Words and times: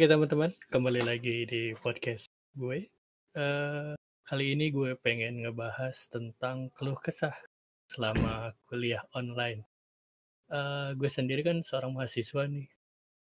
Oke 0.00 0.08
teman-teman, 0.08 0.48
kembali 0.72 1.04
lagi 1.04 1.44
di 1.44 1.76
podcast 1.76 2.24
gue. 2.56 2.88
Uh, 3.36 3.92
kali 4.24 4.56
ini 4.56 4.72
gue 4.72 4.96
pengen 4.96 5.44
ngebahas 5.44 5.92
tentang 6.08 6.72
keluh 6.72 6.96
kesah 6.96 7.36
selama 7.84 8.56
kuliah 8.64 9.04
online. 9.12 9.60
Uh, 10.48 10.96
gue 10.96 11.04
sendiri 11.04 11.44
kan 11.44 11.60
seorang 11.60 11.92
mahasiswa 11.92 12.48
nih. 12.48 12.64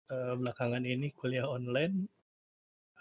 Uh, 0.07 0.39
belakangan 0.39 0.87
ini 0.87 1.11
kuliah 1.19 1.51
online 1.51 2.07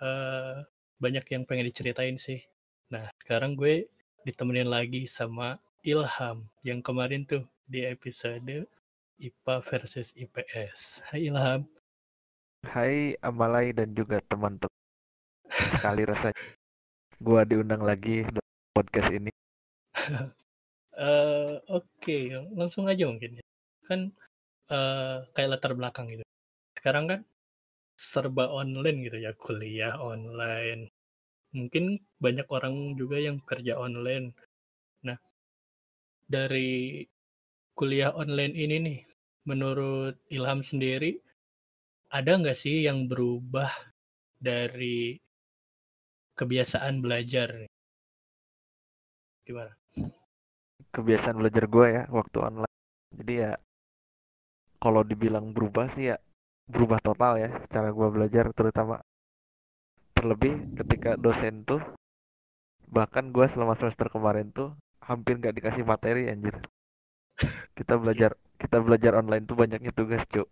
uh, 0.02 0.66
banyak 0.98 1.30
yang 1.30 1.46
pengen 1.46 1.70
diceritain 1.70 2.18
sih. 2.18 2.42
Nah 2.90 3.14
sekarang 3.22 3.54
gue 3.54 3.94
ditemenin 4.26 4.74
lagi 4.74 5.06
sama 5.06 5.62
Ilham 5.86 6.50
yang 6.66 6.82
kemarin 6.82 7.30
tuh 7.30 7.46
di 7.70 7.86
episode 7.86 8.42
IPA 9.22 9.56
versus 9.62 10.18
IPS. 10.18 11.06
Hai 11.14 11.30
Ilham. 11.30 11.77
Hai 12.68 13.16
Amalai 13.24 13.72
dan 13.72 13.96
juga 13.96 14.20
teman-teman. 14.28 14.76
Sekali 15.48 16.04
rasanya 16.04 16.36
gua 17.24 17.48
diundang 17.48 17.80
lagi 17.80 18.28
podcast 18.76 19.08
ini. 19.16 19.32
uh, 21.00 21.56
Oke, 21.80 21.88
okay. 22.04 22.24
langsung 22.52 22.92
aja 22.92 23.08
mungkin. 23.08 23.40
Kan 23.88 24.12
uh, 24.68 25.24
kayak 25.32 25.56
latar 25.56 25.80
belakang 25.80 26.12
gitu. 26.12 26.28
Sekarang 26.76 27.08
kan 27.08 27.20
serba 27.96 28.52
online 28.52 29.08
gitu 29.08 29.18
ya, 29.24 29.32
kuliah 29.40 29.96
online. 29.96 30.92
Mungkin 31.56 32.04
banyak 32.20 32.52
orang 32.52 33.00
juga 33.00 33.16
yang 33.16 33.40
kerja 33.48 33.80
online. 33.80 34.36
Nah, 35.08 35.16
dari 36.28 37.08
kuliah 37.80 38.12
online 38.12 38.54
ini 38.60 38.76
nih, 38.84 39.00
menurut 39.48 40.20
Ilham 40.28 40.60
sendiri, 40.60 41.24
ada 42.08 42.32
nggak 42.40 42.58
sih 42.58 42.88
yang 42.88 43.08
berubah 43.12 43.68
dari 44.40 45.20
kebiasaan 46.40 47.04
belajar? 47.04 47.68
Gimana? 49.44 49.74
Kebiasaan 50.94 51.36
belajar 51.36 51.64
gue 51.68 51.88
ya 51.92 52.04
waktu 52.08 52.38
online. 52.40 52.76
Jadi 53.18 53.34
ya 53.34 53.52
kalau 54.78 55.02
dibilang 55.04 55.52
berubah 55.52 55.92
sih 55.98 56.14
ya 56.14 56.18
berubah 56.68 57.00
total 57.00 57.40
ya 57.40 57.50
cara 57.72 57.90
gue 57.90 58.08
belajar 58.12 58.52
terutama 58.52 59.00
terlebih 60.14 60.54
ketika 60.84 61.16
dosen 61.16 61.64
tuh 61.64 61.80
bahkan 62.92 63.32
gue 63.32 63.46
selama 63.52 63.80
semester 63.80 64.12
kemarin 64.12 64.52
tuh 64.52 64.76
hampir 65.00 65.40
nggak 65.40 65.56
dikasih 65.56 65.88
materi 65.88 66.28
anjir 66.28 66.56
kita 67.78 67.96
belajar 67.96 68.36
kita 68.60 68.78
belajar 68.84 69.12
online 69.16 69.48
tuh 69.48 69.56
banyaknya 69.56 69.92
tugas 69.96 70.24
cuk 70.28 70.48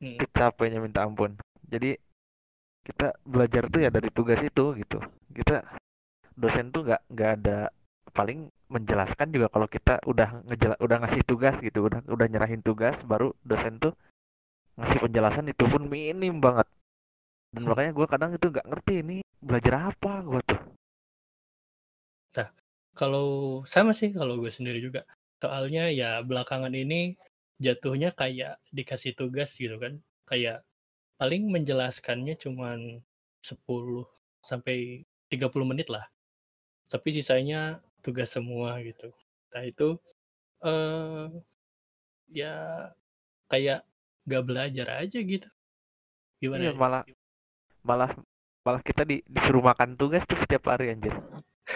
hmm. 0.00 0.18
capeknya 0.32 0.80
minta 0.80 1.04
ampun. 1.04 1.36
Jadi 1.68 1.94
kita 2.80 3.14
belajar 3.22 3.68
tuh 3.68 3.80
ya 3.86 3.90
dari 3.92 4.08
tugas 4.10 4.40
itu 4.40 4.74
gitu. 4.74 4.98
Kita 5.30 5.62
dosen 6.34 6.72
tuh 6.72 6.88
nggak 6.88 7.02
nggak 7.12 7.30
ada 7.40 7.58
paling 8.10 8.50
menjelaskan 8.70 9.30
juga 9.30 9.46
kalau 9.52 9.68
kita 9.70 10.02
udah 10.06 10.42
ngejela 10.46 10.76
udah 10.82 10.96
ngasih 11.04 11.22
tugas 11.26 11.54
gitu 11.62 11.86
udah 11.86 12.02
udah 12.10 12.26
nyerahin 12.26 12.62
tugas 12.62 12.96
baru 13.06 13.30
dosen 13.46 13.78
tuh 13.78 13.94
ngasih 14.80 14.98
penjelasan 15.04 15.46
itu 15.52 15.64
pun 15.68 15.86
minim 15.86 16.40
banget. 16.40 16.66
Dan 17.50 17.66
makanya 17.66 17.92
gue 17.92 18.06
kadang 18.06 18.30
itu 18.34 18.46
nggak 18.46 18.66
ngerti 18.66 18.94
ini 19.02 19.16
belajar 19.42 19.92
apa 19.92 20.12
gue 20.24 20.40
tuh. 20.46 20.60
Nah 22.38 22.48
kalau 22.96 23.60
sama 23.68 23.92
sih 23.92 24.10
kalau 24.14 24.40
gue 24.40 24.50
sendiri 24.50 24.80
juga. 24.80 25.04
Soalnya 25.40 25.88
ya 25.88 26.20
belakangan 26.20 26.72
ini 26.76 27.16
jatuhnya 27.60 28.10
kayak 28.16 28.58
dikasih 28.72 29.12
tugas 29.14 29.54
gitu 29.60 29.76
kan. 29.76 30.00
Kayak 30.24 30.64
paling 31.20 31.52
menjelaskannya 31.52 32.34
cuman 32.40 33.04
10 33.44 33.60
sampai 34.40 35.04
30 35.28 35.70
menit 35.70 35.92
lah. 35.92 36.08
Tapi 36.90 37.08
sisanya 37.12 37.84
tugas 38.00 38.32
semua 38.32 38.80
gitu. 38.80 39.12
Nah 39.52 39.62
itu 39.62 40.00
eh 40.64 41.28
ya 42.32 42.54
kayak 43.50 43.84
gak 44.24 44.44
belajar 44.48 44.86
aja 45.04 45.18
gitu. 45.20 45.48
Gimana 46.40 46.62
iya, 46.64 46.72
ya? 46.72 46.78
malah 46.78 47.02
malah 47.84 48.10
malah 48.64 48.82
kita 48.84 49.04
di, 49.04 49.20
disuruh 49.24 49.64
makan 49.64 49.96
tugas 49.96 50.24
tuh 50.24 50.40
setiap 50.40 50.72
hari 50.72 50.92
anjir. 50.92 51.12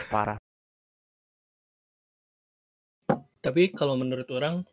Parah. 0.09 0.41
Tapi 3.45 3.77
kalau 3.77 4.01
menurut 4.01 4.25
orang 4.33 4.65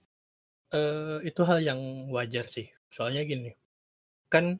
uh, 0.73 1.19
itu 1.23 1.41
hal 1.45 1.59
yang 1.63 1.79
wajar 2.11 2.47
sih. 2.47 2.67
Soalnya 2.91 3.23
gini, 3.23 3.51
kan 4.31 4.59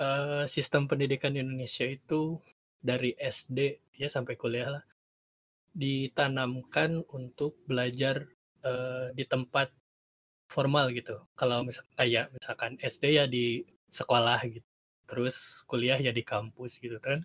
uh, 0.00 0.44
sistem 0.48 0.88
pendidikan 0.88 1.32
di 1.36 1.40
Indonesia 1.44 1.86
itu 1.88 2.40
dari 2.82 3.14
SD 3.16 3.78
ya 3.96 4.08
sampai 4.10 4.34
kuliah 4.34 4.80
lah 4.80 4.84
ditanamkan 5.72 7.00
untuk 7.16 7.56
belajar 7.64 8.28
uh, 8.66 9.08
di 9.16 9.24
tempat 9.24 9.72
formal 10.52 10.92
gitu. 10.92 11.16
Kalau 11.32 11.64
misal 11.64 11.84
kayak 11.96 12.28
misalkan 12.36 12.76
SD 12.76 13.04
ya 13.16 13.24
di 13.24 13.64
sekolah 13.88 14.40
gitu, 14.52 14.68
terus 15.08 15.64
kuliah 15.64 15.96
ya 15.96 16.12
di 16.12 16.20
kampus 16.20 16.76
gitu 16.80 17.00
kan. 17.00 17.24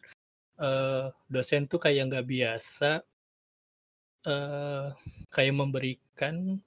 Uh, 0.57 1.13
dosen 1.29 1.69
tuh 1.69 1.77
kayak 1.77 2.09
nggak 2.09 2.25
biasa 2.25 3.05
uh, 4.25 4.89
kayak 5.29 5.53
memberikan 5.53 6.57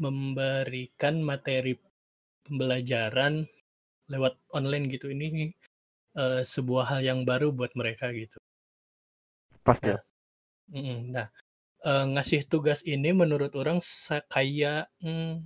memberikan 0.00 1.20
materi 1.20 1.76
pembelajaran 2.48 3.44
lewat 4.08 4.34
online 4.56 4.90
gitu 4.90 5.12
ini 5.12 5.52
uh, 6.16 6.42
sebuah 6.42 6.96
hal 6.96 7.00
yang 7.04 7.20
baru 7.22 7.52
buat 7.52 7.76
mereka 7.76 8.10
gitu. 8.10 8.40
Pasti. 9.62 9.92
Nah, 9.92 10.02
nah 11.06 11.26
uh, 11.84 12.04
ngasih 12.16 12.48
tugas 12.48 12.80
ini 12.88 13.12
menurut 13.12 13.52
orang 13.54 13.78
kayak 14.32 14.88
hmm, 15.04 15.44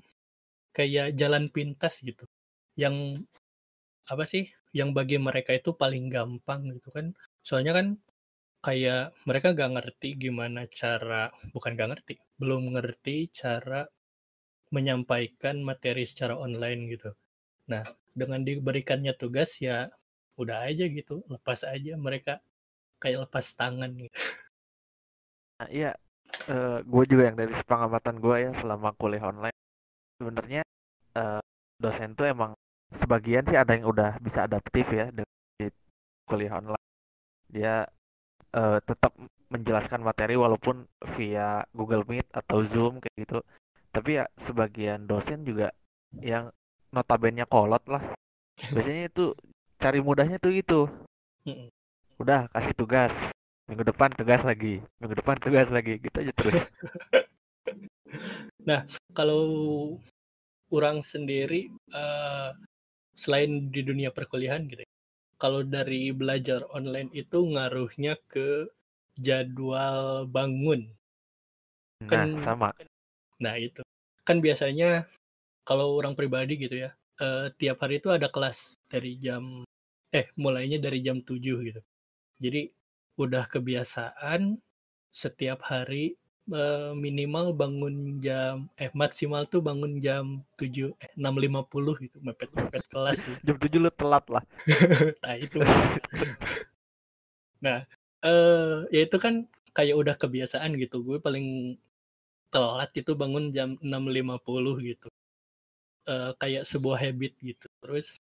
kayak 0.70 1.18
jalan 1.18 1.50
pintas 1.50 2.00
gitu, 2.00 2.24
yang 2.78 3.26
apa 4.08 4.24
sih? 4.24 4.48
Yang 4.74 4.90
bagi 4.96 5.16
mereka 5.18 5.54
itu 5.54 5.74
paling 5.74 6.10
gampang 6.10 6.70
gitu 6.72 6.88
kan. 6.94 7.10
Soalnya 7.42 7.74
kan 7.78 7.86
kayak 8.64 9.12
mereka 9.28 9.52
gak 9.52 9.76
ngerti 9.76 10.16
gimana 10.16 10.64
cara, 10.72 11.28
bukan 11.52 11.76
gak 11.76 11.90
ngerti, 11.92 12.14
belum 12.40 12.72
ngerti 12.72 13.28
cara 13.28 13.84
menyampaikan 14.74 15.62
materi 15.62 16.02
secara 16.02 16.34
online 16.34 16.90
gitu. 16.90 17.14
Nah, 17.70 17.86
dengan 18.10 18.42
diberikannya 18.42 19.14
tugas 19.14 19.62
ya 19.62 19.86
udah 20.34 20.66
aja 20.66 20.90
gitu, 20.90 21.22
lepas 21.30 21.62
aja 21.62 21.94
mereka 21.94 22.42
kayak 22.98 23.30
lepas 23.30 23.46
tangan 23.54 23.94
gitu. 23.94 24.18
Nah, 25.62 25.68
iya, 25.70 25.90
uh, 26.50 26.82
gue 26.82 27.04
juga 27.06 27.30
yang 27.30 27.38
dari 27.38 27.54
pengamatan 27.62 28.18
gue 28.18 28.36
ya 28.42 28.50
selama 28.58 28.90
kuliah 28.98 29.22
online, 29.30 29.54
sebenarnya 30.18 30.62
uh, 31.14 31.38
dosen 31.78 32.18
tuh 32.18 32.26
emang 32.26 32.52
sebagian 32.98 33.46
sih 33.46 33.54
ada 33.54 33.78
yang 33.78 33.86
udah 33.86 34.18
bisa 34.18 34.50
adaptif 34.50 34.86
ya 34.90 35.14
di 35.14 35.70
kuliah 36.26 36.58
online. 36.58 36.86
Dia 37.46 37.86
uh, 38.58 38.78
tetap 38.82 39.14
menjelaskan 39.54 40.02
materi 40.02 40.34
walaupun 40.34 40.82
via 41.14 41.62
Google 41.70 42.02
Meet 42.10 42.26
atau 42.34 42.66
Zoom 42.66 42.98
kayak 42.98 43.16
gitu 43.22 43.38
tapi 43.94 44.18
ya 44.18 44.26
sebagian 44.42 45.06
dosen 45.06 45.46
juga 45.46 45.70
yang 46.18 46.50
notabene 46.90 47.46
kolot 47.46 47.82
lah. 47.86 48.02
Biasanya 48.58 49.06
itu 49.06 49.34
cari 49.78 50.02
mudahnya 50.02 50.42
tuh 50.42 50.52
itu 50.54 50.80
udah 52.18 52.50
kasih 52.50 52.74
tugas. 52.74 53.14
Minggu 53.70 53.86
depan 53.86 54.10
tugas 54.12 54.42
lagi. 54.42 54.82
Minggu 54.98 55.14
depan 55.14 55.36
tugas 55.38 55.70
lagi. 55.70 56.02
Gitu 56.02 56.16
aja 56.18 56.32
terus. 56.34 56.54
Nah 58.64 58.86
kalau 59.12 59.42
orang 60.70 61.02
sendiri 61.02 61.68
uh, 61.92 62.54
selain 63.12 63.68
di 63.68 63.82
dunia 63.84 64.14
perkuliahan 64.14 64.64
gitu 64.70 64.86
ya, 64.86 64.92
kalau 65.36 65.60
dari 65.60 66.14
belajar 66.14 66.64
online 66.72 67.10
itu 67.12 67.44
ngaruhnya 67.44 68.16
ke 68.30 68.70
jadwal 69.18 70.24
bangun. 70.30 70.88
Nah 72.06 72.08
kan, 72.08 72.28
sama. 72.46 72.68
Nah 73.42 73.54
itu 73.60 73.83
kan 74.24 74.40
biasanya 74.40 75.04
kalau 75.68 75.96
orang 76.00 76.16
pribadi 76.16 76.56
gitu 76.60 76.88
ya 76.88 76.90
uh, 77.20 77.52
tiap 77.60 77.80
hari 77.84 78.00
itu 78.00 78.10
ada 78.10 78.26
kelas 78.32 78.80
dari 78.90 79.16
jam 79.20 79.62
eh 80.14 80.30
mulainya 80.38 80.78
dari 80.78 81.02
jam 81.02 81.18
7 81.20 81.42
gitu. 81.42 81.82
Jadi 82.38 82.70
udah 83.18 83.46
kebiasaan 83.50 84.58
setiap 85.14 85.62
hari 85.66 86.14
uh, 86.50 86.94
minimal 86.94 87.54
bangun 87.54 88.18
jam 88.18 88.66
eh 88.78 88.90
maksimal 88.94 89.46
tuh 89.46 89.62
bangun 89.62 89.98
jam 89.98 90.42
7 90.58 90.94
eh 90.98 91.10
6.50 91.18 92.04
gitu 92.06 92.16
mepet-mepet 92.22 92.84
kelas 92.90 93.18
gitu. 93.26 93.38
jam 93.42 93.56
7 93.58 93.84
lu 93.84 93.90
telat 93.94 94.24
lah. 94.30 94.44
nah 95.22 95.34
itu. 95.38 95.58
nah, 97.64 97.78
eh 98.22 98.30
uh, 98.30 98.86
ya 98.94 99.00
itu 99.06 99.16
kan 99.18 99.46
kayak 99.74 99.98
udah 99.98 100.14
kebiasaan 100.14 100.78
gitu. 100.78 101.02
Gue 101.02 101.18
paling 101.18 101.78
telat 102.54 102.94
itu 102.94 103.18
bangun 103.18 103.50
jam 103.50 103.74
6.50 103.82 104.88
gitu. 104.94 105.08
Uh, 106.06 106.30
kayak 106.38 106.62
sebuah 106.62 107.02
habit 107.02 107.34
gitu. 107.42 107.66
Terus 107.82 108.22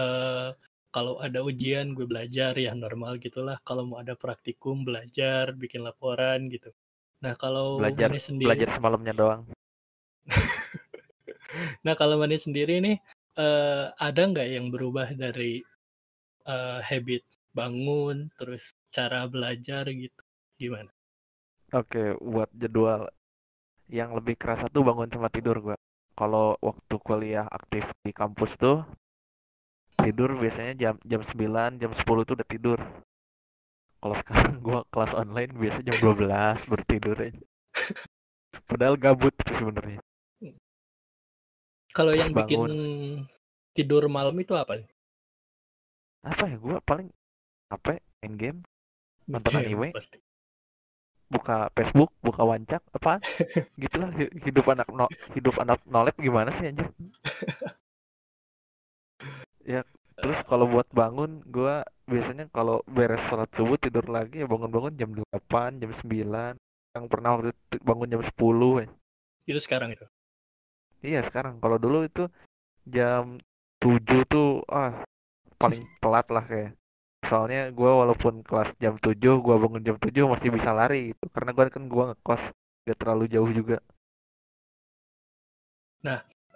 uh, 0.00 0.56
kalau 0.90 1.20
ada 1.22 1.44
ujian 1.44 1.92
gue 1.92 2.08
belajar 2.08 2.56
ya 2.56 2.72
normal 2.72 3.20
gitulah. 3.20 3.60
Kalau 3.62 3.84
mau 3.84 4.00
ada 4.00 4.16
praktikum 4.16 4.82
belajar 4.82 5.52
bikin 5.52 5.84
laporan 5.84 6.48
gitu. 6.48 6.72
Nah 7.20 7.36
kalau 7.36 7.78
belajar 7.78 8.08
Mane 8.08 8.20
sendiri 8.20 8.48
belajar 8.48 8.68
semalamnya 8.76 9.14
doang. 9.14 9.42
Nah 11.82 11.98
kalau 11.98 12.14
Mane 12.14 12.38
sendiri 12.38 12.78
nih 12.78 12.94
eh, 13.34 13.86
ada 13.90 14.22
nggak 14.22 14.48
yang 14.54 14.70
berubah 14.70 15.10
dari 15.18 15.58
eh, 16.46 16.78
habit 16.78 17.26
bangun 17.50 18.30
terus 18.38 18.78
cara 18.94 19.26
belajar 19.26 19.90
gitu? 19.90 20.22
Gimana? 20.54 20.86
Oke 21.74 22.14
buat 22.22 22.46
jadwal 22.54 23.10
yang 23.90 24.14
lebih 24.14 24.38
kerasa 24.38 24.70
tuh 24.70 24.86
bangun 24.86 25.10
sama 25.10 25.28
tidur 25.28 25.58
gua. 25.58 25.76
Kalau 26.14 26.54
waktu 26.62 26.94
kuliah 27.02 27.46
aktif 27.50 27.84
di 28.06 28.14
kampus 28.14 28.54
tuh 28.56 28.86
tidur 30.00 30.32
biasanya 30.38 30.72
jam 30.78 30.94
jam 31.04 31.20
9 31.20 31.82
jam 31.82 31.90
10 31.92 32.06
tuh 32.06 32.34
udah 32.38 32.48
tidur. 32.48 32.78
Kalau 34.00 34.16
sekarang 34.24 34.54
gua 34.64 34.80
kelas 34.88 35.12
online 35.12 35.52
biasa 35.52 35.78
jam 35.84 35.96
12 35.98 36.70
baru 36.70 36.82
tidur 36.86 37.16
aja. 37.18 37.42
Padahal 38.70 38.94
gabut 38.96 39.34
sih 39.44 39.54
sebenarnya. 39.58 40.00
Kalau 41.90 42.14
yang 42.14 42.30
bikin 42.30 42.62
tidur 43.74 44.06
malam 44.06 44.38
itu 44.38 44.54
apa 44.54 44.78
nih? 44.78 44.88
apa 46.20 46.44
ya? 46.46 46.56
Gua 46.60 46.78
paling 46.84 47.10
apa 47.72 47.98
main 48.22 48.34
game? 48.38 48.60
Nonton 49.26 49.50
Game 49.52 49.62
anime? 49.66 49.88
pasti 49.94 50.18
buka 51.30 51.70
Facebook 51.76 52.10
buka 52.26 52.42
wancak 52.42 52.82
apa? 52.92 53.22
Gitulah 53.82 54.10
hi- 54.18 54.34
hidup 54.44 54.66
anak 54.74 54.88
no, 54.90 55.06
hidup 55.36 55.54
anak 55.62 55.78
nolep 55.86 56.16
gimana 56.18 56.50
sih 56.58 56.70
anjir? 56.70 56.88
Ya 59.64 59.84
terus 60.20 60.36
kalau 60.44 60.68
buat 60.68 60.88
bangun 60.92 61.40
gua 61.48 61.84
biasanya 62.04 62.50
kalau 62.52 62.84
beres 62.84 63.22
sholat 63.28 63.48
subuh 63.56 63.78
tidur 63.80 64.04
lagi 64.10 64.42
ya 64.42 64.46
bangun-bangun 64.50 64.92
jam 65.00 65.10
8 65.16 65.80
jam 65.80 65.90
9 65.96 66.58
yang 66.96 67.04
pernah 67.08 67.30
waktu 67.38 67.54
itu 67.54 67.76
bangun 67.80 68.08
jam 68.12 68.22
10 68.24 68.84
ya. 68.84 68.88
itu 69.48 69.60
sekarang 69.62 69.90
itu? 69.94 70.06
Iya 71.00 71.20
sekarang. 71.28 71.54
Kalau 71.62 71.76
dulu 71.80 72.04
itu 72.04 72.28
jam 72.88 73.40
7 73.80 74.24
tuh 74.28 74.64
ah 74.68 74.92
paling 75.60 75.82
telat 76.00 76.26
lah 76.32 76.44
kayak 76.44 76.70
soalnya 77.30 77.70
gua 77.78 78.02
walaupun 78.02 78.42
kelas 78.42 78.74
jam 78.82 78.98
7 78.98 79.38
gua 79.44 79.56
bangun 79.62 79.82
jam 79.86 79.96
7 80.02 80.26
masih 80.26 80.50
bisa 80.50 80.70
lari 80.74 81.14
gitu 81.14 81.24
karena 81.30 81.50
gua 81.54 81.64
kan 81.70 81.84
gua 81.86 82.04
ngekos 82.12 82.42
gak 82.90 82.98
terlalu 82.98 83.24
jauh 83.30 83.50
juga 83.54 83.78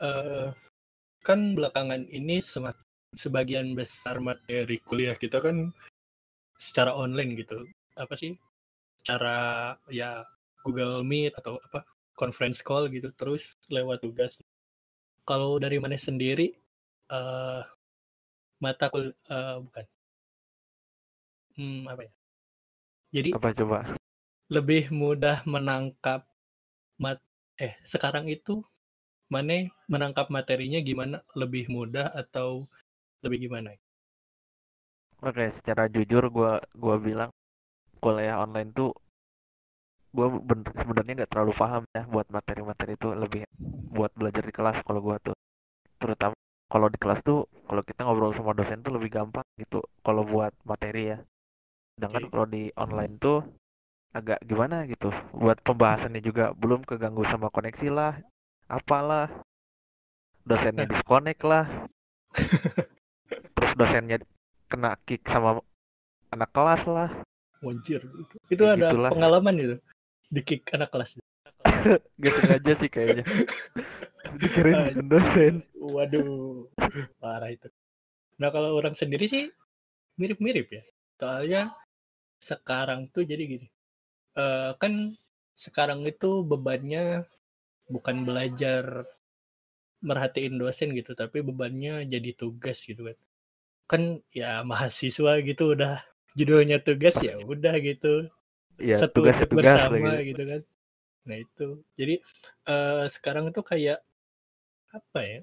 eh 0.02 0.50
kan 1.24 1.56
belakangan 1.56 2.04
ini 2.12 2.40
sebagian 3.16 3.72
besar 3.78 4.20
materi 4.20 4.76
kuliah 4.84 5.16
kita 5.16 5.40
kan 5.40 5.72
secara 6.60 6.92
online 6.92 7.38
gitu. 7.40 7.64
Apa 7.96 8.14
sih? 8.18 8.36
Secara 9.00 9.36
ya 9.88 10.24
Google 10.64 11.04
Meet 11.04 11.36
atau 11.40 11.60
apa 11.60 11.84
conference 12.16 12.60
call 12.64 12.88
gitu 12.92 13.08
terus 13.16 13.56
lewat 13.72 14.04
tugas. 14.04 14.36
Kalau 15.24 15.56
dari 15.60 15.78
mana 15.80 15.96
sendiri 15.96 16.52
eh 17.12 17.62
mata 18.62 18.86
kul 18.92 19.12
eh, 19.12 19.56
bukan. 19.64 19.84
Hmm, 21.56 21.86
apa 21.90 22.02
ya? 22.06 22.12
Jadi 23.14 23.30
apa 23.34 23.48
coba? 23.58 23.78
lebih 24.54 24.84
mudah 25.00 25.38
menangkap 25.54 26.20
mat 27.02 27.18
eh 27.66 27.74
sekarang 27.92 28.26
itu 28.36 28.54
mana 29.34 29.56
menangkap 29.92 30.26
materinya 30.36 30.80
gimana? 30.88 31.16
Lebih 31.40 31.64
mudah 31.76 32.06
atau 32.22 32.50
lebih 33.24 33.38
gimana? 33.46 33.70
Oke, 35.28 35.44
secara 35.58 35.84
jujur 35.94 36.24
gua 36.36 36.52
gua 36.82 36.96
bilang 37.06 37.30
kuliah 38.02 38.36
online 38.44 38.70
tuh 38.78 38.90
gua 40.16 40.26
bener 40.50 40.72
sebenarnya 40.80 41.12
nggak 41.18 41.30
terlalu 41.32 41.52
paham 41.60 41.82
ya 41.96 42.02
buat 42.12 42.26
materi-materi 42.36 42.92
itu 42.98 43.08
lebih 43.22 43.42
buat 43.96 44.10
belajar 44.18 44.42
di 44.48 44.52
kelas 44.58 44.76
kalau 44.86 45.00
gua 45.06 45.16
tuh. 45.26 45.36
Terutama 46.02 46.34
kalau 46.72 46.88
di 46.94 46.98
kelas 47.02 47.20
tuh 47.28 47.40
kalau 47.68 47.82
kita 47.88 48.00
ngobrol 48.06 48.32
sama 48.38 48.52
dosen 48.58 48.80
tuh 48.86 48.92
lebih 48.96 49.10
gampang 49.16 49.46
gitu 49.62 49.80
kalau 50.06 50.22
buat 50.32 50.52
materi 50.70 51.02
ya 51.14 51.18
sedangkan 51.94 52.24
kalau 52.28 52.46
di 52.46 52.70
online 52.74 53.14
tuh 53.18 53.40
agak 54.14 54.38
gimana 54.46 54.86
gitu 54.86 55.10
buat 55.34 55.58
pembahasannya 55.62 56.22
juga 56.22 56.54
belum 56.54 56.86
keganggu 56.86 57.26
sama 57.26 57.50
koneksi 57.50 57.88
lah 57.90 58.12
apalah. 58.68 59.28
Dosennya 60.44 60.84
Nah. 60.84 60.90
disconnect 60.92 61.40
lah. 61.42 61.64
Terus 63.56 63.72
dosennya 63.74 64.20
kena 64.68 64.98
kick 65.06 65.24
sama 65.24 65.60
anak 66.30 66.50
kelas 66.52 66.82
lah. 66.84 67.10
Wanjir 67.64 68.02
itu, 68.04 68.34
itu 68.52 68.62
Ya 68.62 68.76
ada 68.76 68.92
gitulah. 68.92 69.10
pengalaman 69.10 69.54
itu 69.56 69.76
di 70.28 70.40
kick 70.44 70.68
anak 70.76 70.92
kelas. 70.92 71.16
Gak 72.22 72.34
sengaja 72.44 72.72
sih 72.76 72.90
kayaknya. 72.92 73.24
Dikirain 74.40 75.00
dosen. 75.08 75.64
Waduh 75.74 76.68
parah 77.18 77.48
itu. 77.48 77.68
Nah 78.36 78.50
kalau 78.52 78.76
orang 78.76 78.92
sendiri 78.92 79.24
sih 79.24 79.48
mirip-mirip 80.20 80.68
ya. 80.68 80.82
Soalnya 81.16 81.72
sekarang 82.44 83.08
tuh 83.08 83.24
jadi 83.24 83.42
gini 83.48 83.66
eh 84.36 84.70
kan 84.76 85.16
sekarang 85.54 86.04
itu 86.04 86.42
bebannya 86.44 87.24
bukan 87.88 88.26
belajar 88.28 89.06
merhatiin 90.04 90.60
dosen 90.60 90.92
gitu 90.92 91.16
tapi 91.16 91.40
bebannya 91.40 92.04
jadi 92.04 92.30
tugas 92.36 92.84
gitu 92.84 93.08
kan. 93.08 93.18
Kan 93.88 94.02
ya 94.36 94.60
mahasiswa 94.70 95.40
gitu 95.40 95.72
udah 95.72 96.04
judulnya 96.36 96.84
tugas 96.84 97.16
ya 97.24 97.40
udah 97.40 97.74
gitu. 97.80 98.28
Ya 98.76 99.00
satu 99.00 99.24
untuk 99.24 99.48
tugas 99.48 99.64
bersama 99.78 99.96
lagi 100.18 100.34
gitu 100.34 100.42
kan. 100.44 100.62
Nah 101.24 101.36
itu. 101.40 101.68
Jadi 101.96 102.14
eh, 102.68 103.04
sekarang 103.08 103.48
itu 103.48 103.60
kayak 103.64 103.98
apa 104.92 105.20
ya? 105.24 105.40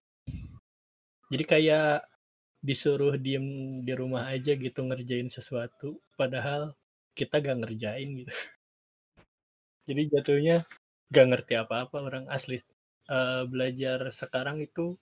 Jadi 1.32 1.44
kayak 1.48 2.06
disuruh 2.62 3.18
diem 3.18 3.82
di 3.82 3.94
rumah 3.98 4.30
aja 4.30 4.54
gitu 4.54 4.86
ngerjain 4.86 5.34
sesuatu 5.34 5.98
padahal 6.14 6.78
kita 7.18 7.44
gak 7.44 7.58
ngerjain 7.62 8.10
gitu 8.24 8.34
jadi 9.88 10.02
jatuhnya 10.14 10.58
gak 11.12 11.28
ngerti 11.30 11.54
apa-apa 11.60 11.98
orang 12.00 12.26
asli 12.32 12.60
Eh, 13.12 13.44
belajar 13.44 14.08
sekarang 14.08 14.64
itu 14.64 14.96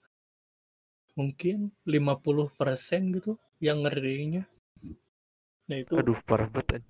mungkin 1.14 1.70
50% 1.86 3.14
gitu 3.14 3.38
yang 3.62 3.86
ngerjainnya 3.86 4.50
nah 5.70 5.78
itu 5.78 5.94
aduh 5.94 6.18
parah 6.26 6.50
banget. 6.50 6.82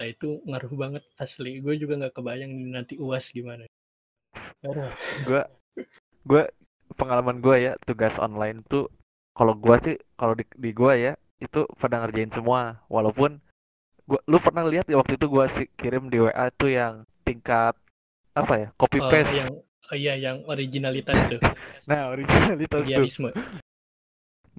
Nah 0.00 0.06
itu 0.08 0.40
ngaruh 0.48 0.72
banget 0.72 1.04
asli. 1.20 1.60
Gue 1.60 1.76
juga 1.76 2.00
nggak 2.00 2.16
kebayang 2.16 2.48
nanti 2.72 2.96
uas 2.96 3.28
gimana. 3.28 3.68
Gua 5.28 5.44
gua 6.24 6.48
pengalaman 6.96 7.44
gua 7.44 7.60
ya 7.60 7.72
tugas 7.84 8.16
online 8.16 8.64
tuh 8.64 8.88
kalau 9.36 9.52
gua 9.52 9.76
sih 9.84 10.00
kalau 10.16 10.32
di, 10.32 10.48
di 10.56 10.72
gua 10.72 10.96
ya 10.96 11.12
itu 11.44 11.68
pada 11.76 12.00
ngerjain 12.00 12.32
semua 12.32 12.80
walaupun 12.88 13.36
gua 14.12 14.20
lu 14.28 14.36
pernah 14.36 14.64
lihat 14.68 14.84
ya 14.92 15.00
waktu 15.00 15.16
itu 15.16 15.26
gua 15.32 15.48
kirim 15.80 16.12
di 16.12 16.20
WA 16.20 16.46
tuh 16.52 16.68
yang 16.68 16.94
tingkat 17.24 17.72
apa 18.36 18.54
ya 18.62 18.68
copy 18.76 19.00
Oh, 19.00 19.08
paste? 19.08 19.32
yang 19.32 19.50
oh 19.88 19.96
iya 19.96 20.14
yang 20.16 20.44
originalitas 20.48 21.18
tuh, 21.28 21.40
nah 21.90 22.12
originalitas 22.12 22.84
tuh. 22.84 23.08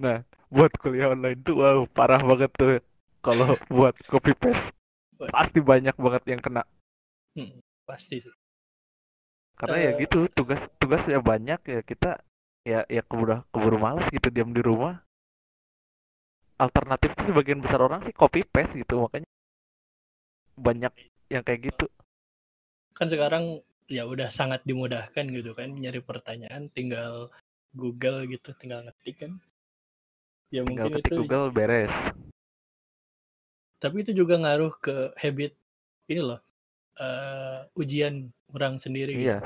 Nah 0.02 0.16
buat 0.50 0.70
kuliah 0.82 1.10
online 1.14 1.40
tuh 1.46 1.54
wow 1.58 1.78
parah 1.90 2.20
banget 2.22 2.50
tuh. 2.54 2.78
Kalau 3.24 3.54
buat 3.76 3.94
copy 4.10 4.32
paste 4.36 4.64
pasti 5.32 5.58
banyak 5.62 5.94
banget 5.96 6.22
yang 6.34 6.40
kena. 6.42 6.62
Hmm, 7.34 7.50
pasti 7.88 8.22
sih. 8.22 8.34
karena 9.54 9.76
ya 9.86 9.90
Eh. 9.94 10.02
gitu 10.02 10.18
tugas 10.34 10.58
tugas 10.82 11.02
ya 11.06 11.22
banyak 11.22 11.60
ya 11.62 11.80
kita 11.86 12.18
ya 12.66 12.82
ya 12.90 13.02
keburu 13.06 13.38
keburu 13.54 13.76
malas 13.78 14.06
gitu 14.10 14.28
diam 14.34 14.50
di 14.50 14.62
rumah. 14.62 14.98
Alternatif 16.58 17.10
tuh 17.18 17.24
sebagian 17.34 17.58
besar 17.62 17.80
orang 17.82 18.02
sih 18.06 18.14
copy 18.14 18.46
paste 18.46 18.74
gitu 18.78 18.94
makanya 19.02 19.26
banyak 20.58 20.92
yang 21.30 21.42
kayak 21.42 21.72
gitu 21.72 21.86
Kan 22.94 23.10
sekarang 23.10 23.58
ya 23.90 24.06
udah 24.06 24.30
sangat 24.30 24.62
dimudahkan 24.62 25.26
gitu 25.28 25.50
kan 25.52 25.74
nyari 25.74 25.98
pertanyaan 25.98 26.70
tinggal 26.70 27.28
Google 27.74 28.22
gitu, 28.30 28.54
tinggal 28.54 28.86
ngetik 28.86 29.18
kan. 29.18 29.32
Ya 30.54 30.62
tinggal 30.62 30.88
mungkin 30.88 31.02
ketik 31.02 31.10
itu 31.10 31.16
Google 31.26 31.50
beres 31.50 31.90
tapi 33.84 34.00
itu 34.00 34.16
juga 34.16 34.40
ngaruh 34.40 34.72
ke 34.80 35.12
habit 35.20 35.52
ini 36.08 36.22
loh. 36.24 36.40
eh, 36.94 37.60
ujian 37.76 38.30
orang 38.54 38.78
sendiri 38.78 39.12
gitu. 39.18 39.28
iya 39.28 39.38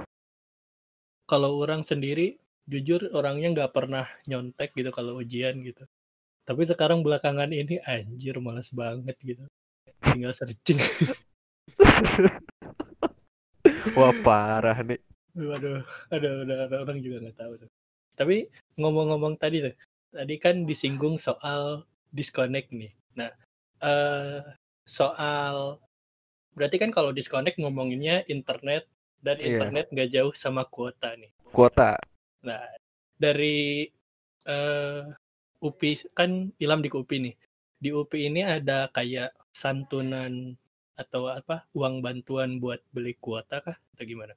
kalau 1.25 1.59
orang 1.65 1.81
sendiri 1.81 2.37
jujur 2.69 3.09
orangnya 3.17 3.49
nggak 3.57 3.73
pernah 3.73 4.05
nyontek 4.29 4.77
gitu 4.77 4.93
kalau 4.93 5.17
ujian 5.19 5.59
gitu 5.65 5.83
tapi 6.45 6.62
sekarang 6.69 7.00
belakangan 7.00 7.50
ini 7.50 7.81
anjir 7.83 8.37
males 8.45 8.69
banget 8.69 9.17
gitu 9.25 9.43
tinggal 10.15 10.35
searching 10.35 10.79
wah 13.99 14.15
parah 14.25 14.79
nih 14.83 15.00
waduh 15.37 15.83
ada 16.11 16.29
ada 16.45 16.77
orang 16.83 16.99
juga 17.03 17.27
nggak 17.27 17.38
tahu 17.38 17.53
tuh 17.61 17.71
tapi 18.19 18.50
ngomong-ngomong 18.75 19.38
tadi 19.38 19.62
tuh 19.62 19.75
tadi 20.11 20.35
kan 20.41 20.65
disinggung 20.65 21.21
soal 21.21 21.85
disconnect 22.12 22.73
nih. 22.73 22.93
Nah, 23.17 23.31
uh, 23.85 24.41
soal 24.88 25.79
berarti 26.57 26.77
kan 26.81 26.91
kalau 26.91 27.15
disconnect 27.15 27.61
ngomonginnya 27.61 28.27
internet 28.27 28.88
dan 29.23 29.38
Iya. 29.38 29.47
internet 29.55 29.87
nggak 29.93 30.11
jauh 30.11 30.35
sama 30.35 30.67
kuota 30.67 31.15
nih. 31.15 31.31
Kuota. 31.53 32.00
Nah, 32.43 32.62
dari 33.19 33.87
uh, 34.49 35.05
UPI 35.62 35.93
kan 36.17 36.50
Ilham 36.57 36.81
di 36.81 36.91
UPI 36.91 37.17
nih. 37.31 37.35
Di 37.78 37.94
UPI 37.94 38.35
ini 38.35 38.42
ada 38.42 38.90
kayak 38.90 39.30
santunan 39.54 40.58
atau 40.99 41.30
apa 41.30 41.70
uang 41.78 42.02
bantuan 42.02 42.58
buat 42.58 42.82
beli 42.90 43.14
kuota 43.23 43.62
kah 43.62 43.78
atau 43.94 44.02
gimana? 44.02 44.35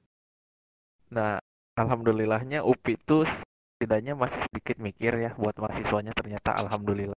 Nah, 1.10 1.42
alhamdulillahnya 1.74 2.62
UPI 2.62 2.94
itu 2.94 3.26
setidaknya 3.26 4.14
masih 4.14 4.38
sedikit 4.46 4.78
mikir 4.78 5.12
ya 5.18 5.34
buat 5.34 5.58
mahasiswanya 5.58 6.14
ternyata 6.14 6.54
alhamdulillah. 6.54 7.18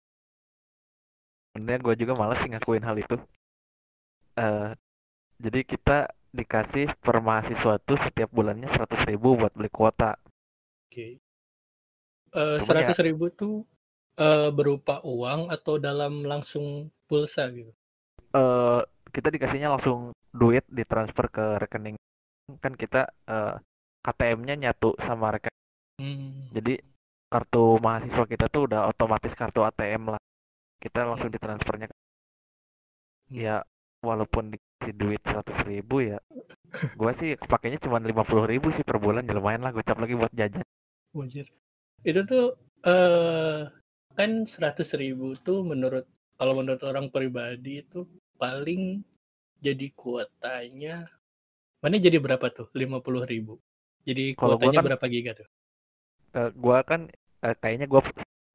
Sebenarnya 1.52 1.80
gue 1.82 1.94
juga 2.06 2.12
males 2.14 2.38
sih 2.38 2.48
ngakuin 2.54 2.86
hal 2.86 2.96
itu. 3.02 3.16
Uh, 4.38 4.72
jadi 5.42 5.60
kita 5.66 5.98
dikasih 6.32 6.94
per 7.02 7.18
mahasiswa 7.18 7.76
tuh 7.82 7.98
setiap 8.00 8.30
bulannya 8.32 8.70
seratus 8.70 9.02
ribu 9.04 9.36
buat 9.36 9.52
beli 9.52 9.68
kuota. 9.68 10.16
Oke. 10.86 10.86
Okay. 10.88 11.12
Uh, 12.32 12.56
ya 12.56 12.64
seratus 12.64 12.98
ribu 13.04 13.28
tuh 13.28 13.68
uh, 14.18 14.50
berupa 14.52 15.00
uang 15.04 15.48
atau 15.52 15.78
dalam 15.80 16.26
langsung 16.26 16.90
pulsa 17.06 17.48
gitu? 17.52 17.72
Uh, 18.32 18.80
kita 19.12 19.28
dikasihnya 19.28 19.68
langsung 19.68 20.16
duit 20.32 20.64
ditransfer 20.72 21.28
ke 21.28 21.44
rekening 21.60 21.96
kan 22.64 22.72
kita 22.72 23.12
uh, 23.28 23.60
KTM-nya 24.02 24.56
nyatu 24.58 24.96
sama 24.98 25.36
rekening. 25.36 25.64
Hmm. 26.00 26.50
Jadi 26.52 26.80
kartu 27.32 27.80
mahasiswa 27.80 28.24
kita 28.28 28.48
tuh 28.52 28.68
udah 28.68 28.90
otomatis 28.90 29.32
kartu 29.32 29.62
ATM 29.64 30.16
lah. 30.16 30.20
Kita 30.82 31.06
langsung 31.06 31.30
ditransfernya. 31.30 31.88
Ya 33.32 33.62
walaupun 34.02 34.52
dikasih 34.52 34.94
duit 34.98 35.22
seratus 35.22 35.54
ribu 35.62 36.02
ya, 36.02 36.18
gue 36.74 37.12
sih 37.22 37.38
pakainya 37.38 37.78
cuma 37.78 38.02
lima 38.02 38.26
puluh 38.26 38.50
ribu 38.50 38.74
sih 38.74 38.82
per 38.82 38.98
bulan 38.98 39.22
ya 39.24 39.38
lumayan 39.38 39.62
lah 39.62 39.70
gocap 39.70 39.96
lagi 39.96 40.18
buat 40.18 40.32
jajan. 40.34 40.66
Wajir. 41.14 41.46
Itu 42.02 42.20
tuh 42.26 42.58
uh, 42.82 43.70
kan 44.18 44.44
seratus 44.44 44.92
ribu 44.98 45.34
tuh 45.40 45.64
menurut 45.64 46.04
kalau 46.38 46.52
menurut 46.58 46.82
orang 46.84 47.06
pribadi 47.08 47.80
itu 47.84 48.04
paling 48.40 49.00
jadi 49.62 49.86
kuotanya 49.94 51.06
mana 51.82 51.96
jadi 51.98 52.18
berapa 52.18 52.46
tuh 52.50 52.68
lima 52.74 52.98
puluh 53.04 53.22
ribu 53.26 53.58
jadi 54.06 54.34
Kalau 54.34 54.56
gua 54.58 54.58
kuotanya 54.58 54.78
kan- 54.80 54.86
berapa 54.90 55.06
giga 55.10 55.32
tuh 55.42 55.48
Eh, 56.32 56.48
gua 56.56 56.80
kan 56.80 57.12
eh, 57.44 57.52
kayaknya 57.60 57.84
gua 57.92 58.00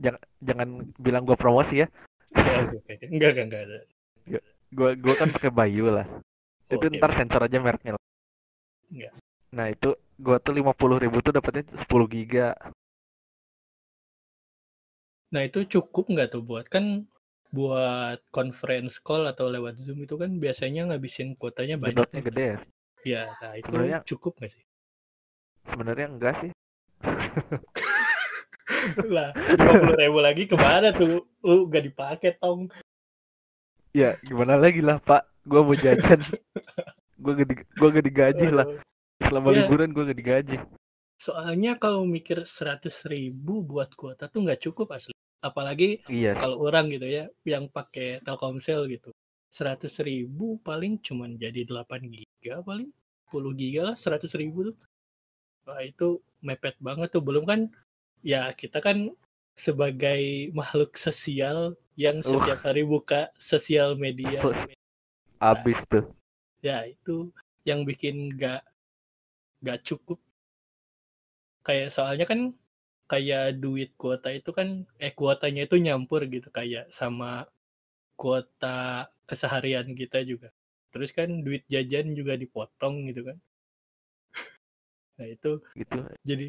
jangan 0.01 0.21
jangan 0.41 0.67
bilang 0.97 1.23
gua 1.29 1.37
promosi 1.37 1.85
ya. 1.85 1.87
Enggak 2.33 3.37
enggak 3.37 3.45
enggak 3.45 3.61
ada 3.69 3.77
Gua 4.73 4.89
gua 4.97 5.13
kan 5.13 5.29
pakai 5.29 5.51
Bayu 5.53 5.85
lah. 5.93 6.09
itu 6.67 6.83
Oke, 6.89 6.97
ntar 6.97 7.13
sensor 7.15 7.45
aja 7.45 7.57
mereknya. 7.61 7.93
lah. 7.95 8.03
Iya. 8.91 9.09
Nah 9.53 9.69
itu 9.69 9.93
gua 10.17 10.41
tuh 10.41 10.57
lima 10.57 10.73
puluh 10.73 10.97
ribu 10.97 11.21
tuh 11.21 11.31
dapetnya 11.31 11.63
10 11.85 12.09
giga. 12.09 12.57
Nah 15.27 15.41
itu 15.43 15.65
cukup 15.65 16.07
nggak 16.07 16.29
tuh 16.31 16.41
buat 16.41 16.65
kan 16.67 17.03
buat 17.49 18.19
conference 18.29 18.99
call 18.99 19.25
atau 19.25 19.47
lewat 19.47 19.79
zoom 19.79 20.03
itu 20.03 20.15
kan 20.15 20.35
biasanya 20.35 20.87
ngabisin 20.87 21.35
kuotanya 21.35 21.75
banyak 21.75 22.03
nih. 22.11 22.23
gede 22.27 22.45
ya. 22.45 22.57
ya 23.03 23.23
nah 23.39 23.51
itu 23.55 23.67
Sebenarnya- 23.67 24.03
cukup 24.03 24.33
nggak 24.37 24.51
sih 24.51 24.63
Sebenarnya 25.67 26.07
enggak 26.07 26.33
sih. 26.39 26.51
lah 29.11 29.31
lima 29.35 29.71
puluh 29.77 29.95
ribu 29.95 30.19
lagi 30.19 30.43
ke 30.43 30.55
mana 30.55 30.91
tuh 30.91 31.23
lu 31.41 31.67
nggak 31.67 31.83
dipakai 31.85 32.31
tong 32.37 32.67
Ya 33.91 34.13
gimana 34.21 34.55
lagi 34.55 34.77
lah 34.77 35.01
Pak. 35.01 35.25
Gua 35.41 35.65
mau 35.65 35.73
jajan. 35.73 36.21
gua 37.23 37.33
gak, 37.33 37.47
di, 37.49 37.55
gua 37.81 37.89
gak 37.89 38.05
digaji 38.05 38.47
lah. 38.47 38.67
Selama 39.25 39.49
Iya. 39.49 39.65
liburan 39.65 39.89
gua 39.89 40.05
gak 40.05 40.15
digaji. 40.15 40.55
Soalnya 41.17 41.75
kalau 41.75 42.05
mikir 42.05 42.45
seratus 42.45 43.03
ribu 43.05 43.61
buat 43.61 43.91
kuota 43.93 44.29
tuh 44.29 44.45
nggak 44.45 44.61
cukup 44.63 44.93
asli 44.93 45.13
apalagi 45.41 46.01
Iya. 46.07 46.37
kalau 46.37 46.61
orang 46.61 46.89
gitu 46.89 47.05
ya 47.05 47.25
yang 47.43 47.67
pakai 47.67 48.21
Telkomsel 48.21 48.85
gitu 48.87 49.09
seratus 49.49 49.97
ribu 49.99 50.57
paling 50.61 51.01
cuman 51.01 51.35
jadi 51.35 51.65
8 51.65 52.05
giga 52.07 52.61
paling 52.61 52.89
10 53.29 53.53
giga 53.53 53.81
lah 53.91 53.95
seratus 53.97 54.33
ribu 54.33 54.69
tuh 54.69 54.75
wah 55.65 55.81
itu 55.81 56.21
mepet 56.41 56.77
banget 56.77 57.09
tuh 57.11 57.21
belum 57.21 57.43
kan 57.43 57.59
ya 58.21 58.53
kita 58.53 58.77
kan 58.77 59.09
sebagai 59.57 60.53
makhluk 60.53 60.93
sosial 60.95 61.73
yang 61.97 62.21
Uh. 62.21 62.29
setiap 62.37 62.61
hari 62.61 62.85
buka 62.85 63.33
sosial 63.35 63.97
media 63.97 64.37
So- 64.37 64.53
Abis 65.37 65.77
tuh. 65.89 66.05
ya 66.61 66.85
itu 66.85 67.29
yang 67.61 67.85
bikin 67.85 68.33
gak 68.33 68.61
gak 69.61 69.81
cukup 69.81 70.17
kayak 71.67 71.89
soalnya 71.95 72.25
kan 72.31 72.39
kayak 73.11 73.43
duit 73.63 73.89
kuota 74.01 74.29
itu 74.39 74.49
kan 74.57 74.67
eh 75.05 75.13
kuotanya 75.19 75.61
itu 75.67 75.75
nyampur 75.85 76.21
gitu 76.35 76.47
kayak 76.57 76.85
sama 76.99 77.31
kuota 78.21 79.07
keseharian 79.29 79.87
kita 80.01 80.19
juga 80.31 80.49
terus 80.93 81.09
kan 81.17 81.29
duit 81.45 81.63
jajan 81.73 82.07
juga 82.19 82.33
dipotong 82.43 82.95
gitu 83.09 83.21
kan 83.29 83.37
nah 85.17 85.27
itu 85.35 85.51
Gitu. 85.77 85.97
jadi 86.29 86.45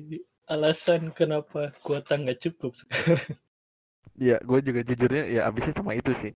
alasan 0.54 1.02
kenapa 1.18 1.72
kuota 1.84 2.12
nggak 2.22 2.40
cukup 2.44 2.72
Ya 4.18 4.36
gue 4.42 4.58
juga 4.66 4.80
jujurnya 4.82 5.24
ya 5.30 5.40
abisnya 5.46 5.78
cuma 5.78 5.94
itu 5.94 6.10
sih. 6.18 6.32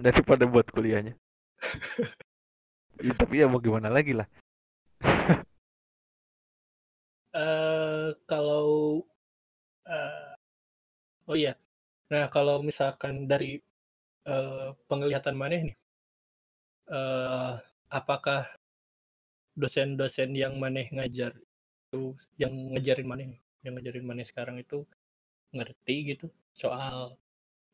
Daripada 0.00 0.48
buat 0.48 0.66
kuliahnya. 0.72 1.14
ya, 3.06 3.12
tapi 3.20 3.34
ya 3.42 3.46
mau 3.50 3.60
gimana 3.60 3.92
lagi 3.92 4.16
lah. 4.16 4.26
Eh 7.42 8.08
kalau 8.30 8.68
eh, 9.88 10.30
oh 11.30 11.36
iya. 11.42 11.52
Nah 12.12 12.24
kalau 12.34 12.56
misalkan 12.68 13.14
dari 13.32 13.50
eh, 14.32 14.68
penglihatan 14.88 15.36
mana 15.42 15.54
nih 15.68 15.76
eh 16.98 17.52
apakah 17.98 18.42
dosen-dosen 19.60 20.30
yang 20.42 20.54
maneh 20.62 20.86
ngajar 20.94 21.32
itu 21.88 22.02
yang 22.42 22.54
ngajarin 22.74 23.06
maneh 23.10 23.26
yang 23.64 23.72
ngajarin 23.78 24.06
maneh 24.10 24.26
sekarang 24.30 24.56
itu 24.64 24.78
ngerti 25.56 25.96
gitu 26.14 26.26
soal 26.62 27.16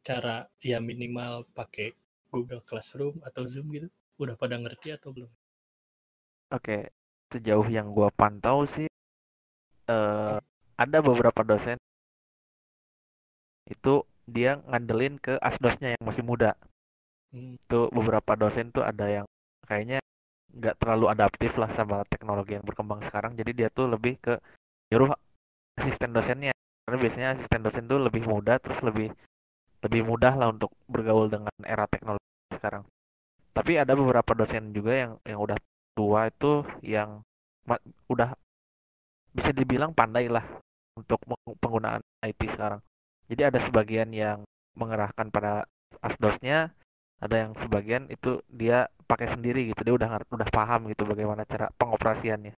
cara 0.08 0.48
ya 0.70 0.78
minimal 0.80 1.44
pakai 1.58 1.88
Google 2.32 2.62
Classroom 2.68 3.20
atau 3.28 3.42
Zoom 3.52 3.66
gitu? 3.76 3.88
Udah 4.22 4.36
pada 4.38 4.56
ngerti 4.62 4.88
atau 4.96 5.10
belum? 5.16 5.32
Oke, 6.50 6.90
sejauh 7.32 7.66
yang 7.70 7.90
gua 7.96 8.08
pantau 8.12 8.66
sih 8.74 8.86
eh 9.90 10.36
ada 10.80 10.98
beberapa 11.04 11.40
dosen 11.44 11.76
itu 13.70 13.94
dia 14.26 14.58
ngandelin 14.66 15.18
ke 15.18 15.34
asdosnya 15.42 15.94
yang 15.94 16.04
masih 16.06 16.24
muda. 16.26 16.54
Hmm, 17.30 17.58
Itu 17.58 17.90
beberapa 17.94 18.34
dosen 18.38 18.70
tuh 18.74 18.82
ada 18.86 19.06
yang 19.06 19.26
kayaknya 19.66 19.98
nggak 20.50 20.78
terlalu 20.82 21.06
adaptif 21.14 21.54
lah 21.54 21.70
sama 21.78 22.02
teknologi 22.10 22.58
yang 22.58 22.66
berkembang 22.66 23.02
sekarang. 23.06 23.38
Jadi 23.38 23.50
dia 23.54 23.68
tuh 23.70 23.86
lebih 23.90 24.18
ke 24.18 24.34
nyuruh 24.90 25.14
asisten 25.78 26.10
dosennya. 26.14 26.54
Karena 26.86 26.96
biasanya 26.98 27.28
asisten 27.38 27.60
dosen 27.62 27.84
tuh 27.86 27.98
lebih 28.02 28.26
muda 28.26 28.58
terus 28.58 28.78
lebih 28.82 29.14
lebih 29.80 30.02
mudah 30.04 30.34
lah 30.36 30.48
untuk 30.52 30.70
bergaul 30.90 31.30
dengan 31.30 31.54
era 31.64 31.86
teknologi 31.86 32.26
sekarang. 32.52 32.82
Tapi 33.54 33.78
ada 33.78 33.94
beberapa 33.94 34.32
dosen 34.34 34.74
juga 34.74 34.92
yang 34.94 35.12
yang 35.26 35.38
udah 35.38 35.58
tua 35.94 36.30
itu 36.30 36.66
yang 36.82 37.22
udah 38.10 38.34
bisa 39.34 39.50
dibilang 39.54 39.94
pandai 39.94 40.26
lah 40.26 40.44
untuk 40.98 41.22
penggunaan 41.62 42.02
IT 42.26 42.40
sekarang. 42.54 42.80
Jadi 43.30 43.42
ada 43.46 43.58
sebagian 43.62 44.10
yang 44.10 44.42
mengerahkan 44.74 45.30
pada 45.30 45.64
asdosnya, 46.02 46.74
ada 47.22 47.36
yang 47.46 47.52
sebagian 47.58 48.10
itu 48.10 48.42
dia 48.50 48.90
pakai 49.06 49.30
sendiri 49.30 49.70
gitu. 49.70 49.80
Dia 49.86 49.94
udah 49.94 50.08
udah 50.26 50.48
paham 50.50 50.90
gitu 50.90 51.06
bagaimana 51.06 51.46
cara 51.46 51.70
pengoperasiannya. 51.78 52.54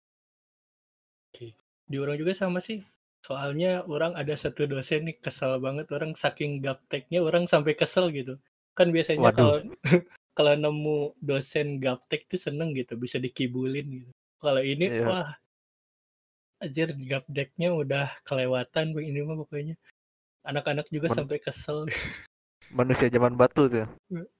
di 1.91 1.99
orang 1.99 2.15
juga 2.15 2.31
sama 2.31 2.63
sih 2.63 2.79
soalnya 3.21 3.83
orang 3.85 4.15
ada 4.15 4.33
satu 4.33 4.65
dosen 4.65 5.05
nih 5.11 5.19
kesel 5.19 5.59
banget 5.61 5.91
orang 5.91 6.15
saking 6.15 6.63
gapteknya 6.63 7.19
orang 7.21 7.45
sampai 7.45 7.75
kesel 7.75 8.09
gitu 8.15 8.39
kan 8.73 8.89
biasanya 8.89 9.29
Waduh. 9.29 9.35
kalau 9.35 9.57
kalau 10.37 10.53
nemu 10.55 10.97
dosen 11.21 11.77
gaptek 11.83 12.25
tuh 12.31 12.39
seneng 12.39 12.71
gitu 12.73 12.95
bisa 12.95 13.19
dikibulin 13.19 13.85
gitu 14.01 14.11
kalau 14.41 14.63
ini 14.63 14.89
Iya. 14.89 15.05
wah 15.05 15.29
anjir 16.61 16.93
gapteknya 16.93 17.73
udah 17.73 18.07
kelewatan 18.21 18.93
ini 19.01 19.25
mah 19.25 19.35
pokoknya. 19.41 19.75
Anak-anak 20.45 20.87
juga 20.93 21.09
Men- 21.09 21.17
sampai 21.17 21.37
kesel. 21.41 21.89
Manusia 22.71 23.11
zaman 23.11 23.35
batu 23.35 23.67
tuh. 23.67 23.83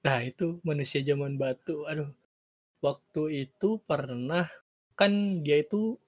Nah 0.00 0.18
itu 0.24 0.56
manusia 0.64 1.04
zaman 1.04 1.36
batu. 1.36 1.84
Aduh, 1.84 2.08
waktu 2.80 3.44
itu 3.44 3.76
pernah 3.84 4.48
kan 4.96 5.12
dia 5.44 5.60
itu 5.60 6.00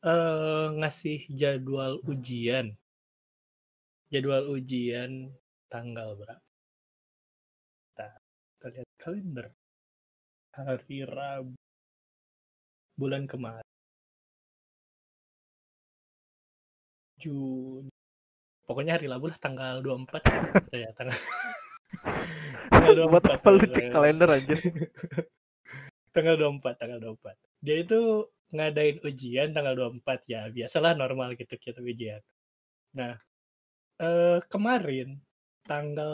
eh 0.00 0.68
ngasih 0.80 1.28
jadwal 1.28 2.00
ujian, 2.08 2.72
jadwal 4.08 4.56
ujian 4.56 5.36
tanggal 5.68 6.16
berapa? 6.16 6.40
Kita 7.92 8.66
lihat 8.72 8.88
kalender. 8.96 9.52
Hari 10.56 11.04
Rabu. 11.04 11.52
Bulan 12.96 13.28
kemarin 13.28 13.73
Juni. 17.24 17.88
Pokoknya 18.64 18.96
hari 18.96 19.08
Rabu 19.08 19.28
lah 19.28 19.38
tanggal 19.40 19.80
24 19.80 20.24
ya 20.84 20.88
tanggal 20.96 21.16
tanggal 22.72 22.92
24 23.08 23.36
apa 23.36 23.48
lu 23.52 23.64
cek 23.68 23.86
kalender 23.92 24.28
aja 24.28 24.56
tanggal 26.14 26.34
24 26.36 26.80
tanggal 26.80 26.98
24 27.00 27.64
dia 27.64 27.76
itu 27.80 28.00
ngadain 28.52 29.00
ujian 29.00 29.56
tanggal 29.56 29.74
24 30.00 30.30
ya. 30.30 30.48
Biasalah 30.52 30.92
normal 30.94 31.34
gitu 31.36 31.56
kita 31.56 31.80
ujian. 31.80 32.20
Nah 32.96 33.16
eh, 34.00 34.38
kemarin 34.52 35.20
tanggal 35.64 36.12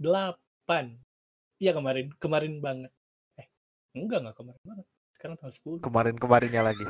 8 0.00 1.60
iya 1.60 1.72
kemarin. 1.76 2.12
Kemarin 2.16 2.60
banget. 2.60 2.92
Eh 3.36 3.48
enggak 3.96 4.24
enggak 4.24 4.36
kemarin 4.36 4.62
banget. 4.64 4.86
Sekarang 5.16 5.34
tanggal 5.40 5.54
10 5.80 5.86
kemarin 5.88 6.16
kemarinnya 6.16 6.62
lagi 6.64 6.84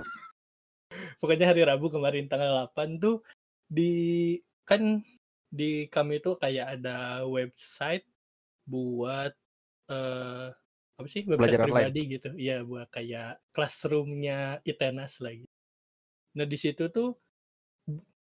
pokoknya 1.18 1.50
hari 1.50 1.62
Rabu 1.62 1.88
kemarin 1.88 2.26
tanggal 2.26 2.68
8 2.70 2.98
tuh 2.98 3.22
di 3.66 4.36
kan 4.62 5.02
di 5.48 5.86
kami 5.88 6.18
tuh 6.18 6.36
kayak 6.36 6.78
ada 6.78 7.22
website 7.24 8.06
buat 8.66 9.32
eh 9.86 10.48
apa 10.96 11.06
sih 11.06 11.22
website 11.24 11.52
Belajar 11.54 11.60
online. 11.62 11.74
pribadi 11.92 12.02
gitu 12.08 12.28
iya 12.34 12.56
buat 12.62 12.88
kayak 12.88 13.38
classroomnya 13.50 14.60
Itenas 14.62 15.20
lagi 15.20 15.46
nah 16.32 16.44
di 16.44 16.56
situ 16.56 16.88
tuh 16.88 17.14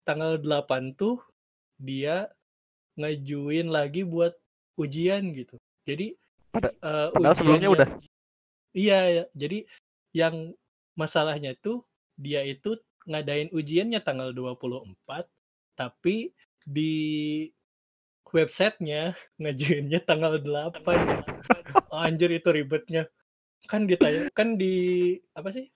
tanggal 0.04 0.38
8 0.38 0.94
tuh 0.94 1.22
dia 1.78 2.28
ngajuin 2.98 3.70
lagi 3.70 4.02
buat 4.04 4.34
ujian 4.76 5.34
gitu 5.34 5.56
jadi 5.86 6.18
Pada- 6.50 6.74
eh, 6.74 7.08
padahal 7.14 7.36
sebelumnya 7.36 7.70
ujiannya- 7.70 7.76
udah. 7.78 7.90
iya 8.74 9.00
ya. 9.06 9.24
jadi 9.38 9.58
yang 10.14 10.36
masalahnya 10.98 11.54
tuh 11.56 11.86
dia 12.18 12.42
itu 12.44 12.76
ngadain 13.08 13.48
ujiannya 13.54 14.02
tanggal 14.04 14.36
24 14.36 14.98
tapi 15.78 16.34
di 16.68 16.94
websitenya 18.28 19.16
ngajuinnya 19.42 20.04
tanggal 20.04 20.42
8 20.42 20.84
oh, 21.94 22.02
anjir 22.02 22.30
itu 22.34 22.50
ribetnya. 22.52 23.08
Kan 23.68 23.88
ditanya 23.88 24.28
kan 24.36 24.60
di 24.60 25.16
apa 25.38 25.50
sih? 25.54 25.70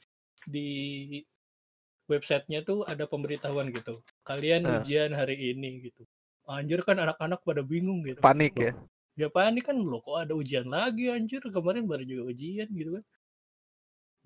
Di 0.43 0.67
websitenya 2.11 2.65
tuh 2.67 2.83
ada 2.83 3.07
pemberitahuan 3.07 3.71
gitu. 3.71 4.03
Kalian 4.27 4.67
Eh. 4.67 4.73
ujian 4.81 5.15
hari 5.15 5.55
ini 5.55 5.87
gitu. 5.87 6.03
Anjir 6.49 6.83
kan 6.83 6.99
anak-anak 6.99 7.39
pada 7.47 7.63
bingung 7.63 8.03
gitu. 8.03 8.19
Panik 8.19 8.51
Loh, 8.59 8.67
ya? 8.67 8.73
ya 9.15 9.27
panik 9.31 9.71
kan 9.71 9.77
lo 9.79 10.03
kok 10.03 10.27
ada 10.27 10.33
ujian 10.35 10.67
lagi 10.67 11.07
anjir? 11.07 11.39
Kemarin 11.39 11.87
baru 11.87 12.03
juga 12.03 12.23
ujian 12.35 12.67
gitu 12.67 12.99
kan. 12.99 13.03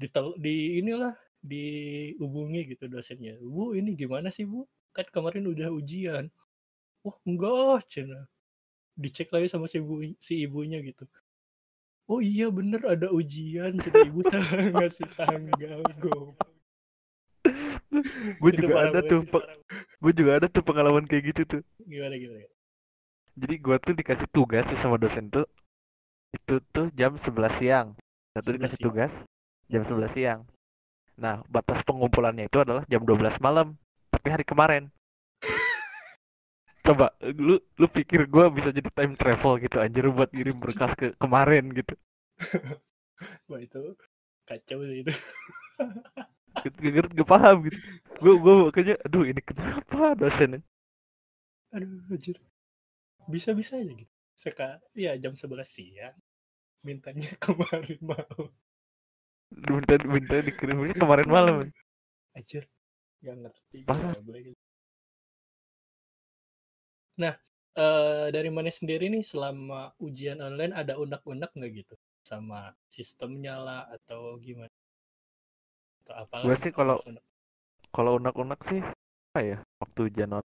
Di 0.01 0.07
di 0.41 0.55
inilah 0.81 1.13
dihubungi 1.45 2.73
gitu 2.73 2.89
dosennya. 2.89 3.37
Bu 3.39 3.77
ini 3.77 3.93
gimana 3.93 4.33
sih 4.33 4.43
bu? 4.49 4.65
Kan 4.91 5.05
kemarin 5.13 5.45
udah 5.45 5.69
ujian. 5.69 6.33
Wah 7.05 7.17
enggak 7.23 7.85
cina. 7.87 8.25
Dicek 8.97 9.29
lagi 9.29 9.47
sama 9.51 9.69
si 9.69 9.77
ibu 9.77 10.01
si 10.17 10.33
ibunya 10.41 10.81
gitu. 10.81 11.05
Oh 12.09 12.21
iya 12.21 12.49
bener 12.49 12.81
ada 12.85 13.13
ujian 13.13 13.77
cina. 13.77 14.01
Ibu 14.01 14.19
ngasih 14.75 15.07
tanggal 15.13 15.81
go 16.01 16.33
gue 18.41 18.51
juga 18.59 18.91
ada 18.91 18.99
tuh 19.07 19.23
gue 20.03 20.11
juga 20.11 20.31
ada 20.41 20.47
tuh 20.51 20.63
pengalaman 20.65 21.07
kayak 21.07 21.31
gitu 21.31 21.41
tuh. 21.47 21.61
Gimana 21.87 22.19
gimana 22.19 22.43
jadi 23.35 23.55
gue 23.59 23.75
tuh 23.83 23.93
dikasih 23.95 24.27
tugas 24.31 24.63
tuh 24.67 24.79
sama 24.79 24.95
dosen 24.95 25.27
tuh 25.27 25.47
itu 26.31 26.59
tuh 26.71 26.91
jam 26.95 27.15
11 27.15 27.59
siang. 27.59 27.87
Satu 28.35 28.55
11 28.55 28.55
dikasih 28.59 28.79
siang. 28.79 28.87
tugas 28.91 29.11
jam 29.71 29.81
11 29.87 30.15
siang 30.15 30.39
nah 31.15 31.41
batas 31.47 31.79
pengumpulannya 31.87 32.51
itu 32.51 32.59
adalah 32.59 32.83
jam 32.91 33.03
12 33.03 33.39
malam 33.39 33.75
tapi 34.11 34.27
hari 34.31 34.45
kemarin. 34.47 34.91
Coba 36.85 37.15
lu 37.21 37.57
lu 37.79 37.87
pikir 37.89 38.29
gue 38.29 38.45
bisa 38.53 38.69
jadi 38.69 38.89
time 38.93 39.13
travel 39.17 39.57
gitu 39.63 39.77
anjir 39.81 40.05
buat 40.11 40.29
ngirim 40.31 40.57
berkas 40.59 40.93
ke 40.95 41.15
kemarin 41.17 41.71
gitu. 41.73 41.95
Wah 43.49 43.59
itu 43.59 43.95
kacau 44.45 44.79
sih 44.85 45.01
itu. 45.01 45.13
Gak, 46.55 46.71
gak, 46.79 47.07
gak 47.11 47.27
paham 47.27 47.67
gitu. 47.67 47.77
Gue 48.21 48.33
gue 48.39 48.53
makanya 48.69 48.95
aduh 49.03 49.23
ini 49.27 49.41
kenapa 49.43 50.15
dosennya? 50.15 50.61
Aduh 51.75 51.99
anjir. 52.11 52.37
Bisa 53.27 53.51
bisa 53.57 53.75
aja 53.81 53.91
gitu. 53.91 54.11
Seka, 54.35 54.83
ya 54.91 55.15
jam 55.15 55.33
11 55.33 55.63
siang 55.63 56.15
mintanya 56.85 57.31
kemarin 57.43 57.97
mau 58.05 58.53
minta 59.55 59.95
minta 60.05 60.35
dikirimnya 60.43 60.95
kemarin 60.95 61.27
malam 61.31 61.55
Anjir, 62.35 62.67
gak 63.23 63.35
ngerti. 63.39 63.77
Parah. 63.87 64.11
Gitu. 64.19 64.59
Nah, 67.15 67.33
eh, 67.79 68.27
dari 68.35 68.51
mana 68.51 68.67
sendiri 68.67 69.07
nih 69.07 69.23
selama 69.23 69.95
ujian 70.03 70.43
online 70.43 70.75
ada 70.75 70.99
unek-unek 70.99 71.51
nggak 71.55 71.71
gitu? 71.71 71.95
Sama 72.27 72.75
sistemnya 72.91 73.55
lah 73.55 73.81
atau 73.87 74.35
gimana? 74.43 74.71
Atau 76.03 76.13
apalah. 76.19 76.43
Gua 76.43 76.57
sih 76.59 76.73
kalau- 76.75 77.01
kalau 77.95 78.19
unek-unek 78.19 78.59
sih 78.67 78.83
apa 79.31 79.39
ya 79.39 79.57
waktu 79.79 79.99
ujian 80.11 80.31
on- 80.35 80.51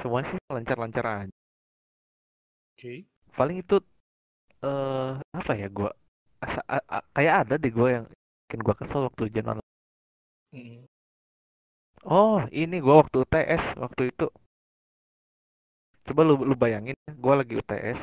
semua 0.00 0.20
sih 0.24 0.36
lancar-lancar 0.52 1.04
aja 1.06 1.36
Oke. 2.76 3.08
paling 3.32 3.64
itu 3.64 3.80
eh 4.60 5.12
apa 5.32 5.52
ya 5.56 5.68
gua 5.72 5.88
a- 5.88 6.03
kayak 7.12 7.34
ada 7.46 7.54
deh 7.58 7.72
gua 7.72 7.88
yang 8.00 8.04
bikin 8.46 8.60
gua 8.62 8.74
kesel 8.76 9.06
waktu 9.08 9.22
ujian 9.28 9.46
online 9.50 9.72
Mm. 10.54 10.86
oh 12.06 12.46
ini 12.54 12.78
gua 12.78 13.02
waktu 13.02 13.26
UTS 13.26 13.74
waktu 13.74 14.14
itu 14.14 14.30
coba 16.04 16.20
lu 16.22 16.46
lu 16.46 16.54
bayangin 16.54 16.94
ya, 16.94 17.12
gua 17.18 17.42
lagi 17.42 17.58
UTS 17.58 17.98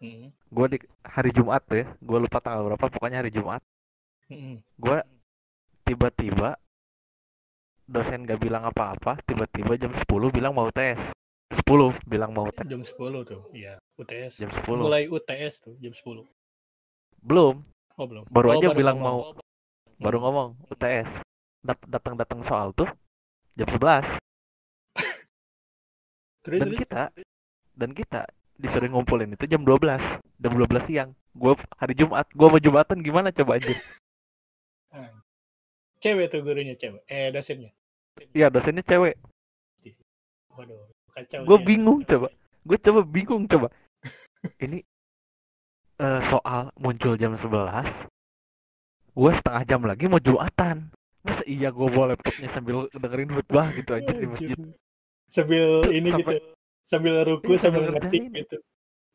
Mm. 0.00 0.28
gua 0.52 0.66
di 0.68 0.76
hari 1.00 1.30
Jumat 1.32 1.64
tuh 1.64 1.80
ya 1.80 1.86
gua 2.00 2.18
lupa 2.20 2.40
tanggal 2.40 2.68
berapa 2.68 2.84
pokoknya 2.88 3.24
hari 3.24 3.32
Jumat 3.32 3.64
Mm. 4.28 4.60
gua 4.76 5.00
tiba-tiba 5.88 6.60
dosen 7.90 8.22
gak 8.22 8.38
bilang 8.38 8.62
apa-apa 8.62 9.18
tiba-tiba 9.26 9.74
jam 9.74 9.90
10 9.90 10.06
bilang 10.30 10.54
mau 10.54 10.68
UTS 10.70 11.00
10 11.66 11.90
bilang 12.06 12.30
mau 12.30 12.46
UTS 12.46 12.68
Jam 12.70 12.82
10 12.86 13.26
tuh, 13.26 13.42
iya. 13.50 13.74
UTS. 13.98 14.38
jam 14.38 14.50
10 14.54 14.86
Mulai 14.86 15.10
UTS 15.10 15.58
tuh 15.58 15.74
jam 15.82 15.90
10. 15.90 16.22
Belum 17.22 17.56
Oh 17.96 18.08
belum. 18.08 18.24
Baru 18.28 18.46
Oh, 18.48 18.54
aja 18.56 18.72
bilang 18.72 18.96
ngomong. 18.96 19.36
baru 19.96 20.16
Hmm. 20.16 20.24
ngomong 20.24 20.48
UTS 20.68 21.08
Dat- 21.60 21.84
datang-datang 21.86 22.40
soal 22.42 22.72
tuh 22.72 22.88
jam 23.52 23.68
11 23.68 24.06
Terus 26.40 26.58
dan 26.58 26.70
kita 26.72 27.02
dan 27.76 27.90
kita 27.92 28.20
disuruh 28.56 28.88
ngumpulin 28.88 29.28
itu 29.30 29.44
jam 29.44 29.60
12 29.60 30.00
jam 30.36 30.52
12 30.52 30.84
siang 30.84 31.10
gua 31.32 31.52
hari 31.74 31.92
Jumat 31.92 32.24
gua 32.32 32.48
mau 32.48 32.60
Jumatan 32.60 33.00
gimana 33.00 33.28
coba 33.30 33.56
aja 33.56 33.68
Ah. 34.90 35.06
Cewek 36.00 36.26
tuh 36.26 36.42
gurunya 36.42 36.74
cewek. 36.74 37.04
Eh 37.06 37.30
dosennya. 37.30 37.70
iya 38.32 38.48
dosennya 38.48 38.82
cewek 38.82 39.14
Waduh, 40.50 40.82
kacau. 41.14 41.46
Gua 41.46 41.56
sih, 41.56 41.64
bingung 41.64 42.00
coba. 42.02 42.28
gue 42.60 42.76
coba 42.76 43.00
bingung 43.02 43.44
coba 43.46 43.68
ini 44.60 44.82
eh, 46.00 46.20
soal 46.26 46.72
muncul 46.76 47.14
jam 47.14 47.36
11 47.36 47.84
gue 49.10 49.30
setengah 49.34 49.62
jam 49.64 49.80
lagi 49.82 50.04
mau 50.06 50.18
Jumatan 50.18 50.88
masa 51.20 51.44
iya 51.44 51.68
gue 51.68 51.84
bawa 51.84 52.16
laptopnya 52.16 52.48
sambil 52.48 52.88
dengerin 52.90 53.28
khutbah 53.30 53.68
gitu 53.70 53.92
aja 53.92 54.08
di 54.08 54.24
masjid. 54.24 54.56
Sambil 55.28 55.84
Tuh, 55.84 55.92
ini 55.92 56.08
sampai- 56.10 56.40
gitu. 56.40 56.48
Sambil 56.82 57.14
ruku 57.22 57.52
Iya, 57.52 57.58
sambil 57.60 57.82
ngetik 57.86 58.22
gitu. 58.32 58.56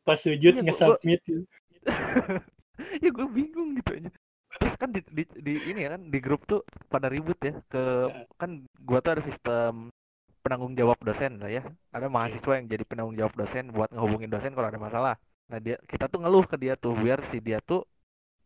Pas 0.00 0.16
sujud 0.16 0.52
Iya, 0.54 0.62
gua- 0.62 0.66
nge-submit 0.70 1.20
gitu. 1.26 1.42
ya 3.02 3.10
gue 3.10 3.26
bingung 3.28 3.74
gitu 3.74 3.90
aja 3.94 4.10
terus 4.56 4.74
kan 4.76 4.88
di, 4.88 5.00
di, 5.06 5.22
di- 5.36 5.64
ini 5.66 5.84
ya 5.84 5.92
kan 5.92 6.02
di 6.06 6.18
grup 6.18 6.46
tuh 6.46 6.62
pada 6.88 7.06
ribut 7.06 7.36
ya 7.40 7.52
ke 7.68 7.82
Ya. 8.08 8.24
kan 8.36 8.50
gua 8.80 8.98
tuh 9.00 9.18
ada 9.18 9.22
sistem 9.22 9.92
penanggung 10.40 10.72
jawab 10.72 10.96
dosen 11.00 11.36
lah 11.36 11.50
ya 11.50 11.60
ada 11.90 12.06
mahasiswa 12.06 12.52
yang 12.56 12.66
jadi 12.66 12.84
penanggung 12.86 13.16
jawab 13.16 13.34
dosen 13.34 13.68
buat 13.68 13.92
ngehubungin 13.92 14.30
dosen 14.30 14.54
kalau 14.54 14.70
ada 14.70 14.78
masalah 14.78 15.14
nah 15.46 15.58
dia 15.62 15.76
kita 15.86 16.10
tuh 16.10 16.18
ngeluh 16.22 16.44
ke 16.50 16.56
dia 16.58 16.74
tuh 16.74 16.92
biar 16.98 17.22
si 17.30 17.38
dia 17.38 17.58
tuh 17.62 17.86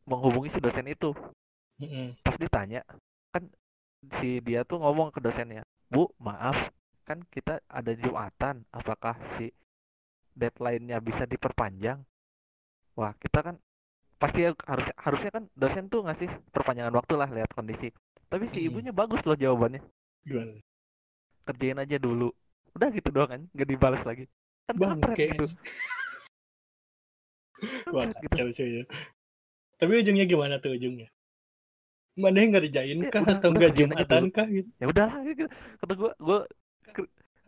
menghubungi 0.09 0.53
si 0.53 0.61
dosen 0.61 0.87
itu 0.89 1.11
Mm-mm. 1.81 2.17
pas 2.25 2.37
ditanya 2.37 2.81
kan 3.33 3.45
si 4.21 4.41
dia 4.45 4.61
tuh 4.69 4.79
ngomong 4.83 5.09
ke 5.15 5.21
dosennya 5.25 5.63
bu 5.89 6.09
maaf 6.21 6.57
kan 7.09 7.19
kita 7.33 7.59
ada 7.69 7.93
jumatan 7.97 8.63
apakah 8.71 9.17
si 9.37 9.51
deadline-nya 10.37 11.01
bisa 11.03 11.25
diperpanjang 11.27 11.99
wah 12.99 13.13
kita 13.19 13.41
kan 13.43 13.57
pasti 14.21 14.45
harus 14.45 14.87
harusnya 15.01 15.31
kan 15.33 15.45
dosen 15.57 15.89
tuh 15.89 16.05
ngasih 16.05 16.29
perpanjangan 16.53 16.93
waktu 16.95 17.15
lah 17.17 17.29
lihat 17.33 17.51
kondisi 17.57 17.89
tapi 18.29 18.47
si 18.53 18.61
Hmm. 18.61 18.67
ibunya 18.69 18.93
bagus 18.93 19.25
loh 19.25 19.35
jawabannya 19.35 19.81
Gimana? 20.25 20.61
kerjain 21.49 21.79
aja 21.83 21.97
dulu 21.99 22.29
udah 22.77 22.89
gitu 22.95 23.09
doang 23.11 23.31
kan 23.35 23.43
nggak 23.51 23.69
dibalas 23.69 24.03
lagi 24.07 24.25
kan 24.69 24.77
Bangke. 24.79 25.01
kampret 25.03 25.19
gitu 25.35 25.47
Wah, 27.91 28.07
kacau 28.11 28.49
sih 28.55 28.67
ya. 28.81 28.83
Tapi 29.81 29.93
ujungnya 30.05 30.27
gimana 30.29 30.61
tuh 30.61 30.77
ujungnya? 30.77 31.09
Mana 32.19 32.43
yang 32.43 32.53
ngerjain 32.53 33.01
ya 33.01 33.09
kah 33.09 33.23
udah 33.23 33.37
atau 33.39 33.51
enggak 33.55 33.73
jumatan 33.73 34.23
kah 34.29 34.47
gitu? 34.51 34.69
ya 34.77 34.87
udahlah 34.91 35.23
gitu 35.25 35.47
kata 35.81 35.93
gue 35.95 36.11
gue 36.21 36.39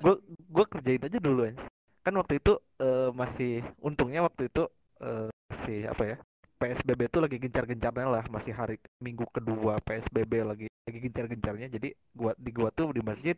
gue 0.00 0.14
gue 0.48 0.64
kerjain 0.70 1.02
aja 1.02 1.18
dulu 1.18 1.42
ya 1.50 1.54
kan 2.02 2.14
waktu 2.16 2.40
itu 2.40 2.52
eh, 2.80 3.10
masih 3.12 3.52
untungnya 3.82 4.24
waktu 4.24 4.48
itu 4.48 4.64
eh, 5.02 5.28
si 5.66 5.84
apa 5.84 6.02
ya 6.14 6.16
PSBB 6.62 7.10
itu 7.10 7.18
lagi 7.18 7.36
gencar-gencarnya 7.42 8.06
lah 8.06 8.24
masih 8.30 8.54
hari 8.54 8.78
minggu 9.02 9.26
kedua 9.34 9.82
PSBB 9.82 10.32
lagi 10.46 10.66
lagi 10.88 10.98
gencar-gencarnya 11.10 11.68
jadi 11.68 11.90
gua 12.14 12.32
di 12.38 12.50
gua 12.54 12.70
tuh 12.70 12.94
di 12.94 13.02
masjid 13.02 13.36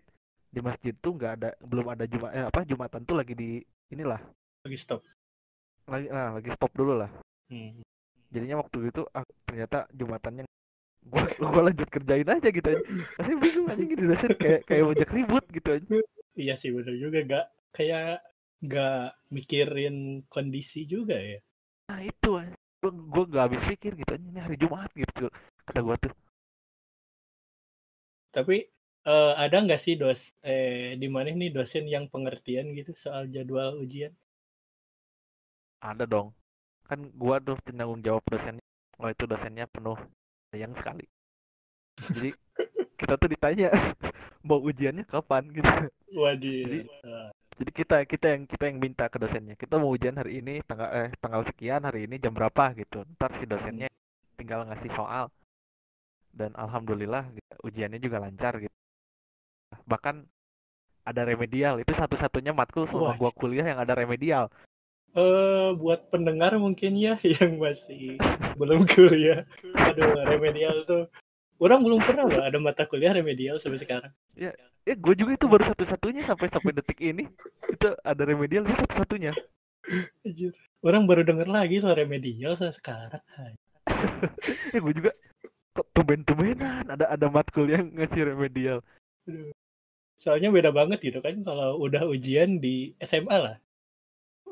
di 0.55 0.61
masjid 0.61 0.95
tuh 1.01 1.19
nggak 1.19 1.33
ada 1.41 1.51
belum 1.65 1.87
ada 1.89 2.05
jumat 2.07 2.31
eh, 2.37 2.47
apa 2.47 2.63
jumatan 2.63 3.03
tuh 3.03 3.17
lagi 3.17 3.35
di 3.35 3.59
inilah 3.91 4.21
Lagi 4.65 4.81
stop. 4.81 5.05
Lagi 5.93 6.07
nah, 6.17 6.29
lagi 6.37 6.49
stop 6.57 6.73
dulu 6.79 6.93
lah 7.01 7.11
Hmm. 7.51 7.83
jadinya 8.35 8.57
waktu 8.63 8.77
itu 8.91 9.03
ah, 9.17 9.25
ternyata 9.49 9.79
jumatannya 9.95 10.45
gua 11.11 11.25
gua 11.53 11.63
lanjut 11.71 11.89
kerjain 11.95 12.29
aja 12.29 12.49
gitu 12.51 12.69
aja 12.75 12.83
Masih 13.19 13.37
bingung 13.43 13.69
aja 13.73 13.83
gitu 13.93 14.03
dosen 14.11 14.33
kayak 14.43 14.61
kayak 14.69 14.85
banyak 14.91 15.11
ribut 15.17 15.45
gitu 15.57 15.69
aja 15.77 15.89
Iya 16.43 16.55
sih 16.61 16.71
bener 16.77 16.95
juga 17.05 17.19
gak 17.33 17.45
kayak 17.77 18.15
gak 18.73 18.95
mikirin 19.35 19.97
kondisi 20.33 20.81
juga 20.93 21.17
ya. 21.31 21.39
nah 21.89 22.01
itu 22.11 22.29
gua 22.83 22.91
gua 23.13 23.23
nggak 23.29 23.45
habis 23.45 23.61
pikir 23.71 23.91
gitu 24.01 24.11
aja 24.17 24.27
ini 24.31 24.41
hari 24.45 24.57
Jumat 24.63 24.91
gitu 25.03 25.25
kata 25.67 25.81
gua 25.87 25.97
tuh 26.03 26.13
Tapi 28.37 28.57
eh, 29.15 29.33
ada 29.45 29.57
nggak 29.65 29.81
sih 29.85 29.95
dos 30.03 30.21
eh 30.53 30.93
di 31.03 31.09
mana 31.15 31.29
nih 31.41 31.51
dosen 31.57 31.85
yang 31.95 32.05
pengertian 32.13 32.67
gitu 32.79 32.93
soal 33.05 33.25
jadwal 33.35 33.71
ujian? 33.85 34.13
Ada 35.85 36.05
dong. 36.05 36.33
Kan 36.89 37.13
gua 37.13 37.37
tuh 37.39 37.61
penanggung 37.61 38.01
jawab 38.01 38.25
dosennya. 38.25 38.65
Oh 38.97 39.09
itu 39.09 39.25
dosennya 39.25 39.69
penuh 39.69 39.99
sayang 40.49 40.73
sekali. 40.75 41.05
Jadi 42.01 42.31
kita 43.01 43.15
tuh 43.15 43.29
ditanya 43.29 43.69
mau 44.49 44.61
ujiannya 44.61 45.05
kapan? 45.05 45.45
gitu. 45.53 45.69
Waduh. 46.15 46.61
Jadi- 46.65 46.87
Eh, 47.05 47.29
jadi 47.55 47.71
kita 47.71 47.97
kita 48.05 48.27
yang 48.35 48.43
kita 48.49 48.65
yang 48.67 48.79
minta 48.81 49.05
ke 49.07 49.17
dosennya. 49.17 49.55
Kita 49.55 49.79
mau 49.79 49.93
ujian 49.93 50.17
hari 50.17 50.41
ini 50.41 50.59
tanggal 50.65 50.89
eh 50.91 51.11
tanggal 51.21 51.45
sekian 51.47 51.85
hari 51.85 52.09
ini 52.09 52.17
jam 52.19 52.33
berapa? 52.33 52.73
gitu. 52.75 53.05
Ntar 53.15 53.31
si 53.39 53.45
dosennya 53.45 53.87
tinggal 54.35 54.65
ngasih 54.67 54.91
soal. 54.93 55.29
Dan 56.35 56.51
alhamdulillah 56.59 57.31
gitu, 57.31 57.53
ujiannya 57.63 58.03
juga 58.03 58.19
lancar 58.19 58.59
gitu. 58.59 58.75
Bahkan 59.87 60.27
ada 61.07 61.23
remedial. 61.23 61.79
Itu 61.79 61.95
satu-satunya 61.95 62.51
matkul 62.51 62.91
selama 62.91 63.15
gua 63.15 63.31
kuliah 63.31 63.63
yang 63.63 63.79
ada 63.79 63.95
remedial 63.95 64.51
eh, 65.15 65.71
buat 65.79 66.11
pendengar 66.11 66.55
mungkin 66.59 66.99
ya 66.99 67.17
yang 67.39 67.59
masih 67.59 68.19
belum 68.59 68.87
kuliah. 68.87 69.47
Aduh, 69.75 70.19
remedial 70.27 70.83
tuh. 70.87 71.07
Orang 71.63 71.87
belum 71.87 72.03
pernah 72.03 72.27
loh 72.27 72.43
ada 72.43 72.59
mata 72.59 72.83
kuliah 72.85 73.15
remedial 73.15 73.63
sampai 73.63 73.79
sekarang. 73.79 74.13
ya 74.85 74.93
gue 75.01 75.15
juga 75.17 75.33
itu 75.33 75.47
baru 75.49 75.65
satu-satunya 75.73 76.29
sampai 76.29 76.53
sampai 76.53 76.77
detik 76.77 77.01
ini 77.01 77.25
itu 77.73 77.89
ada 78.05 78.23
remedial 78.27 78.69
itu 78.69 78.75
satu-satunya. 78.85 79.33
Orang 80.85 81.09
baru 81.09 81.25
denger 81.25 81.49
lagi 81.49 81.81
loh 81.81 81.95
remedial 81.95 82.59
sampai 82.59 82.77
sekarang. 82.77 83.25
ya 84.75 84.79
gue 84.83 84.93
juga 84.93 85.13
kok 85.75 85.87
tumben-tumbenan 85.95 86.87
ada 86.91 87.07
ada 87.09 87.27
matkul 87.31 87.71
yang 87.71 87.89
ngasih 87.95 88.35
remedial. 88.35 88.79
Soalnya 90.21 90.51
beda 90.51 90.75
banget 90.75 91.01
gitu 91.01 91.23
kan 91.25 91.39
kalau 91.47 91.81
udah 91.81 92.05
ujian 92.05 92.59
di 92.61 92.93
SMA 93.01 93.37
lah. 93.41 93.57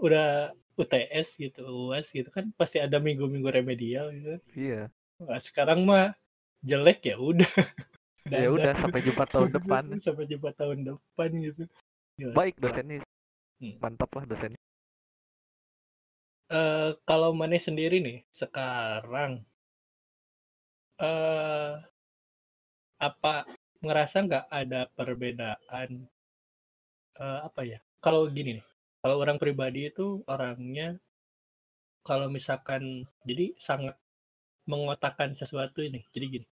Udah 0.03 0.51
UTS 0.81 1.39
gitu, 1.39 1.63
UAS 1.69 2.11
gitu 2.11 2.29
kan 2.33 2.51
pasti 2.59 2.83
ada 2.83 2.99
minggu-minggu 2.99 3.49
remedial 3.49 4.11
gitu. 4.13 4.37
iya 4.57 4.91
Wah, 5.23 5.39
sekarang 5.39 5.87
mah 5.87 6.13
jelek 6.67 7.01
ya 7.07 7.17
udah. 7.21 7.47
ya 8.33 8.49
udah 8.49 8.73
sampai 8.79 9.01
jumpa 9.05 9.25
tahun 9.29 9.51
depan 9.57 9.85
sampai 10.03 10.25
jumpa 10.31 10.51
tahun 10.57 10.79
depan 10.89 11.31
gitu. 11.43 11.63
Gila. 12.19 12.35
baik 12.37 12.55
dosennya 12.63 12.99
Hmm. 13.63 13.79
mantap 13.79 14.11
lah 14.19 14.25
dosennya 14.27 14.59
Eh, 16.59 16.91
kalau 17.09 17.31
Mane 17.39 17.59
sendiri 17.67 17.97
nih 18.07 18.19
sekarang 18.41 19.33
eh 20.99 21.75
apa 23.09 23.35
ngerasa 23.85 24.17
nggak 24.27 24.47
ada 24.61 24.81
perbedaan 24.97 25.91
eh, 27.23 27.39
apa 27.49 27.61
ya? 27.65 27.79
Kalau 28.05 28.23
gini 28.37 28.59
nih, 28.61 28.65
kalau 29.03 29.17
orang 29.19 29.39
pribadi 29.43 29.91
itu 29.91 30.23
orangnya 30.31 30.89
kalau 32.09 32.27
misalkan 32.31 33.07
jadi 33.29 33.55
sangat 33.59 33.95
mengotakkan 34.71 35.35
sesuatu 35.35 35.83
ini. 35.83 36.01
Jadi 36.15 36.27
gini, 36.39 36.47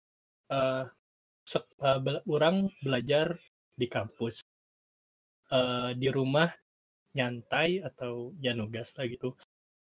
eh 0.56 0.84
sek- 1.52 1.74
eh, 1.88 2.00
bela- 2.04 2.26
orang 2.36 2.56
belajar 2.84 3.26
di 3.80 3.86
kampus, 3.90 4.36
eh, 5.58 5.90
di 6.00 6.08
rumah 6.16 6.48
nyantai 7.18 7.70
atau 7.88 8.34
ya 8.44 8.52
nugas 8.58 8.88
lah 8.96 9.06
gitu, 9.14 9.34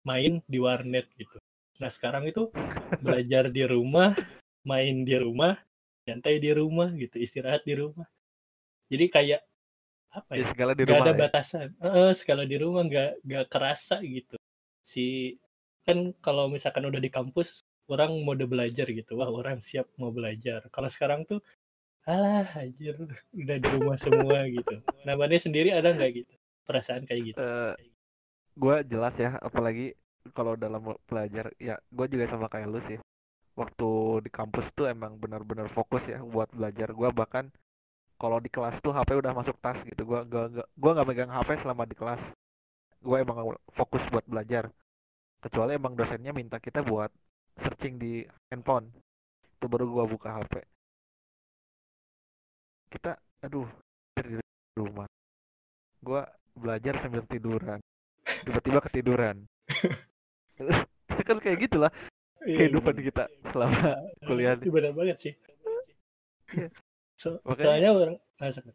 main 0.09 0.33
di 0.53 0.59
warnet 0.65 1.07
gitu. 1.21 1.37
Nah 1.81 1.89
sekarang 1.95 2.25
itu 2.31 2.43
belajar 3.05 3.45
di 3.57 3.63
rumah, 3.73 4.11
main 4.71 4.95
di 5.09 5.15
rumah, 5.19 5.53
nyantai 6.07 6.35
di 6.45 6.51
rumah 6.55 6.89
gitu, 6.95 7.15
istirahat 7.25 7.63
di 7.69 7.75
rumah. 7.77 8.07
Jadi 8.91 9.05
kayak 9.15 9.41
apa 10.19 10.33
ya 10.37 10.43
ya? 10.43 10.49
segala 10.49 10.71
di 10.77 10.85
Gak 10.85 10.89
rumah 10.91 11.07
ada 11.07 11.13
ya. 11.13 11.23
batasan. 11.23 11.67
Eh, 11.81 12.11
skala 12.19 12.43
di 12.51 12.57
rumah 12.63 12.81
nggak 12.89 13.11
nggak 13.27 13.45
kerasa 13.53 13.95
gitu. 14.05 14.35
Si 14.91 15.35
kan 15.85 15.97
kalau 16.25 16.45
misalkan 16.55 16.85
udah 16.89 17.01
di 17.01 17.11
kampus, 17.13 17.49
orang 17.93 18.11
mode 18.25 18.45
belajar 18.53 18.87
gitu. 18.89 19.11
Wah 19.19 19.29
orang 19.29 19.57
siap 19.61 19.87
mau 20.01 20.11
belajar. 20.13 20.59
Kalau 20.73 20.89
sekarang 20.95 21.21
tuh, 21.29 21.39
alah 22.07 22.47
anjir 22.61 22.95
udah 23.33 23.57
di 23.63 23.69
rumah 23.75 23.97
semua 24.05 24.39
gitu. 24.49 24.75
Namanya 25.07 25.39
sendiri 25.45 25.69
ada 25.73 25.89
nggak 25.95 26.11
gitu? 26.23 26.33
Perasaan 26.67 27.03
kayak 27.09 27.23
gitu. 27.35 27.41
Eh, 27.41 27.73
gue 28.55 28.75
jelas 28.87 29.15
ya 29.19 29.35
apalagi 29.43 29.95
kalau 30.37 30.55
dalam 30.55 30.81
belajar 31.09 31.51
ya 31.59 31.75
gue 31.91 32.05
juga 32.13 32.25
sama 32.31 32.47
kayak 32.47 32.67
lu 32.71 32.79
sih 32.87 32.99
waktu 33.59 33.89
di 34.25 34.29
kampus 34.31 34.65
tuh 34.77 34.87
emang 34.91 35.19
benar-benar 35.19 35.67
fokus 35.71 36.03
ya 36.07 36.19
buat 36.23 36.49
belajar 36.55 36.89
gue 36.95 37.09
bahkan 37.11 37.45
kalau 38.15 38.37
di 38.39 38.49
kelas 38.49 38.79
tuh 38.79 38.95
HP 38.95 39.15
udah 39.19 39.31
masuk 39.35 39.55
tas 39.59 39.79
gitu. 39.83 40.01
Gue 40.07 40.19
gak 40.27 40.45
gak 40.55 40.67
gua 40.79 40.91
nggak 40.95 41.07
megang 41.07 41.31
HP 41.31 41.49
selama 41.63 41.83
di 41.87 41.95
kelas. 41.97 42.21
Gue 43.03 43.17
emang 43.21 43.55
fokus 43.75 44.01
buat 44.11 44.25
belajar. 44.25 44.71
Kecuali 45.43 45.77
emang 45.77 45.93
dosennya 45.93 46.33
minta 46.33 46.57
kita 46.57 46.81
buat 46.81 47.11
searching 47.61 47.99
di 48.01 48.25
handphone. 48.49 48.89
Itu 49.59 49.67
baru 49.69 49.85
gue 49.87 50.05
buka 50.15 50.41
HP 50.41 50.63
kita 52.95 53.19
aduh 53.43 53.67
di 54.15 54.39
rumah. 54.79 55.03
Gue 55.99 56.23
belajar 56.55 56.95
sambil 57.03 57.27
tiduran. 57.27 57.83
Tiba-tiba 58.23 58.79
ketiduran. 58.87 59.43
Kan 61.27 61.41
kayak 61.41 61.57
gitulah 61.67 61.91
Iya, 62.45 62.69
kehidupan 62.69 62.93
bener. 62.93 63.05
kita 63.09 63.23
selama 63.49 63.97
kuliah. 64.23 64.55
Itu 64.55 64.69
benar 64.71 64.93
banget 64.93 65.17
sih. 65.17 65.33
So, 67.15 67.39
Makanya- 67.47 67.65
soalnya 67.65 67.89
orang 67.95 68.15
ah, 68.41 68.51
sorry. 68.51 68.71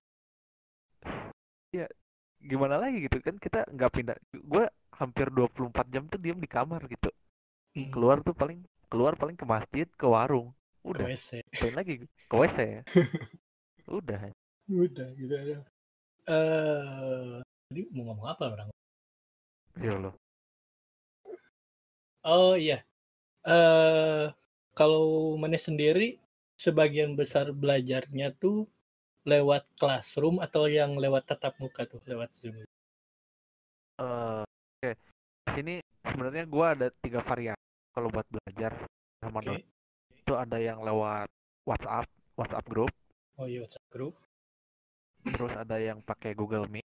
gimana 2.40 2.81
lagi 2.81 3.05
gitu 3.05 3.20
kan 3.20 3.37
kita 3.37 3.68
nggak 3.68 3.90
pindah 3.92 4.16
gue 4.33 4.64
hampir 4.96 5.26
24 5.29 5.87
jam 5.92 6.05
tuh 6.09 6.20
diam 6.20 6.38
di 6.40 6.48
kamar 6.48 6.81
gitu 6.88 7.11
Mm, 7.70 7.94
keluar 7.94 8.18
tuh 8.26 8.35
paling 8.35 8.59
keluar 8.90 9.14
paling 9.14 9.38
ke 9.38 9.46
masjid 9.46 9.87
ke 9.94 10.07
warung 10.11 10.50
ke 10.90 10.90
udah 10.90 11.07
WC. 11.07 11.29
ngapain 11.55 11.74
lagi 11.79 11.94
ke 12.03 12.35
WC 12.35 12.59
udah 13.98 14.20
Udah 14.70 15.09
gitu 15.18 15.35
aja. 15.35 15.57
Eh, 16.31 17.42
tadi 17.70 17.83
mau 17.94 18.03
ngomong 18.11 18.26
apa 18.31 18.44
orang? 18.55 18.68
ya 19.81 19.90
Allah 19.96 20.14
Oh 22.24 22.53
iya. 22.57 22.79
Eh 23.46 24.24
kalau 24.79 25.05
Mane 25.42 25.59
sendiri 25.61 26.09
sebagian 26.61 27.16
besar 27.16 27.57
belajarnya 27.57 28.37
tuh 28.37 28.68
lewat 29.25 29.64
classroom 29.81 30.44
atau 30.44 30.68
yang 30.68 31.01
lewat 31.01 31.25
tatap 31.33 31.57
muka 31.57 31.88
tuh 31.88 32.05
lewat 32.05 32.37
Zoom. 32.37 32.61
Eh, 34.01 34.42
oke 34.44 34.90
di 35.49 35.51
sini 35.57 35.75
sebenarnya 36.05 36.44
gue 36.44 36.66
ada 36.68 36.87
tiga 37.01 37.20
varian 37.25 37.57
kalau 37.96 38.09
buat 38.12 38.25
belajar 38.29 38.73
sama 39.25 39.40
dosen 39.40 39.64
itu 40.12 40.33
ada 40.37 40.57
yang 40.61 40.81
lewat 40.85 41.29
WhatsApp 41.68 42.09
WhatsApp 42.37 42.66
group 42.68 42.92
Oh 43.40 43.49
iya 43.49 43.64
WhatsApp 43.64 43.88
group. 43.92 44.14
terus 45.20 45.53
ada 45.53 45.77
yang 45.81 46.01
pakai 46.01 46.33
Google 46.33 46.64
Meet 46.68 46.85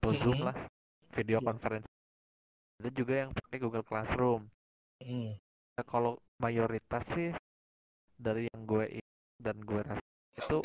atau 0.00 0.12
Zoom 0.16 0.44
Mhm. 0.44 0.46
lah 0.48 0.56
video 1.12 1.40
Iya. 1.40 1.46
conference 1.48 1.88
ada 2.80 2.90
juga 2.92 3.14
yang 3.16 3.30
pakai 3.32 3.58
Google 3.60 3.84
Classroom 3.84 4.48
Hmm. 5.04 5.36
Nah, 5.74 5.84
kalau 5.84 6.16
mayoritas 6.40 7.02
sih 7.12 7.34
dari 8.16 8.48
yang 8.52 8.62
gue 8.64 9.00
dan 9.40 9.56
gue 9.60 9.80
rasa 9.82 10.02
itu 10.34 10.58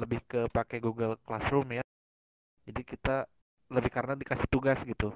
lebih 0.00 0.20
ke 0.28 0.40
pakai 0.52 0.78
Google 0.80 1.16
Classroom 1.24 1.72
ya. 1.72 1.84
Jadi 2.66 2.82
kita 2.82 3.24
lebih 3.70 3.90
karena 3.90 4.14
dikasih 4.14 4.46
tugas 4.46 4.78
gitu 4.82 5.10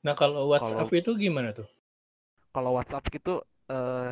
Nah, 0.00 0.14
kalau 0.16 0.48
WhatsApp 0.48 0.88
Kalau- 0.88 0.96
itu 0.96 1.10
gimana 1.18 1.52
tuh? 1.52 1.68
kalau 2.50 2.74
WhatsApp 2.74 3.04
gitu 3.12 3.42
eh 3.70 4.10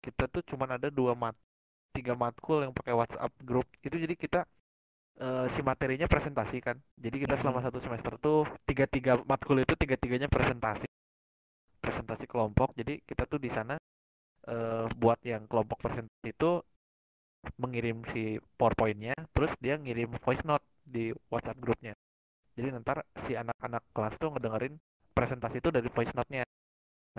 kita 0.00 0.24
tuh 0.30 0.42
cuman 0.46 0.78
ada 0.78 0.88
dua 0.88 1.12
mat 1.12 1.34
tiga 1.92 2.14
matkul 2.14 2.62
yang 2.64 2.72
pakai 2.72 2.94
WhatsApp 2.94 3.32
grup 3.42 3.66
itu 3.82 3.96
jadi 3.96 4.14
kita 4.14 4.40
eh, 5.16 5.46
si 5.56 5.60
materinya 5.64 6.06
presentasi 6.06 6.60
kan 6.60 6.76
jadi 6.96 7.16
kita 7.24 7.34
selama 7.40 7.60
Mhm. 7.60 7.66
satu 7.68 7.78
semester 7.82 8.12
tuh 8.20 8.44
tiga 8.64 8.84
tiga 8.86 9.12
matkul 9.24 9.56
itu 9.58 9.72
tiga 9.76 9.96
tiganya 9.96 10.28
presentasi 10.28 10.84
presentasi 11.86 12.26
kelompok 12.26 12.74
jadi 12.74 12.98
kita 13.06 13.30
tuh 13.30 13.38
di 13.38 13.54
sana 13.54 13.78
eh, 14.50 14.86
buat 14.98 15.22
yang 15.22 15.46
kelompok 15.46 15.86
presentasi 15.86 16.34
itu 16.34 16.58
mengirim 17.62 18.02
si 18.10 18.42
PowerPoint-nya 18.58 19.14
terus 19.30 19.54
dia 19.62 19.78
ngirim 19.78 20.10
voice 20.18 20.42
note 20.42 20.66
di 20.82 21.14
WhatsApp 21.30 21.62
grupnya 21.62 21.94
jadi 22.56 22.72
ntar 22.80 23.04
si 23.28 23.36
anak-anak 23.36 23.84
kelas 23.92 24.16
tuh 24.16 24.32
ngedengerin 24.32 24.74
presentasi 25.12 25.60
itu 25.60 25.68
dari 25.68 25.88
voice 25.92 26.12
note-nya. 26.16 26.44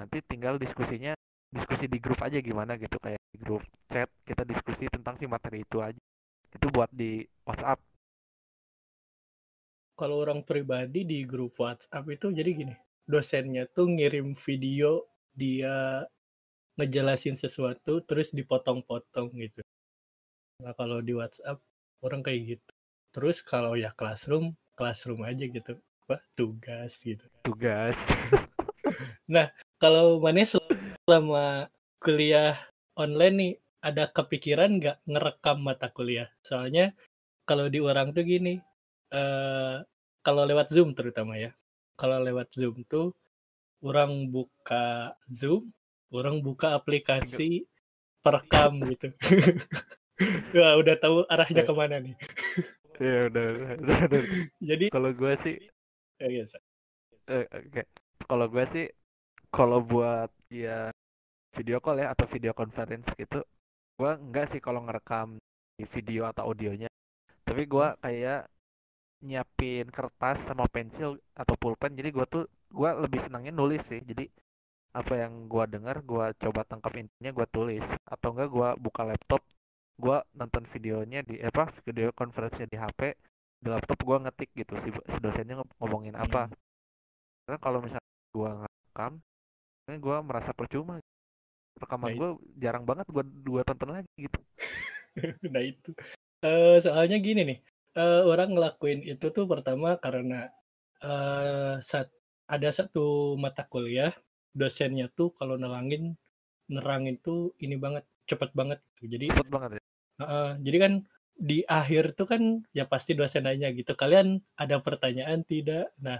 Nanti 0.02 0.18
tinggal 0.26 0.58
diskusinya 0.58 1.14
diskusi 1.54 1.86
di 1.86 2.02
grup 2.02 2.20
aja 2.26 2.42
gimana 2.44 2.76
gitu 2.76 3.00
kayak 3.00 3.22
di 3.32 3.40
grup 3.40 3.64
chat 3.88 4.12
kita 4.28 4.44
diskusi 4.44 4.90
tentang 4.90 5.16
si 5.22 5.30
materi 5.30 5.62
itu 5.62 5.78
aja. 5.78 6.02
Itu 6.50 6.74
buat 6.74 6.90
di 6.90 7.22
WhatsApp. 7.46 7.78
Kalau 9.98 10.22
orang 10.22 10.42
pribadi 10.42 11.06
di 11.06 11.22
grup 11.26 11.58
WhatsApp 11.58 12.06
itu 12.10 12.34
jadi 12.34 12.50
gini, 12.54 12.76
dosennya 13.08 13.66
tuh 13.72 13.88
ngirim 13.88 14.36
video 14.36 15.08
dia 15.32 16.04
ngejelasin 16.78 17.40
sesuatu 17.40 18.04
terus 18.06 18.36
dipotong-potong 18.36 19.34
gitu. 19.42 19.64
Nah, 20.62 20.74
kalau 20.78 21.02
di 21.02 21.16
WhatsApp 21.16 21.58
orang 22.06 22.22
kayak 22.22 22.58
gitu. 22.58 22.72
Terus 23.16 23.42
kalau 23.42 23.74
ya 23.74 23.90
classroom, 23.98 24.54
classroom 24.78 25.26
aja 25.26 25.48
gitu. 25.48 25.80
Apa 26.06 26.22
tugas 26.38 27.02
gitu. 27.02 27.26
tugas 27.42 27.98
Kalau 29.78 30.18
mana 30.18 30.42
selama 30.42 31.70
kuliah 32.02 32.58
online 32.98 33.36
nih 33.38 33.54
ada 33.86 34.10
kepikiran 34.10 34.82
nggak 34.82 34.98
ngerekam 35.06 35.58
mata 35.62 35.94
kuliah? 35.94 36.30
Soalnya 36.42 36.98
kalau 37.46 37.70
di 37.70 37.78
orang 37.78 38.10
tuh 38.18 38.26
gini, 38.26 38.58
eh 39.14 39.78
kalau 40.26 40.44
lewat 40.50 40.74
Zoom 40.74 40.98
terutama 40.98 41.38
ya. 41.38 41.54
Kalau 41.98 42.22
lewat 42.22 42.54
Zoom 42.54 42.86
tuh 42.86 43.12
orang 43.82 44.30
buka 44.30 45.12
Zoom, 45.30 45.74
orang 46.14 46.40
buka 46.40 46.78
aplikasi 46.78 47.66
perekam 48.22 48.80
gitu. 48.88 49.10
Wah, 50.58 50.74
udah 50.78 50.96
tahu 50.98 51.26
arahnya 51.30 51.62
Eh. 51.62 51.68
ke 51.68 51.74
mana 51.74 51.98
nih. 52.02 52.16
ya 52.98 53.30
udah 53.30 53.46
udah, 53.54 53.70
udah, 53.78 53.98
udah. 54.10 54.22
Jadi 54.70 54.86
kalau 54.90 55.12
gue 55.14 55.34
sih 55.46 55.56
eh, 56.18 56.30
iya, 56.32 56.44
Sa. 56.46 56.58
eh, 57.30 57.46
oke 57.46 57.82
kalau 58.26 58.46
gue 58.50 58.64
sih 58.74 58.86
kalau 59.54 59.80
buat 59.82 60.34
ya 60.50 60.90
video 61.54 61.78
call 61.78 62.02
ya 62.02 62.14
atau 62.14 62.26
video 62.26 62.58
conference 62.58 63.06
gitu 63.14 63.46
gue 63.98 64.12
enggak 64.18 64.50
sih 64.50 64.58
kalau 64.58 64.82
ngerekam 64.82 65.38
di 65.78 65.86
video 65.86 66.26
atau 66.26 66.50
audionya 66.50 66.90
tapi 67.46 67.70
gue 67.70 67.88
kayak 68.02 68.50
nyiapin 69.26 69.90
kertas 69.90 70.38
sama 70.46 70.66
pensil 70.70 71.18
atau 71.34 71.56
pulpen. 71.58 71.94
Jadi 71.98 72.10
gue 72.14 72.26
tuh 72.30 72.44
gue 72.70 72.90
lebih 73.04 73.20
senangnya 73.26 73.54
nulis 73.56 73.82
sih. 73.90 74.02
Jadi 74.04 74.30
apa 74.94 75.14
yang 75.14 75.46
gue 75.46 75.64
dengar 75.70 76.02
gue 76.02 76.26
coba 76.42 76.62
tangkap 76.66 76.94
intinya 76.98 77.32
gue 77.34 77.48
tulis. 77.50 77.86
Atau 78.06 78.34
enggak 78.34 78.50
gue 78.50 78.70
buka 78.82 79.02
laptop 79.08 79.42
gue 79.98 80.18
nonton 80.38 80.64
videonya 80.70 81.26
di 81.26 81.42
apa 81.42 81.74
video 81.82 82.14
conference-nya 82.14 82.70
di 82.70 82.78
HP 82.78 83.18
di 83.58 83.68
laptop 83.74 83.98
gue 84.06 84.18
ngetik 84.22 84.50
gitu 84.54 84.78
si, 84.86 84.90
si 84.94 85.18
dosennya 85.18 85.58
ngom- 85.58 85.76
ngomongin 85.82 86.14
apa. 86.14 86.46
Hmm. 86.46 86.54
karena 87.48 87.58
kalau 87.64 87.80
misalnya 87.82 88.12
gue 88.36 88.50
ngerekam 88.62 89.14
ini 89.88 89.98
gue 90.04 90.18
merasa 90.22 90.52
percuma. 90.54 91.00
Rekaman 91.78 92.10
Nah, 92.10 92.18
gue 92.18 92.30
jarang 92.58 92.84
banget 92.86 93.08
gue 93.10 93.24
dua 93.46 93.62
tonton 93.66 93.90
lagi 93.94 94.10
gitu. 94.18 94.40
Nah 95.54 95.64
itu. 95.66 95.90
Eh 96.46 96.78
soalnya 96.86 97.18
gini 97.18 97.42
nih, 97.42 97.58
eh, 97.98 98.22
orang 98.24 98.50
ngelakuin 98.56 99.02
itu 99.04 99.26
tuh 99.36 99.46
pertama 99.50 99.98
karena 100.00 100.50
eh 101.04 101.76
saat 101.82 102.10
ada 102.50 102.70
satu 102.74 103.36
mata 103.38 103.64
kuliah 103.68 104.14
dosennya 104.56 105.12
tuh 105.14 105.30
kalau 105.38 105.56
nerangin 105.60 106.18
nerangin 106.72 107.16
tuh 107.22 107.54
ini 107.62 107.76
banget 107.78 108.04
cepet 108.30 108.52
banget 108.58 108.80
jadi 109.04 109.30
cepet 109.36 109.50
banget 109.52 109.70
ya? 109.78 109.82
Heeh, 110.18 110.50
jadi 110.66 110.78
kan 110.84 110.94
di 111.38 111.62
akhir 111.70 112.18
tuh 112.18 112.28
kan 112.32 112.44
ya 112.74 112.90
pasti 112.90 113.14
dosen 113.14 113.46
nanya 113.46 113.70
gitu 113.76 113.94
kalian 113.94 114.42
ada 114.58 114.82
pertanyaan 114.82 115.46
tidak? 115.46 115.94
Nah 116.02 116.20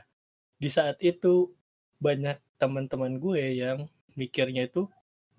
di 0.62 0.70
saat 0.70 0.98
itu 1.02 1.54
banyak 1.98 2.38
teman-teman 2.62 3.18
gue 3.18 3.44
yang 3.58 3.90
mikirnya 4.14 4.70
itu 4.70 4.86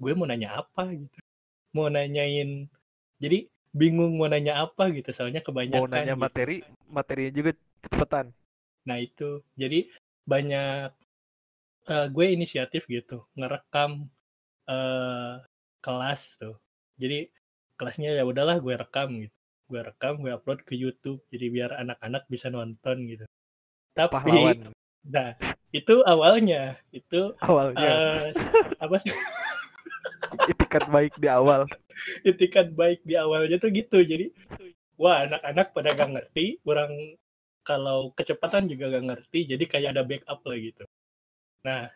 gue 0.02 0.12
mau 0.18 0.26
nanya 0.26 0.58
apa 0.62 0.90
gitu? 0.90 1.18
Mau 1.76 1.86
nanyain 1.90 2.66
jadi 3.22 3.46
bingung 3.72 4.16
mau 4.16 4.28
nanya 4.28 4.64
apa 4.64 4.88
gitu 4.90 5.12
soalnya 5.12 5.44
kebanyakan 5.44 5.84
mau 5.84 5.90
nanya 5.90 6.14
gitu. 6.16 6.22
materi 6.22 6.56
materinya 6.88 7.32
juga 7.32 7.50
cepetan. 7.84 8.26
Nah 8.88 8.96
itu, 8.98 9.44
jadi 9.54 9.88
banyak 10.24 10.90
eh, 11.88 12.06
gue 12.08 12.26
inisiatif 12.32 12.88
gitu, 12.88 13.24
ngerekam 13.36 14.08
eh, 14.68 15.34
kelas 15.84 16.40
tuh. 16.40 16.56
Jadi 16.98 17.28
kelasnya 17.78 18.16
ya 18.16 18.24
udahlah 18.26 18.58
gue 18.58 18.74
rekam 18.74 19.08
gitu, 19.22 19.36
gue 19.70 19.80
rekam, 19.84 20.18
gue 20.18 20.32
upload 20.34 20.64
ke 20.66 20.74
YouTube, 20.74 21.22
jadi 21.30 21.46
biar 21.52 21.70
anak-anak 21.78 22.26
bisa 22.26 22.50
nonton 22.50 23.06
gitu. 23.06 23.24
Tapi, 23.94 24.12
pahlawan. 24.12 24.58
Nah 25.08 25.32
itu 25.72 26.04
awalnya, 26.04 26.76
itu 26.92 27.32
awalnya. 27.40 27.80
eh, 27.80 28.34
apa 28.76 28.96
sih 29.00 29.14
itikat 30.48 30.84
baik 30.90 31.14
di 31.16 31.28
awal 31.30 31.64
itikat 32.22 32.70
baik 32.74 33.00
di 33.02 33.14
awalnya 33.18 33.58
tuh 33.58 33.70
gitu, 33.74 34.02
jadi 34.02 34.30
wah 34.98 35.26
anak-anak 35.26 35.74
pada 35.74 35.94
gak 35.94 36.10
ngerti, 36.14 36.58
orang 36.66 37.18
kalau 37.62 38.10
kecepatan 38.14 38.70
juga 38.70 38.90
gak 38.90 39.06
ngerti, 39.14 39.54
jadi 39.54 39.64
kayak 39.66 39.90
ada 39.94 40.02
backup 40.06 40.40
lah 40.46 40.58
gitu. 40.58 40.84
Nah, 41.66 41.90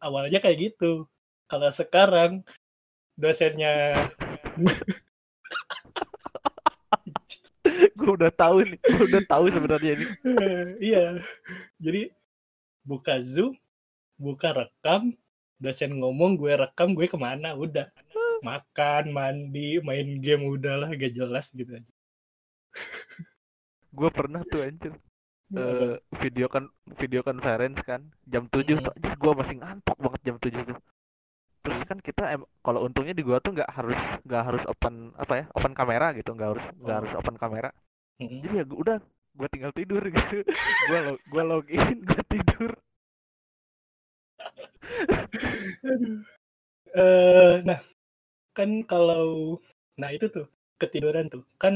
awalnya 0.00 0.38
kayak 0.38 0.72
gitu. 0.72 1.08
Kalau 1.46 1.70
sekarang 1.70 2.42
dosennya 3.16 3.94
gue 7.96 8.12
udah 8.12 8.30
tahu 8.30 8.62
nih 8.62 8.78
gue 8.78 9.06
udah 9.08 9.24
tahu 9.26 9.50
sebenarnya 9.50 9.90
ini 9.98 10.06
iya. 10.92 11.18
Jadi 11.80 12.12
buka 12.86 13.18
Zoom, 13.22 13.58
buka 14.14 14.54
rekam, 14.54 15.10
dosen 15.64 15.90
ngomong 16.00 16.32
gue 16.40 16.52
rekam, 16.62 16.88
gue 16.96 17.06
ke 17.12 17.18
mana? 17.26 17.48
Udah. 17.64 17.86
Makan, 18.48 19.04
mandi, 19.18 19.80
main 19.88 20.08
game 20.24 20.44
udahlah 20.54 20.88
gak 21.02 21.12
jelas 21.18 21.46
gitu 21.58 21.70
aja. 21.78 21.90
gue 23.98 24.08
pernah 24.18 24.42
tuh 24.52 24.60
anjir 24.66 24.92
eh, 25.56 25.94
video 26.22 26.46
kan 26.54 26.64
video 27.00 27.20
conference 27.28 27.78
kan 27.90 28.02
jam 28.32 28.44
7 28.52 28.76
Mhm. 28.76 28.84
tuh 28.84 28.92
anjir 28.96 29.14
gue 29.22 29.32
masih 29.40 29.56
ngantuk 29.62 29.96
banget 30.04 30.20
jam 30.26 30.36
7 30.42 30.62
tuh 30.70 30.78
terus 31.64 31.80
kan 31.90 31.98
kita 32.08 32.24
em- 32.34 32.48
kalau 32.66 32.80
untungnya 32.86 33.14
di 33.18 33.22
gua 33.26 33.38
tuh 33.44 33.52
nggak 33.56 33.70
harus 33.76 33.98
nggak 34.26 34.42
harus 34.48 34.62
open 34.72 34.94
apa 35.18 35.34
ya 35.40 35.44
open 35.58 35.74
kamera 35.74 36.06
gitu 36.18 36.30
nggak 36.36 36.48
harus 36.54 36.64
nggak 36.82 36.96
Oh. 36.96 36.98
harus 37.02 37.12
open 37.18 37.36
kamera 37.42 37.70
Mm-mm. 38.20 38.40
jadi 38.44 38.54
ya 38.60 38.64
gua, 38.70 38.78
udah 38.84 38.96
gue 39.38 39.48
tinggal 39.52 39.72
tidur 39.76 40.02
gitu 40.14 40.36
gue 40.88 40.98
lo 41.06 41.12
gue 41.18 41.42
login 41.44 41.96
gue 42.08 42.22
tidur 42.32 42.72
Eh, 46.96 47.54
nah, 47.68 47.80
kan 48.56 48.70
kalau 48.92 49.26
nah 50.00 50.10
itu 50.16 50.26
tuh 50.36 50.46
ketiduran 50.80 51.26
tuh. 51.34 51.42
Kan 51.62 51.74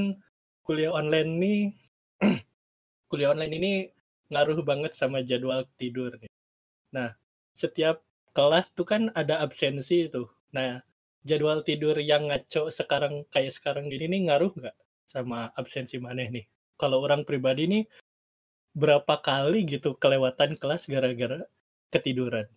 kuliah 0.67 0.93
online 1.01 1.31
nih 1.43 1.61
kuliah 3.11 3.31
online 3.35 3.55
ini 3.61 3.73
ngaruh 4.33 4.61
banget 4.71 4.93
sama 5.01 5.19
jadwal 5.31 5.63
tidur 5.81 6.13
nih. 6.23 6.31
Nah, 6.97 7.11
setiap 7.63 7.97
kelas 8.37 8.67
tuh 8.79 8.87
kan 8.93 9.03
ada 9.21 9.35
absensi 9.47 10.09
itu. 10.09 10.25
Nah, 10.57 10.81
jadwal 11.29 11.61
tidur 11.69 11.97
yang 12.11 12.29
ngaco 12.31 12.63
sekarang 12.81 13.15
kayak 13.35 13.53
sekarang 13.57 13.87
gini 13.93 14.07
nih 14.13 14.23
ngaruh 14.31 14.53
nggak 14.59 14.77
sama 15.09 15.53
absensi 15.61 15.97
maneh 16.03 16.29
nih? 16.37 16.47
Kalau 16.81 16.99
orang 17.07 17.23
pribadi 17.29 17.65
nih 17.73 17.85
berapa 18.83 19.15
kali 19.29 19.61
gitu 19.69 19.91
kelewatan 20.03 20.51
kelas 20.61 20.83
gara-gara 20.93 21.41
ketiduran? 21.95 22.49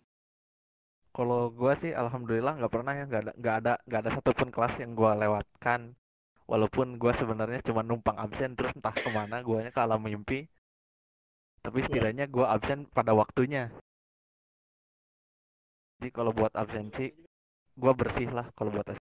Kalau 1.14 1.48
gua 1.54 1.78
sih 1.78 1.94
alhamdulillah 1.94 2.58
nggak 2.58 2.72
pernah 2.74 2.92
ya 2.98 3.04
nggak 3.06 3.22
ada 3.22 3.32
nggak 3.38 3.54
ada 3.62 3.72
nggak 3.86 4.00
ada 4.02 4.10
satupun 4.18 4.48
kelas 4.50 4.74
yang 4.82 4.92
gua 4.98 5.14
lewatkan 5.14 5.94
walaupun 6.50 6.98
gua 6.98 7.14
sebenarnya 7.14 7.62
cuma 7.62 7.86
numpang 7.86 8.18
absen 8.18 8.58
terus 8.58 8.74
entah 8.74 8.92
ke 8.92 9.08
mana 9.14 9.40
guanya 9.46 9.70
ke 9.70 9.80
alam 9.80 10.02
mimpi 10.02 10.44
tapi 11.62 11.78
setidaknya 11.86 12.26
gua 12.28 12.52
absen 12.58 12.90
pada 12.90 13.14
waktunya 13.14 13.70
jadi 16.04 16.10
kalau 16.12 16.36
buat 16.36 16.52
absensi 16.52 17.14
gua 17.78 17.96
bersih 17.96 18.28
lah 18.28 18.50
kalau 18.52 18.74
buat 18.74 18.86
absen. 18.92 19.08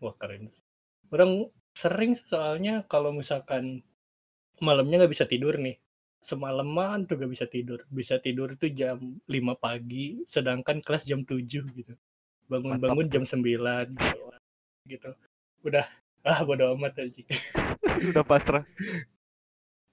Wah 0.00 0.14
keren. 0.16 0.48
sih. 0.48 0.64
Orang 1.12 1.52
sering 1.76 2.16
soalnya 2.16 2.88
kalau 2.88 3.12
misalkan 3.12 3.84
malamnya 4.64 5.04
nggak 5.04 5.12
bisa 5.12 5.28
tidur 5.28 5.60
nih 5.60 5.76
semalaman 6.26 7.06
tuh 7.06 7.14
gak 7.22 7.30
bisa 7.30 7.46
tidur. 7.46 7.86
Bisa 7.86 8.18
tidur 8.18 8.50
itu 8.58 8.66
jam 8.74 8.98
5 9.30 9.30
pagi 9.62 10.26
sedangkan 10.26 10.82
kelas 10.82 11.06
jam 11.06 11.22
7 11.22 11.46
gitu. 11.46 11.94
Bangun-bangun 12.50 13.06
jam 13.06 13.22
9 13.22 13.94
gitu. 14.90 15.10
Udah. 15.62 15.86
Ah 16.26 16.42
bodo 16.42 16.74
amat 16.74 17.06
aja 17.06 17.22
udah 18.10 18.26
pasrah. 18.26 18.66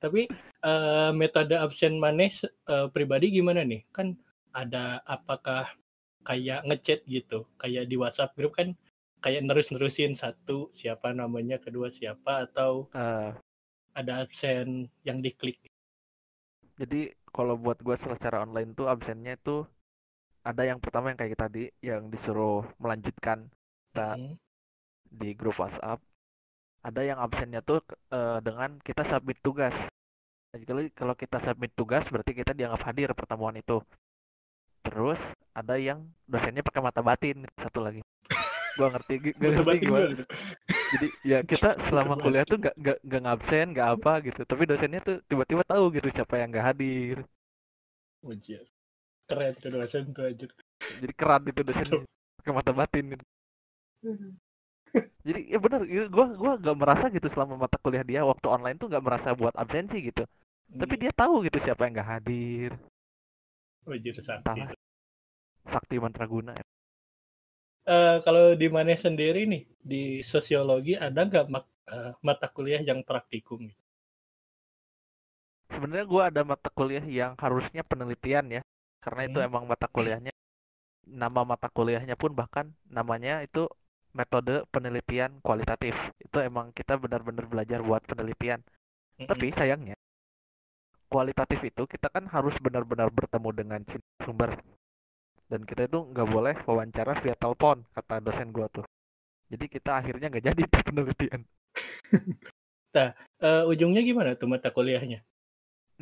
Tapi 0.01 0.25
uh, 0.65 1.13
metode 1.13 1.53
absen 1.53 2.01
manis 2.01 2.41
uh, 2.65 2.89
pribadi 2.89 3.29
gimana 3.29 3.61
nih? 3.61 3.85
Kan 3.93 4.17
ada 4.49 5.05
apakah 5.05 5.69
kayak 6.25 6.65
ngechat 6.65 7.05
gitu. 7.05 7.45
Kayak 7.61 7.85
di 7.85 8.01
WhatsApp 8.01 8.33
grup 8.33 8.57
kan 8.57 8.73
kayak 9.21 9.45
nerus-nerusin 9.45 10.17
satu 10.17 10.73
siapa 10.73 11.13
namanya 11.13 11.61
kedua 11.61 11.93
siapa 11.93 12.49
atau 12.49 12.89
uh, 12.97 13.31
ada 13.93 14.25
absen 14.25 14.89
yang 15.05 15.21
diklik 15.21 15.61
jadi 16.77 17.13
kalau 17.29 17.57
buat 17.57 17.77
gue 17.81 17.93
secara 17.97 18.45
online 18.45 18.73
tuh 18.73 18.89
absennya 18.89 19.37
itu 19.37 19.65
ada 20.43 20.63
yang 20.67 20.77
pertama 20.81 21.13
yang 21.13 21.19
kayak 21.19 21.39
tadi 21.39 21.71
yang 21.79 22.11
disuruh 22.11 22.67
melanjutkan 22.77 23.47
kita 23.93 24.09
hmm. 24.19 24.35
di 25.07 25.29
grup 25.37 25.55
WhatsApp. 25.61 26.03
Ada 26.83 27.01
yang 27.05 27.17
absennya 27.23 27.63
tuh 27.63 27.79
uh, 28.11 28.43
dengan 28.43 28.75
kita 28.83 29.07
submit 29.07 29.39
tugas. 29.39 29.71
Jadi 30.51 30.91
kalau 30.91 31.15
kita 31.15 31.39
submit 31.41 31.71
tugas 31.73 32.03
berarti 32.11 32.35
kita 32.35 32.51
dianggap 32.51 32.91
hadir 32.91 33.15
pertemuan 33.15 33.55
itu. 33.55 33.79
Terus 34.83 35.17
ada 35.55 35.79
yang 35.79 36.03
dosennya 36.27 36.59
pakai 36.59 36.81
mata 36.83 36.99
batin 36.99 37.47
satu 37.55 37.79
lagi. 37.79 38.03
Gua 38.77 38.91
ngerti 38.91 39.13
gak 39.31 39.37
ngerti 39.39 39.85
gua. 39.85 40.01
Jadi 40.93 41.07
ya 41.31 41.37
kita 41.51 41.69
selama 41.89 42.13
kuliah 42.23 42.45
tuh 42.51 42.57
gak 42.65 42.75
gak 42.85 42.97
gak 43.11 43.21
ngabsen 43.25 43.67
gak 43.77 43.89
apa 43.99 44.11
gitu. 44.27 44.41
Tapi 44.49 44.63
dosennya 44.69 44.99
tuh 45.07 45.15
tiba-tiba 45.29 45.63
tahu 45.71 45.83
gitu 45.95 46.07
siapa 46.15 46.33
yang 46.41 46.49
gak 46.55 46.67
hadir. 46.73 47.17
Ujian. 48.23 48.65
keren 49.29 49.53
tuh 49.61 49.69
dosen 49.71 50.03
tuh 50.15 50.23
aja 50.29 50.45
jadi 51.01 51.13
keran 51.19 51.43
itu 51.51 51.61
dosen 51.63 51.87
pakai 52.39 52.51
mata 52.57 52.71
batin 52.75 53.03
gitu. 53.15 53.25
jadi 55.27 55.39
ya 55.53 55.57
benar 55.63 55.81
gue 55.87 56.25
gua 56.41 56.53
gak 56.59 56.77
merasa 56.81 57.05
gitu 57.15 57.27
selama 57.33 57.53
mata 57.65 57.77
kuliah 57.83 58.03
dia 58.03 58.21
waktu 58.27 58.47
online 58.51 58.77
tuh 58.81 58.87
gak 58.91 59.03
merasa 59.05 59.29
buat 59.35 59.55
absensi 59.55 59.97
gitu. 60.09 60.23
Hmm. 60.71 60.79
tapi 60.81 60.93
dia 61.01 61.11
tahu 61.15 61.43
gitu 61.47 61.57
siapa 61.63 61.87
yang 61.87 61.93
gak 61.99 62.09
hadir. 62.19 62.71
Wajir 63.87 64.15
sakti. 64.19 64.61
Sakti 65.67 65.95
mantraguna 65.99 66.51
ya 66.55 66.65
uh, 67.87 68.17
kalau 68.23 68.53
di 68.55 68.67
mana 68.67 68.95
sendiri 68.95 69.47
nih 69.47 69.63
di 69.79 70.03
sosiologi 70.23 70.95
ada 70.95 71.23
nggak 71.23 71.45
uh, 71.51 72.11
mata 72.23 72.47
kuliah 72.51 72.81
yang 72.83 73.03
praktikum? 73.03 73.67
Sebenarnya 75.71 76.05
gue 76.05 76.21
ada 76.21 76.41
mata 76.45 76.69
kuliah 76.69 77.03
yang 77.03 77.33
harusnya 77.39 77.81
penelitian 77.81 78.59
ya, 78.59 78.61
karena 79.01 79.21
hmm. 79.25 79.29
itu 79.33 79.39
emang 79.41 79.63
mata 79.65 79.87
kuliahnya 79.89 80.31
nama 81.03 81.43
mata 81.43 81.67
kuliahnya 81.67 82.15
pun 82.15 82.31
bahkan 82.31 82.71
namanya 82.87 83.43
itu 83.43 83.67
metode 84.15 84.63
penelitian 84.69 85.41
kualitatif. 85.43 85.97
Itu 86.21 86.39
emang 86.39 86.71
kita 86.71 86.95
benar-benar 86.95 87.49
belajar 87.49 87.79
buat 87.81 88.05
penelitian. 88.05 88.61
Hmm. 89.19 89.27
Tapi 89.27 89.51
sayangnya 89.57 89.97
kualitatif 91.13 91.61
itu 91.61 91.85
kita 91.85 92.09
kan 92.09 92.25
harus 92.25 92.57
benar-benar 92.57 93.13
bertemu 93.13 93.49
dengan 93.53 93.81
sumber 94.25 94.57
dan 95.53 95.61
kita 95.69 95.85
itu 95.85 96.01
nggak 96.09 96.27
boleh 96.33 96.55
wawancara 96.65 97.13
via 97.21 97.37
telepon 97.37 97.85
kata 97.93 98.25
dosen 98.25 98.49
gua 98.49 98.65
tuh. 98.73 98.81
Jadi 99.53 99.69
kita 99.69 100.01
akhirnya 100.01 100.33
nggak 100.33 100.45
jadi 100.49 100.63
penelitian. 100.89 101.45
Nah 102.97 103.13
uh, 103.45 103.69
ujungnya 103.69 104.01
gimana 104.01 104.33
tuh 104.33 104.49
mata 104.49 104.73
kuliahnya? 104.73 105.21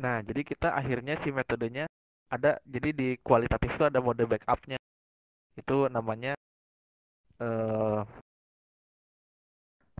Nah 0.00 0.24
jadi 0.24 0.40
kita 0.40 0.72
akhirnya 0.72 1.20
si 1.20 1.28
metodenya 1.28 1.84
ada 2.32 2.56
jadi 2.64 2.96
di 2.96 3.08
kualitatif 3.20 3.76
itu 3.76 3.84
ada 3.84 4.00
mode 4.00 4.24
backupnya. 4.24 4.80
Itu 5.52 5.92
namanya 5.92 6.32
uh, 7.44 8.08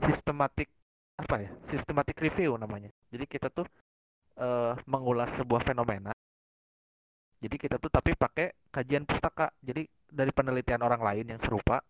sistematik 0.00 0.72
apa 1.20 1.44
ya 1.44 1.50
sistematik 1.68 2.16
review 2.24 2.56
namanya. 2.56 2.88
Jadi 3.12 3.28
kita 3.28 3.52
tuh 3.52 3.68
uh, 4.40 4.80
mengulas 4.88 5.28
sebuah 5.36 5.60
fenomena 5.60 6.11
jadi 7.42 7.56
kita 7.58 7.76
tuh 7.82 7.90
tapi 7.90 8.14
pakai 8.14 8.54
kajian 8.70 9.02
pustaka. 9.02 9.50
Jadi 9.58 9.82
dari 10.06 10.30
penelitian 10.30 10.78
orang 10.86 11.02
lain 11.02 11.26
yang 11.34 11.40
serupa, 11.42 11.82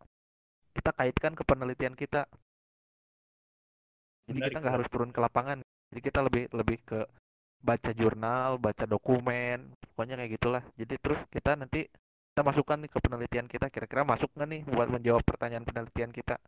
kita 0.73 0.97
kaitkan 0.97 1.37
ke 1.37 1.45
penelitian 1.45 1.93
kita. 1.93 2.25
Jadi 4.33 4.39
Menarik, 4.41 4.49
kita 4.49 4.59
nggak 4.65 4.75
harus 4.81 4.89
turun 4.89 5.13
ke 5.13 5.21
lapangan. 5.21 5.61
Jadi 5.93 6.01
kita 6.01 6.25
lebih 6.25 6.49
lebih 6.57 6.79
ke 6.89 7.05
baca 7.61 7.91
jurnal, 7.93 8.57
baca 8.57 8.89
dokumen, 8.89 9.77
pokoknya 9.93 10.17
kayak 10.25 10.33
gitulah. 10.41 10.63
Jadi 10.81 10.95
terus 10.97 11.21
kita 11.29 11.53
nanti 11.61 11.85
kita 12.33 12.41
masukkan 12.41 12.81
nih 12.81 12.89
ke 12.89 12.99
penelitian 13.05 13.45
kita. 13.45 13.69
Kira-kira 13.69 14.09
masuk 14.09 14.33
nggak 14.33 14.49
nih 14.49 14.63
buat 14.73 14.89
menjawab 14.89 15.21
pertanyaan 15.21 15.69
penelitian 15.69 16.17
kita? 16.17 16.41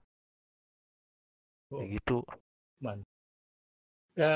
Oh. 1.69 1.85
Kayak 1.85 2.01
gitu. 2.01 2.25
Man. 2.81 3.05
Ya, 4.17 4.33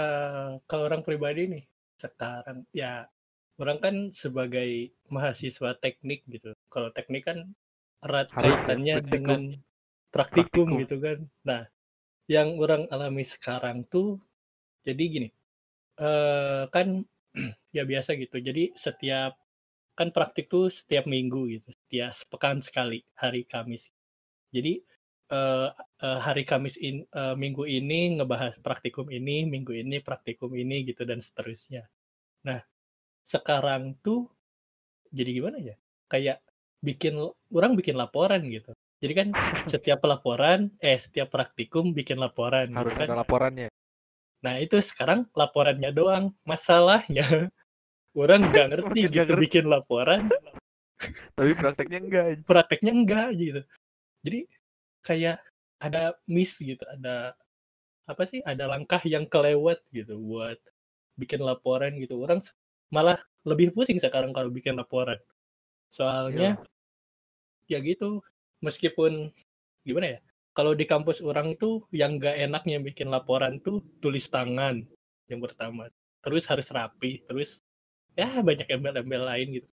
kalau 0.69 0.93
orang 0.93 1.01
pribadi 1.01 1.49
nih 1.49 1.65
sekarang 1.97 2.69
ya 2.75 3.09
orang 3.59 3.79
kan 3.83 3.97
sebagai 4.15 4.95
mahasiswa 5.11 5.75
teknik 5.83 6.23
gitu. 6.31 6.55
Kalau 6.71 6.95
teknik 6.95 7.27
kan 7.27 7.39
erat 8.03 8.31
ya, 8.31 8.39
kaitannya 8.39 8.97
ya, 9.03 9.05
dengan 9.05 9.43
praktikum, 10.15 10.67
praktikum 10.75 10.83
gitu 10.83 10.97
kan. 11.03 11.19
Nah, 11.43 11.63
yang 12.31 12.55
orang 12.63 12.87
alami 12.95 13.27
sekarang 13.27 13.83
tuh 13.91 14.23
jadi 14.87 15.05
gini. 15.11 15.29
Uh, 15.99 16.71
kan 16.71 17.03
ya 17.77 17.83
biasa 17.83 18.15
gitu. 18.15 18.39
Jadi 18.39 18.79
setiap 18.79 19.35
kan 19.99 20.15
praktik 20.15 20.47
tuh 20.47 20.71
setiap 20.71 21.11
minggu 21.11 21.59
gitu. 21.59 21.75
Setiap 21.75 22.15
sepekan 22.15 22.63
sekali 22.63 23.03
hari 23.19 23.43
Kamis. 23.43 23.91
Jadi 24.55 24.79
uh, 25.35 25.75
uh, 25.75 26.21
hari 26.23 26.47
Kamis 26.47 26.79
in, 26.79 27.03
uh, 27.11 27.35
minggu 27.35 27.67
ini 27.67 28.23
ngebahas 28.23 28.55
praktikum 28.63 29.11
ini, 29.11 29.43
minggu 29.51 29.75
ini 29.75 29.99
praktikum 29.99 30.55
ini 30.55 30.87
gitu 30.87 31.03
dan 31.03 31.19
seterusnya. 31.19 31.91
Nah, 32.47 32.63
sekarang 33.29 33.93
tuh 34.01 34.33
jadi 35.13 35.31
gimana 35.37 35.61
ya? 35.61 35.77
Kayak 36.09 36.41
bikin 36.81 37.21
orang 37.53 37.77
bikin 37.77 38.01
laporan 38.01 38.41
gitu. 38.49 38.73
Jadi 38.99 39.13
kan 39.15 39.29
setiap 39.69 40.01
laporan, 40.09 40.73
eh 40.81 40.97
setiap 40.97 41.29
praktikum 41.29 41.93
bikin 41.93 42.17
laporan. 42.17 42.73
Harus 42.73 42.97
gitu 42.97 43.05
kan. 43.05 43.09
ada 43.13 43.21
laporannya. 43.21 43.69
Nah 44.43 44.55
itu 44.59 44.81
sekarang 44.81 45.29
laporannya 45.37 45.93
doang. 45.93 46.33
Masalahnya 46.49 47.23
orang 48.21 48.49
nggak 48.49 48.67
ngerti 48.73 49.01
gitu 49.13 49.29
ngerti. 49.29 49.43
bikin 49.45 49.65
laporan. 49.69 50.33
Tapi 51.37 51.53
prakteknya 51.55 51.99
enggak. 52.01 52.25
Prakteknya 52.49 52.93
enggak 52.97 53.29
gitu. 53.37 53.61
Jadi 54.25 54.41
kayak 55.05 55.39
ada 55.79 56.19
miss 56.27 56.59
gitu, 56.59 56.83
ada 56.91 57.39
apa 58.09 58.23
sih? 58.27 58.43
Ada 58.43 58.67
langkah 58.67 58.99
yang 59.07 59.31
kelewat 59.31 59.79
gitu 59.95 60.19
buat 60.19 60.59
bikin 61.15 61.39
laporan 61.39 61.95
gitu. 62.03 62.19
Orang 62.19 62.43
malah 62.89 63.21
lebih 63.45 63.73
pusing 63.73 64.01
sekarang 64.01 64.33
kalau 64.33 64.53
bikin 64.53 64.77
laporan. 64.77 65.17
Soalnya 65.89 66.61
ya, 67.69 67.79
ya 67.81 67.85
gitu, 67.85 68.21
meskipun 68.61 69.33
gimana 69.85 70.17
ya? 70.17 70.21
Kalau 70.53 70.75
di 70.75 70.85
kampus 70.91 71.23
orang 71.23 71.55
tuh 71.55 71.87
yang 71.95 72.19
gak 72.19 72.35
enaknya 72.35 72.83
bikin 72.83 73.09
laporan 73.09 73.63
tuh 73.63 73.79
tulis 74.03 74.27
tangan 74.27 74.83
yang 75.31 75.39
pertama. 75.39 75.87
Terus 76.19 76.45
harus 76.51 76.67
rapi, 76.75 77.23
terus 77.31 77.63
ya 78.19 78.43
banyak 78.43 78.67
embel-embel 78.67 79.23
lain 79.23 79.49
gitu. 79.63 79.69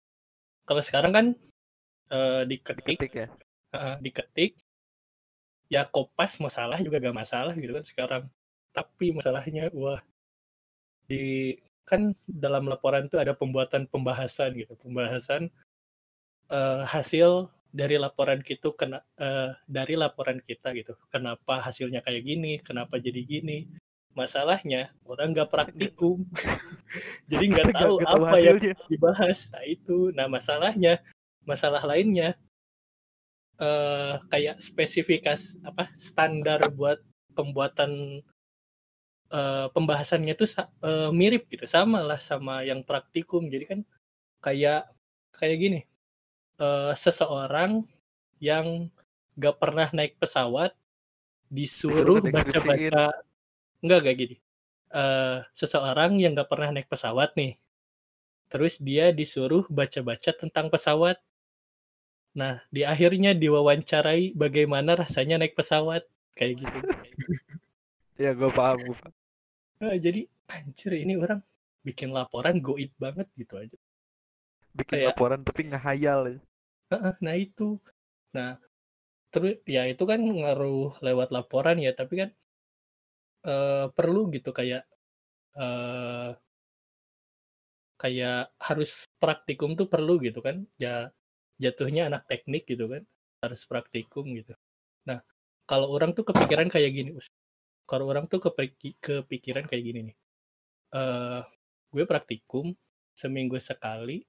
Kalau 0.69 0.83
sekarang 0.85 1.13
kan 1.17 1.27
uh, 2.13 2.45
diketik, 2.45 3.01
diketik 3.01 3.13
ya. 3.17 3.29
Uh, 3.75 3.97
diketik 3.99 4.55
ya 5.73 5.89
kopas 5.89 6.39
masalah 6.39 6.79
juga 6.85 7.01
gak 7.01 7.17
masalah 7.17 7.57
gitu 7.57 7.73
kan 7.73 7.85
sekarang. 7.85 8.25
Tapi 8.77 9.15
masalahnya 9.17 9.73
wah 9.73 10.03
di 11.09 11.57
kan 11.85 12.17
dalam 12.25 12.67
laporan 12.69 13.07
itu 13.07 13.21
ada 13.21 13.37
pembuatan 13.37 13.85
pembahasan 13.89 14.57
gitu. 14.57 14.75
Pembahasan 14.81 15.53
uh, 16.49 16.85
hasil 16.89 17.53
dari 17.75 17.99
laporan 17.99 18.41
kita 18.41 18.73
kena 18.79 19.05
uh, 19.21 19.53
dari 19.69 19.95
laporan 19.95 20.41
kita 20.41 20.73
gitu. 20.73 20.97
Kenapa 21.13 21.61
hasilnya 21.61 22.01
kayak 22.01 22.23
gini 22.25 22.53
kenapa 22.65 22.97
jadi 22.97 23.21
gini? 23.23 23.69
Masalahnya 24.15 24.95
orang 25.05 25.35
nggak 25.35 25.51
praktikum. 25.51 26.23
Jadi 27.35 27.51
nggak 27.51 27.75
tahu 27.75 27.99
gak 27.99 28.15
apa 28.15 28.39
yang 28.39 28.59
dibahas. 28.87 29.51
Nah 29.51 29.67
itu. 29.67 30.15
Nah 30.15 30.31
masalahnya 30.31 31.03
masalah 31.43 31.83
lainnya 31.83 32.39
uh, 33.59 34.23
kayak 34.31 34.63
spesifikasi 34.63 35.59
apa 35.67 35.91
standar 35.99 36.63
buat 36.71 37.03
pembuatan 37.35 38.23
uh, 39.35 39.67
pembahasannya 39.75 40.39
tuh 40.39 40.47
uh, 40.87 41.11
mirip 41.11 41.51
gitu 41.51 41.67
sama 41.67 42.07
lah 42.07 42.23
sama 42.23 42.63
yang 42.63 42.87
praktikum 42.87 43.51
jadi 43.51 43.67
kan 43.67 43.81
kayak 44.39 44.87
kayak 45.35 45.57
gini 45.59 45.81
uh, 46.63 46.95
seseorang 46.95 47.83
yang 48.39 48.87
gak 49.35 49.59
pernah 49.59 49.91
naik 49.91 50.15
pesawat 50.23 50.71
disuruh 51.51 52.23
baca-baca 52.23 53.11
enggak 53.83 54.01
kayak 54.07 54.19
gini 54.23 54.37
uh, 54.95 55.43
seseorang 55.53 56.23
yang 56.23 56.39
nggak 56.39 56.49
pernah 56.49 56.71
naik 56.71 56.89
pesawat 56.89 57.35
nih. 57.35 57.59
Terus 58.49 58.79
dia 58.79 59.11
disuruh 59.11 59.67
baca-baca 59.67 60.31
tentang 60.31 60.71
pesawat. 60.71 61.19
Nah, 62.39 62.63
di 62.71 62.87
akhirnya 62.87 63.35
diwawancarai 63.35 64.35
bagaimana 64.39 64.95
rasanya 64.95 65.43
naik 65.43 65.59
pesawat 65.59 66.07
kayak 66.39 66.63
gitu. 66.63 66.79
ya, 68.23 68.31
gue 68.35 68.51
paham, 68.55 68.79
gue 68.79 68.95
paham. 68.95 69.24
Nah, 69.83 69.95
jadi 69.99 70.29
anjir 70.51 70.93
ini 71.01 71.19
orang 71.19 71.41
bikin 71.83 72.13
laporan 72.15 72.61
goib 72.61 72.93
banget 73.01 73.27
gitu 73.35 73.59
aja. 73.59 73.79
Bikin 74.75 75.03
kayak, 75.03 75.09
laporan 75.15 75.41
tapi 75.43 75.63
ngehayal. 75.71 76.21
Ya. 76.37 76.39
Nah, 77.19 77.35
itu. 77.35 77.79
Nah, 78.35 78.59
terus 79.35 79.59
ya 79.67 79.87
itu 79.87 80.05
kan 80.07 80.21
ngaruh 80.23 80.99
lewat 81.03 81.29
laporan 81.35 81.79
ya, 81.83 81.95
tapi 81.95 82.27
kan 82.27 82.31
uh, 83.47 83.87
perlu 83.93 84.31
gitu 84.33 84.51
kayak 84.51 84.87
uh, 85.59 86.35
kayak 88.01 88.53
harus 88.59 89.07
praktikum 89.23 89.79
tuh 89.79 89.87
perlu 89.87 90.19
gitu 90.21 90.43
kan 90.43 90.67
ya 90.77 91.09
jatuhnya 91.63 92.11
anak 92.11 92.27
teknik 92.27 92.67
gitu 92.67 92.91
kan 92.91 93.03
harus 93.41 93.63
praktikum 93.65 94.27
gitu 94.35 94.53
nah 95.07 95.23
kalau 95.65 95.89
orang 95.95 96.13
tuh 96.13 96.27
kepikiran 96.27 96.69
kayak 96.69 96.91
gini 96.93 97.11
kalau 97.85 98.09
orang 98.09 98.25
tuh 98.29 98.41
kepik 98.41 99.01
kepikiran 99.01 99.65
kayak 99.69 99.85
gini 99.85 100.01
nih. 100.13 100.17
Uh, 100.95 101.43
gue 101.93 102.05
praktikum 102.07 102.73
seminggu 103.13 103.61
sekali 103.61 104.25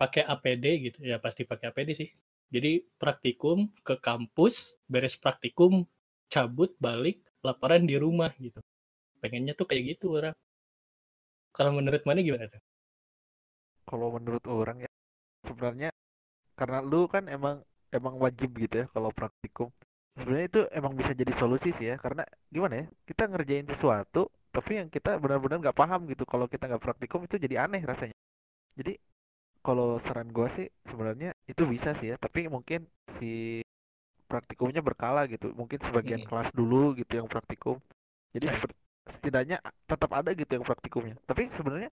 pakai 0.00 0.24
APD 0.26 0.64
gitu. 0.90 0.98
Ya 1.04 1.20
pasti 1.20 1.44
pakai 1.44 1.70
APD 1.70 1.90
sih. 1.94 2.10
Jadi 2.48 2.84
praktikum 2.96 3.72
ke 3.82 3.98
kampus 4.00 4.76
beres 4.88 5.16
praktikum 5.18 5.84
cabut 6.30 6.72
balik 6.80 7.20
laporan 7.44 7.84
di 7.84 8.00
rumah 8.00 8.32
gitu. 8.40 8.60
Pengennya 9.20 9.52
tuh 9.56 9.68
kayak 9.68 9.96
gitu 9.96 10.16
orang. 10.18 10.34
Kalau 11.54 11.70
menurut 11.76 12.02
mana 12.08 12.20
gimana 12.24 12.50
tuh? 12.50 12.62
Kalau 13.84 14.08
menurut 14.16 14.44
orang 14.48 14.82
ya 14.82 14.90
sebenarnya 15.44 15.90
karena 16.56 16.80
lu 16.80 17.04
kan 17.06 17.28
emang 17.28 17.60
emang 17.92 18.14
wajib 18.18 18.50
gitu 18.56 18.84
ya 18.84 18.86
kalau 18.90 19.12
praktikum. 19.12 19.70
Sebenarnya 20.14 20.46
itu 20.46 20.60
emang 20.70 20.94
bisa 20.94 21.10
jadi 21.10 21.32
solusi 21.34 21.74
sih 21.74 21.90
ya 21.90 21.98
karena 21.98 22.22
gimana 22.46 22.82
ya 22.82 22.86
kita 23.10 23.26
ngerjain 23.26 23.66
sesuatu 23.66 24.30
tapi 24.54 24.78
yang 24.78 24.86
kita 24.86 25.18
benar-benar 25.18 25.58
nggak 25.58 25.74
paham 25.74 26.06
gitu. 26.06 26.22
Kalau 26.22 26.46
kita 26.46 26.70
nggak 26.70 26.82
praktikum 26.82 27.26
itu 27.26 27.34
jadi 27.34 27.66
aneh 27.66 27.82
rasanya. 27.82 28.14
Jadi 28.78 28.94
kalau 29.58 29.98
saran 30.06 30.30
gua 30.30 30.46
sih 30.54 30.70
sebenarnya 30.86 31.34
itu 31.50 31.66
bisa 31.66 31.98
sih 31.98 32.14
ya 32.14 32.16
tapi 32.20 32.46
mungkin 32.46 32.86
si 33.18 33.58
praktikumnya 34.30 34.86
berkala 34.86 35.26
gitu. 35.26 35.50
Mungkin 35.58 35.82
sebagian 35.82 36.22
hmm. 36.22 36.30
kelas 36.30 36.48
dulu 36.54 36.94
gitu 36.94 37.18
yang 37.18 37.26
praktikum. 37.26 37.82
Jadi 38.30 38.54
setidaknya 39.18 39.58
tetap 39.90 40.10
ada 40.14 40.30
gitu 40.30 40.50
yang 40.54 40.62
praktikumnya. 40.62 41.18
Tapi 41.26 41.50
sebenarnya 41.58 41.90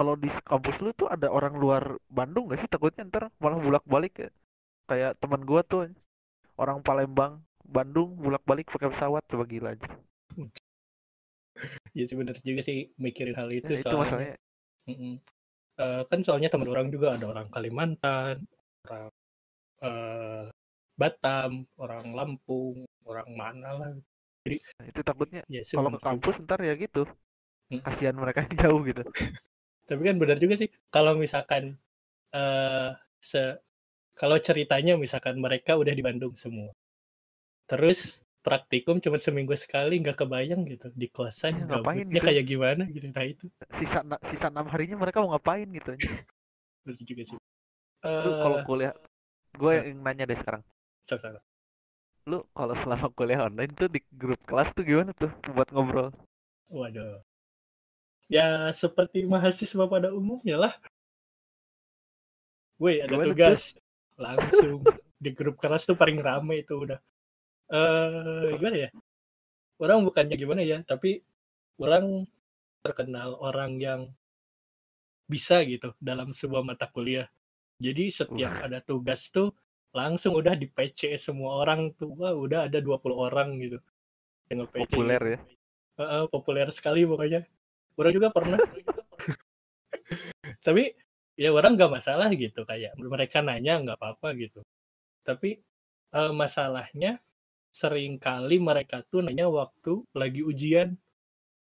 kalau 0.00 0.16
di 0.16 0.32
kampus 0.48 0.80
lu 0.80 0.96
tuh 0.96 1.12
ada 1.12 1.28
orang 1.28 1.60
luar 1.60 2.00
Bandung 2.08 2.48
gak 2.48 2.64
sih? 2.64 2.70
Takutnya 2.72 3.04
ntar 3.04 3.28
malah 3.36 3.60
bulak 3.60 3.84
balik 3.84 4.16
ya. 4.16 4.30
Kayak 4.88 5.20
teman 5.20 5.44
gua 5.44 5.60
tuh 5.60 5.92
orang 6.56 6.80
Palembang 6.80 7.44
Bandung 7.70 8.18
bulak 8.18 8.42
balik 8.42 8.66
pakai 8.66 8.90
pesawat 8.90 9.22
coba 9.30 9.44
gila 9.46 9.78
aja. 9.78 9.88
Ya 11.94 12.04
sih 12.06 12.18
bener 12.18 12.34
juga 12.42 12.62
sih 12.66 12.90
mikirin 12.98 13.38
hal 13.38 13.50
itu 13.54 13.78
ya, 13.78 13.82
soalnya. 13.82 13.90
itu 13.90 13.96
masalahnya. 14.02 14.36
Uh, 15.80 16.02
kan 16.10 16.20
soalnya 16.26 16.50
teman 16.52 16.68
orang 16.68 16.90
juga 16.92 17.16
ada 17.16 17.30
orang 17.30 17.46
Kalimantan 17.48 18.44
orang 18.84 19.08
uh, 19.80 20.44
Batam 20.98 21.64
orang 21.80 22.04
Lampung 22.12 22.84
orang 23.06 23.28
mana 23.32 23.70
lah. 23.72 23.92
Jadi 24.44 24.56
nah, 24.60 24.84
itu 24.88 25.00
takutnya 25.00 25.42
ya, 25.48 25.62
kalau 25.64 25.90
ke 25.94 26.00
kampus 26.00 26.34
ntar 26.44 26.60
ya 26.60 26.74
gitu. 26.76 27.06
Hmm. 27.70 27.86
kasihan 27.86 28.18
mereka 28.18 28.50
jauh 28.50 28.82
gitu. 28.82 29.06
Tapi 29.88 30.00
kan 30.02 30.16
benar 30.18 30.42
juga 30.42 30.58
sih 30.58 30.68
kalau 30.90 31.14
misalkan 31.14 31.78
uh, 32.34 32.94
se 33.22 33.62
kalau 34.18 34.36
ceritanya 34.42 34.98
misalkan 34.98 35.38
mereka 35.38 35.78
udah 35.78 35.94
di 35.94 36.02
Bandung 36.02 36.34
semua 36.34 36.74
terus 37.70 38.18
praktikum 38.42 38.98
cuma 38.98 39.20
seminggu 39.22 39.54
sekali 39.54 40.02
nggak 40.02 40.26
kebayang 40.26 40.66
gitu 40.66 40.90
di 40.90 41.06
kosan 41.06 41.62
ya, 41.62 41.78
ngapain 41.78 42.08
gitu? 42.08 42.24
kayak 42.24 42.44
gimana 42.48 42.82
gitu 42.90 43.06
nah 43.14 43.22
itu 43.22 43.46
sisa 43.78 44.02
sisa 44.32 44.46
enam 44.50 44.66
harinya 44.66 44.96
mereka 44.98 45.22
mau 45.22 45.38
ngapain 45.38 45.68
gitu 45.70 45.94
betul 46.88 47.04
juga 47.06 47.22
sih 47.30 47.38
uh, 48.08 48.40
kalau 48.42 48.58
eh, 48.58 48.64
kuliah 48.66 48.94
gue 49.54 49.72
yang 49.76 50.02
nanya 50.02 50.24
deh 50.26 50.38
sekarang 50.40 50.62
salah 51.06 51.44
lu 52.28 52.44
kalau 52.52 52.74
selama 52.78 53.08
kuliah 53.16 53.48
online 53.48 53.72
tuh 53.72 53.88
di 53.88 54.00
grup 54.12 54.40
kelas 54.44 54.68
tuh 54.76 54.84
gimana 54.84 55.10
tuh 55.16 55.32
buat 55.56 55.68
ngobrol? 55.72 56.12
Waduh. 56.68 57.24
Ya 58.30 58.70
seperti 58.70 59.26
mahasiswa 59.26 59.84
pada 59.90 60.14
umumnya 60.14 60.54
lah. 60.54 60.72
Woi 62.78 63.02
ada 63.02 63.10
gimana 63.10 63.26
tugas. 63.32 63.74
Tuh? 63.74 63.82
Langsung 64.20 64.78
di 65.18 65.30
grup 65.32 65.56
kelas 65.58 65.88
tuh 65.88 65.96
paling 65.96 66.20
rame 66.20 66.62
itu 66.62 66.76
udah. 66.76 67.00
Uh, 67.70 68.58
gimana 68.58 68.76
ya? 68.86 68.90
Orang 69.80 70.04
bukannya 70.04 70.36
gimana 70.36 70.60
ya, 70.66 70.82
tapi 70.84 71.22
orang 71.80 72.28
terkenal 72.84 73.38
orang 73.40 73.80
yang 73.80 74.00
bisa 75.30 75.62
gitu 75.62 75.94
dalam 76.02 76.34
sebuah 76.34 76.66
mata 76.66 76.90
kuliah. 76.90 77.30
Jadi 77.80 78.12
setiap 78.12 78.60
ada 78.60 78.82
tugas 78.82 79.30
tuh 79.30 79.54
langsung 79.94 80.36
udah 80.36 80.58
di 80.58 80.68
PC 80.68 81.16
semua 81.16 81.62
orang 81.62 81.94
tuh 81.96 82.12
wah 82.18 82.34
udah 82.34 82.66
ada 82.66 82.82
20 82.82 82.98
orang 83.14 83.56
gitu. 83.62 83.78
Yang 84.50 84.68
PC 84.74 84.90
populer 84.90 85.22
ya. 85.22 85.38
Uh, 85.96 86.02
uh, 86.02 86.22
populer 86.26 86.68
sekali 86.74 87.06
pokoknya. 87.06 87.46
Orang 87.94 88.12
juga 88.12 88.28
pernah. 88.34 88.58
Tapi 90.66 90.92
ya 91.38 91.54
orang 91.54 91.78
nggak 91.78 91.92
masalah 91.94 92.28
gitu 92.34 92.66
kayak 92.68 92.98
mereka 93.00 93.40
nanya 93.40 93.80
nggak 93.80 93.96
apa-apa 93.96 94.34
gitu. 94.36 94.60
Tapi 95.24 95.62
uh, 96.12 96.34
masalahnya 96.34 97.22
sering 97.70 98.18
kali 98.18 98.58
mereka 98.58 99.06
tuh 99.06 99.22
nanya 99.22 99.46
waktu 99.46 100.02
lagi 100.12 100.42
ujian 100.42 100.98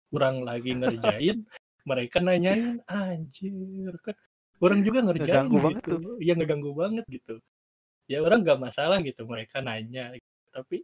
kurang 0.08 0.48
lagi 0.48 0.72
ngerjain 0.72 1.44
mereka 1.90 2.24
nanyain 2.24 2.80
anjir 2.88 3.92
kan 4.04 4.16
orang 4.64 4.80
juga 4.84 5.00
ngerjain 5.04 5.48
ngeganggu 5.48 5.58
gitu 5.76 5.94
tuh. 6.00 6.16
ya 6.24 6.34
ngeganggu 6.36 6.72
banget 6.72 7.06
gitu 7.12 7.36
ya 8.08 8.24
orang 8.24 8.40
nggak 8.44 8.60
masalah 8.60 9.04
gitu 9.04 9.28
mereka 9.28 9.60
nanya 9.60 10.16
gitu. 10.16 10.40
tapi 10.56 10.78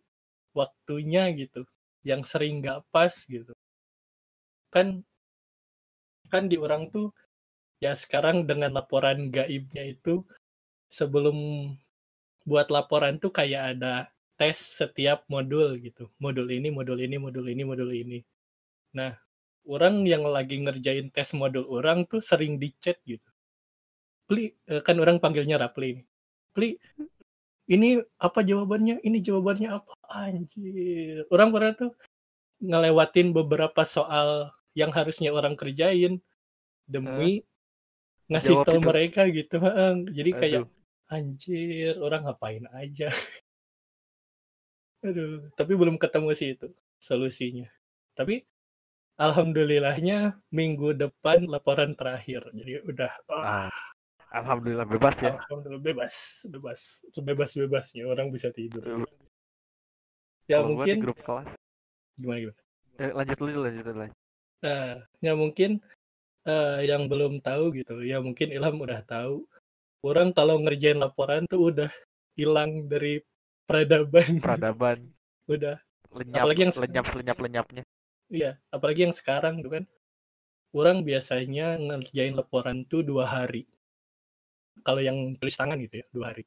waktunya 0.52 1.32
gitu 1.34 1.64
yang 2.04 2.22
sering 2.28 2.60
nggak 2.60 2.84
pas 2.92 3.16
gitu 3.26 3.56
kan 4.70 5.02
kan 6.28 6.52
di 6.52 6.60
orang 6.60 6.92
tuh 6.92 7.16
ya 7.80 7.96
sekarang 7.96 8.44
dengan 8.44 8.76
laporan 8.76 9.32
gaibnya 9.32 9.88
itu 9.88 10.24
sebelum 10.92 11.70
buat 12.44 12.68
laporan 12.68 13.20
tuh 13.24 13.32
kayak 13.32 13.78
ada 13.78 14.12
tes 14.36 14.58
setiap 14.58 15.26
modul 15.30 15.78
gitu. 15.80 16.10
Modul 16.18 16.50
ini 16.50 16.70
modul 16.74 17.00
ini 17.00 17.16
modul 17.22 17.46
ini 17.50 17.64
modul 17.64 17.92
ini. 17.94 18.20
Nah 18.98 19.14
orang 19.64 20.04
yang 20.04 20.28
lagi 20.28 20.60
ngerjain 20.60 21.10
tes 21.14 21.32
modul 21.32 21.64
orang 21.70 22.04
tuh 22.10 22.20
sering 22.20 22.60
di 22.60 22.74
chat 22.82 23.00
gitu. 23.08 23.26
Pli, 24.28 24.52
eh, 24.72 24.82
kan 24.82 24.96
orang 25.00 25.20
panggilnya 25.20 25.60
Rapli 25.60 26.00
nih. 26.00 26.06
Pli, 26.56 26.70
ini 27.72 28.00
apa 28.20 28.44
jawabannya? 28.44 29.04
Ini 29.04 29.18
jawabannya 29.24 29.70
apa? 29.72 29.94
Anjir. 30.12 31.28
Orang 31.32 31.52
pernah 31.52 31.74
tuh 31.76 31.92
ngelewatin 32.64 33.36
beberapa 33.36 33.84
soal 33.84 34.52
yang 34.74 34.90
harusnya 34.96 35.30
orang 35.36 35.60
kerjain 35.60 36.24
demi 36.88 37.40
uh, 37.40 37.44
ngasih 38.32 38.64
tahu 38.64 38.80
mereka 38.80 39.28
gitu. 39.30 39.60
Jadi 40.12 40.32
kayak 40.34 40.62
Aduh. 40.66 41.12
anjir 41.12 41.94
orang 42.00 42.26
ngapain 42.26 42.66
aja 42.74 43.12
Aduh, 45.04 45.52
tapi 45.60 45.76
belum 45.76 46.00
ketemu 46.00 46.32
sih 46.32 46.56
itu 46.56 46.72
solusinya. 46.96 47.68
Tapi 48.16 48.48
alhamdulillahnya 49.20 50.40
minggu 50.50 50.96
depan 50.96 51.44
laporan 51.46 51.94
terakhir. 51.94 52.48
Jadi 52.56 52.82
udah 52.88 53.12
ah. 53.30 53.72
Alhamdulillah 54.34 54.90
bebas 54.90 55.14
ya. 55.22 55.38
Alhamdulillah 55.46 55.84
bebas, 55.84 56.14
bebas, 56.50 56.82
bebas 57.22 57.52
bebasnya 57.54 58.04
orang 58.10 58.34
bisa 58.34 58.50
tidur. 58.50 58.82
Ya 60.50 60.58
Kalo 60.58 60.74
mungkin 60.74 61.06
grup 61.06 61.22
kelas. 61.22 61.54
Gimana 62.18 62.38
gimana? 62.42 62.60
Eh, 62.98 63.12
lanjut 63.14 63.38
dulu, 63.38 63.60
lanjut 63.62 63.86
dulu. 63.86 64.10
Nah, 64.64 64.90
ya 65.22 65.34
mungkin 65.38 65.84
uh, 66.50 66.80
yang 66.82 67.06
belum 67.06 67.46
tahu 67.46 67.78
gitu, 67.78 68.02
ya 68.02 68.18
mungkin 68.26 68.50
Ilham 68.50 68.82
udah 68.82 69.06
tahu. 69.06 69.46
Orang 70.02 70.34
kalau 70.34 70.58
ngerjain 70.60 70.98
laporan 70.98 71.46
tuh 71.46 71.70
udah 71.70 71.92
hilang 72.34 72.90
dari 72.90 73.22
peradaban. 73.70 74.30
Peradaban. 74.40 74.98
udah. 75.54 75.78
Lenyap, 76.14 76.46
apalagi 76.46 76.62
yang 76.62 76.74
lenyap, 76.78 77.06
lenyap, 77.18 77.38
lenyapnya. 77.42 77.84
Iya, 78.30 78.52
apalagi 78.70 79.10
yang 79.10 79.16
sekarang 79.16 79.66
tuh 79.66 79.82
kan. 79.82 79.86
Orang 80.74 81.06
biasanya 81.06 81.78
ngerjain 81.78 82.34
laporan 82.34 82.86
tuh 82.90 83.06
dua 83.06 83.30
hari 83.30 83.70
kalau 84.82 85.02
yang 85.06 85.38
tulis 85.38 85.54
tangan 85.54 85.78
gitu 85.78 86.02
ya 86.02 86.06
dua 86.10 86.34
hari 86.34 86.44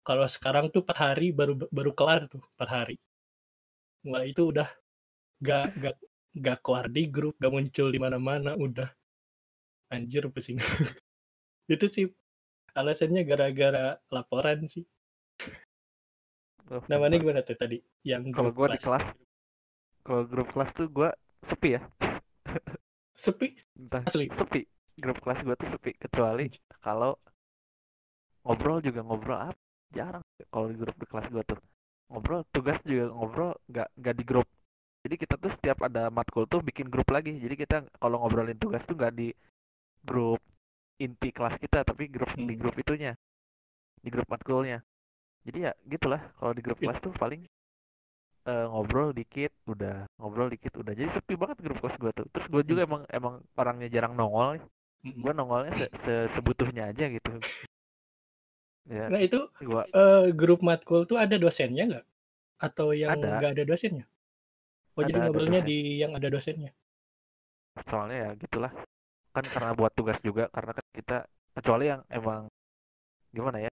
kalau 0.00 0.24
sekarang 0.24 0.72
tuh 0.72 0.80
empat 0.80 0.98
hari 0.98 1.36
baru 1.36 1.68
baru 1.68 1.92
kelar 1.92 2.30
tuh 2.32 2.40
empat 2.56 2.70
hari 2.72 2.96
Wah 4.06 4.22
itu 4.22 4.54
udah 4.54 4.70
gak 5.42 5.74
gak 5.82 5.96
nggak 6.36 6.58
keluar 6.62 6.86
di 6.86 7.10
grup 7.10 7.34
nggak 7.42 7.52
muncul 7.52 7.88
di 7.90 7.98
mana-mana 7.98 8.54
udah 8.54 8.86
anjir 9.90 10.30
pusing 10.30 10.62
itu 11.74 11.86
sih 11.90 12.06
alasannya 12.76 13.26
gara-gara 13.26 13.98
laporan 14.12 14.68
sih 14.70 14.86
namanya 16.90 17.16
gimana 17.22 17.40
tuh 17.46 17.56
tadi? 17.62 17.78
Yang 18.10 18.22
kalau 18.34 18.50
gue 18.56 18.66
di 18.74 18.78
kelas. 18.84 19.04
kalau 20.06 20.22
grup 20.30 20.48
kelas 20.54 20.70
tuh 20.78 20.86
gue 20.88 21.10
sepi 21.48 21.68
ya. 21.76 21.80
Sepi? 23.16 23.48
Entah 23.80 24.04
Asli? 24.06 24.26
sepi. 24.38 24.60
Grup 25.02 25.18
kelas 25.24 25.40
gue 25.44 25.54
tuh 25.60 25.68
sepi 25.74 25.90
kecuali 26.00 26.46
kalau 26.84 27.12
ngobrol 28.46 28.78
juga 28.80 29.00
ngobrol 29.02 29.38
apa 29.50 29.58
jarang. 29.92 30.24
Kalau 30.52 30.66
di 30.70 30.76
grup 30.78 30.96
di 30.96 31.06
kelas 31.10 31.26
gue 31.32 31.42
tuh. 31.44 31.60
Ngobrol 32.10 32.42
tugas 32.54 32.78
juga 32.86 33.10
ngobrol 33.10 33.52
nggak 33.70 33.88
nggak 33.98 34.14
di 34.18 34.24
grup. 34.24 34.48
Jadi 35.06 35.14
kita 35.22 35.34
tuh 35.38 35.50
setiap 35.54 35.78
ada 35.86 36.10
matkul 36.10 36.44
tuh 36.50 36.60
bikin 36.62 36.86
grup 36.90 37.08
lagi. 37.14 37.34
Jadi 37.38 37.54
kita 37.54 37.76
kalau 38.02 38.22
ngobrolin 38.22 38.58
tugas 38.58 38.82
tuh 38.86 38.94
nggak 38.98 39.14
di 39.14 39.28
grup 40.04 40.40
inti 41.02 41.28
kelas 41.34 41.56
kita 41.60 41.84
tapi 41.84 42.08
grup 42.08 42.30
di 42.38 42.54
Hmm. 42.54 42.60
grup 42.60 42.76
itunya. 42.78 43.12
Di 44.02 44.08
grup 44.12 44.28
matkulnya 44.30 44.80
jadi 45.46 45.58
ya 45.70 45.72
gitulah. 45.86 46.20
Kalau 46.38 46.52
di 46.56 46.62
grup 46.64 46.78
Iya. 46.80 46.84
kelas 46.90 46.98
tuh 47.04 47.12
paling 47.22 47.40
eh, 48.46 48.66
ngobrol 48.70 49.10
dikit 49.10 49.52
udah. 49.66 50.06
Ngobrol 50.18 50.48
dikit 50.54 50.72
udah. 50.78 50.92
Jadi 50.94 51.08
sepi 51.14 51.34
banget 51.34 51.58
grup 51.64 51.78
kelas 51.82 51.96
gue 52.02 52.10
tuh. 52.14 52.26
Terus 52.32 52.46
gue 52.52 52.62
juga 52.70 52.82
Hmm. 52.82 52.88
emang 52.88 53.02
emang 53.10 53.34
orangnya 53.58 53.88
jarang 53.90 54.14
nongol 54.14 54.58
gue 55.06 55.32
nongolnya 55.38 55.72
se 55.78 55.86
se- 56.02 56.28
sebutuhnya 56.34 56.90
aja 56.90 57.04
gitu. 57.06 57.30
Ya. 58.86 59.06
Nah 59.10 59.18
itu 59.22 59.38
gue 59.62 59.82
eh, 59.82 60.24
grup 60.34 60.60
matkul 60.62 61.06
tuh 61.10 61.18
ada 61.18 61.34
dosennya 61.38 61.82
nggak? 61.90 62.04
Atau 62.62 62.94
yang 62.94 63.18
Ada. 63.18 63.28
nggak 63.38 63.52
ada 63.58 63.64
dosennya? 63.66 64.06
Oh 64.96 65.02
jadi 65.02 65.18
Ada, 65.18 65.18
ada 65.18 65.26
ngobrolnya 65.30 65.60
dosen. 65.62 65.70
di 65.70 65.78
yang 66.02 66.12
ada 66.18 66.28
dosennya? 66.30 66.72
Soalnya 67.90 68.16
ya 68.16 68.30
gitulah. 68.38 68.72
Kan 69.34 69.44
karena 69.54 69.70
buat 69.76 69.92
tugas 69.98 70.18
juga 70.24 70.48
karena 70.54 70.72
kan 70.78 70.86
kita 70.96 71.16
kecuali 71.56 71.84
yang 71.92 72.02
emang 72.08 72.48
gimana 73.36 73.58
ya 73.68 73.70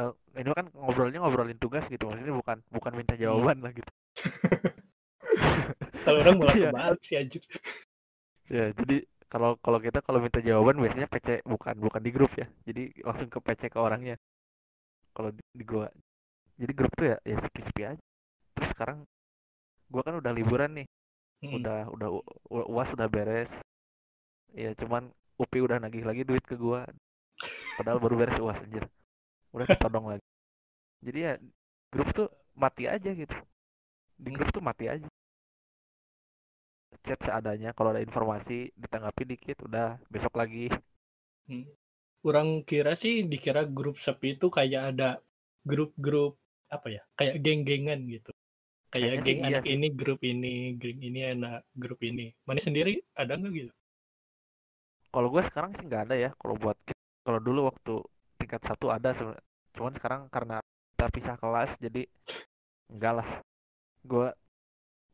Eh, 0.00 0.12
ini 0.40 0.50
kan 0.56 0.66
ngobrolnya 0.72 1.20
ngobrolin 1.20 1.60
tugas 1.60 1.84
gitu 1.92 2.04
maksudnya 2.08 2.32
bukan 2.40 2.58
bukan 2.72 2.92
minta 2.96 3.14
jawaban 3.22 3.60
lah 3.64 3.72
gitu. 3.76 3.90
Kalau 6.04 6.18
orang 6.22 6.36
malah 6.38 6.56
Iya. 6.56 6.70
kebalik 6.70 7.00
sih 7.06 7.16
anjir 7.20 7.42
ya 8.50 8.70
jadi 8.78 8.96
kalau 9.32 9.56
kalau 9.64 9.78
kita 9.80 9.98
kalau 10.04 10.20
minta 10.20 10.44
jawaban 10.44 10.76
biasanya 10.76 11.08
PC 11.08 11.28
bukan 11.48 11.74
bukan 11.80 12.00
di 12.04 12.10
grup 12.12 12.32
ya. 12.36 12.44
Jadi 12.68 12.92
langsung 13.00 13.28
ke 13.32 13.38
PC 13.40 13.62
ke 13.72 13.78
orangnya. 13.80 14.16
Kalau 15.16 15.30
di, 15.32 15.42
di 15.56 15.64
gua. 15.64 15.88
Jadi 16.60 16.72
grup 16.76 16.92
tuh 16.98 17.06
ya 17.12 17.18
ya 17.24 17.36
sepi-sepi 17.40 17.82
aja. 17.92 18.02
Terus 18.56 18.68
sekarang 18.76 18.98
gua 19.92 20.02
kan 20.06 20.14
udah 20.20 20.32
liburan 20.36 20.70
nih. 20.82 20.86
Mm-mm. 21.42 21.58
udah 21.58 21.78
udah 21.94 22.08
uas 22.72 22.88
udah 22.96 23.08
beres. 23.08 23.50
Ya 24.52 24.70
cuman 24.76 25.08
UPI 25.40 25.60
udah 25.64 25.78
nagih 25.80 26.04
lagi 26.04 26.22
duit 26.28 26.44
ke 26.44 26.56
gua. 26.60 26.84
Padahal 27.76 27.98
baru 28.04 28.14
beres 28.20 28.38
uas 28.40 28.58
anjir 28.60 28.84
udah 29.54 29.66
ditodong 29.68 30.06
lagi 30.12 30.26
jadi 31.04 31.18
ya 31.26 31.32
grup 31.92 32.08
tuh 32.18 32.28
mati 32.56 32.84
aja 32.88 33.10
gitu 33.12 33.36
di 34.22 34.28
grup 34.34 34.48
tuh 34.54 34.62
mati 34.64 34.84
aja 34.88 35.08
chat 37.04 37.18
seadanya 37.26 37.70
kalau 37.76 37.90
ada 37.92 38.02
informasi 38.06 38.70
ditanggapi 38.82 39.22
dikit 39.32 39.58
udah 39.66 39.86
besok 40.12 40.34
lagi 40.40 40.70
Orang 42.28 42.48
kira 42.68 42.92
sih 43.02 43.14
dikira 43.32 43.62
grup 43.76 43.96
sepi 44.04 44.28
itu 44.38 44.46
kayak 44.56 44.82
ada 44.90 45.08
grup-grup 45.70 46.32
apa 46.76 46.86
ya? 46.96 47.02
Kayak 47.18 47.34
geng-gengan 47.44 48.00
gitu. 48.14 48.30
Kayak 48.92 49.14
Kayaknya 49.14 49.20
geng 49.26 49.40
iya 49.48 49.58
anak 49.58 49.64
sih. 49.68 49.74
ini 49.74 49.86
grup 50.00 50.20
ini, 50.32 50.54
geng 50.80 50.98
ini 51.08 51.20
anak 51.34 51.58
grup 51.82 52.00
ini. 52.10 52.26
Mana 52.48 52.60
sendiri 52.66 52.92
ada 53.22 53.32
nggak 53.40 53.52
gitu? 53.60 53.72
kalau 55.12 55.28
gua 55.32 55.42
sekarang 55.48 55.70
sih 55.76 55.84
nggak 55.88 56.02
ada 56.08 56.14
ya 56.24 56.30
kalau 56.40 56.54
buat 56.62 56.76
kalau 57.24 57.40
dulu 57.46 57.60
waktu 57.70 57.92
tingkat 58.42 58.62
satu 58.66 58.90
ada 58.90 59.14
cuman 59.72 59.94
sekarang 59.94 60.26
karena 60.28 60.58
kita 60.92 61.06
pisah 61.14 61.36
kelas 61.38 61.70
jadi 61.78 62.02
enggak 62.90 63.22
lah. 63.22 63.28
Gua 64.02 64.34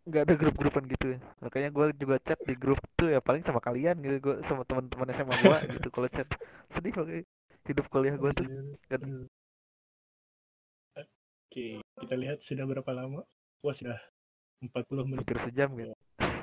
nggak 0.08 0.22
ada 0.24 0.34
grup-grupan 0.40 0.84
gitu. 0.88 1.06
Ya 1.14 1.18
makanya 1.44 1.68
gua 1.68 1.92
juga 1.92 2.16
chat 2.24 2.40
di 2.48 2.56
grup 2.56 2.80
tuh 2.96 3.12
ya 3.12 3.20
paling 3.20 3.44
sama 3.44 3.60
kalian 3.60 4.00
gitu. 4.00 4.16
Gua 4.24 4.34
sama 4.48 4.64
teman-teman 4.64 5.12
SMA 5.12 5.34
gua 5.44 5.58
gitu 5.76 5.88
kalau 5.92 6.08
chat. 6.08 6.28
Sedih 6.72 6.92
makanya 6.96 7.22
hidup 7.68 7.86
kuliah 7.92 8.16
gua 8.16 8.32
tuh. 8.32 8.48
Kan. 8.88 9.28
Oke, 11.48 11.80
kita 11.80 12.14
lihat 12.16 12.44
sudah 12.44 12.64
berapa 12.68 12.92
lama? 12.92 13.24
Wah, 13.64 13.74
sudah 13.76 13.96
40 14.60 15.08
menit. 15.08 15.24
Hampir 15.24 15.38
sejam 15.48 15.68
gitu. 15.80 15.94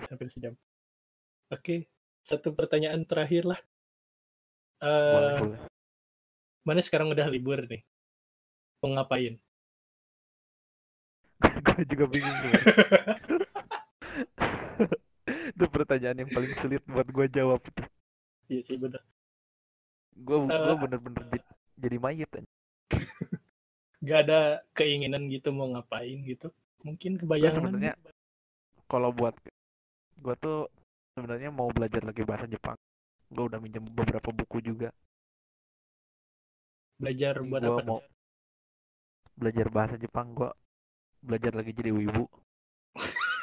Hampir 0.10 0.28
sejam. 0.34 0.54
Oke, 1.54 1.86
satu 2.26 2.58
pertanyaan 2.58 3.06
terakhir 3.06 3.46
lah. 3.46 3.60
boleh 4.82 5.30
Eh, 5.30 5.40
boleh 5.46 5.75
mana 6.68 6.82
sekarang 6.86 7.08
udah 7.14 7.28
libur 7.34 7.60
nih? 7.72 7.82
Mau 8.82 8.90
ngapain? 8.94 9.36
gue 11.66 11.84
juga 11.92 12.06
bingung 12.12 12.38
tuh 12.44 12.56
itu 15.56 15.66
pertanyaan 15.74 16.22
yang 16.26 16.32
paling 16.34 16.54
sulit 16.62 16.82
buat 16.86 17.08
gua 17.10 17.26
jawab 17.30 17.62
itu 17.66 17.84
Iya 18.50 18.62
sih 18.68 18.78
bener. 18.84 19.02
gua 20.26 20.38
gua 20.64 20.74
Eh, 20.74 20.76
bener-bener 20.82 21.24
di- 21.32 21.48
jadi 21.82 21.98
mayit 22.04 22.30
aja 22.38 22.50
Gak 24.08 24.20
ada 24.28 24.40
keinginan 24.78 25.24
gitu 25.34 25.50
mau 25.58 25.68
ngapain 25.74 26.18
gitu? 26.32 26.48
Mungkin 26.88 27.12
Gua 27.40 27.50
kebayangan. 27.50 27.56
sebenarnya 27.56 27.94
kalau 28.92 29.12
buat 29.20 29.36
gua 30.24 30.36
tuh 30.40 30.58
sebenarnya 31.16 31.50
mau 31.54 31.70
belajar 31.76 32.02
lagi 32.10 32.24
bahasa 32.30 32.48
Jepang 32.50 32.78
gua 33.34 33.46
udah 33.50 33.60
minjem 33.64 33.84
beberapa 34.00 34.30
buku 34.32 34.58
juga 34.70 34.90
belajar 37.00 37.34
buat 37.50 37.64
gua 37.64 37.72
apa? 37.72 37.82
mau 37.88 38.00
belajar 39.40 39.68
bahasa 39.76 39.96
Jepang 40.04 40.28
gua 40.38 40.52
belajar 41.28 41.52
lagi 41.58 41.72
jadi 41.80 41.92
wibu 41.92 42.24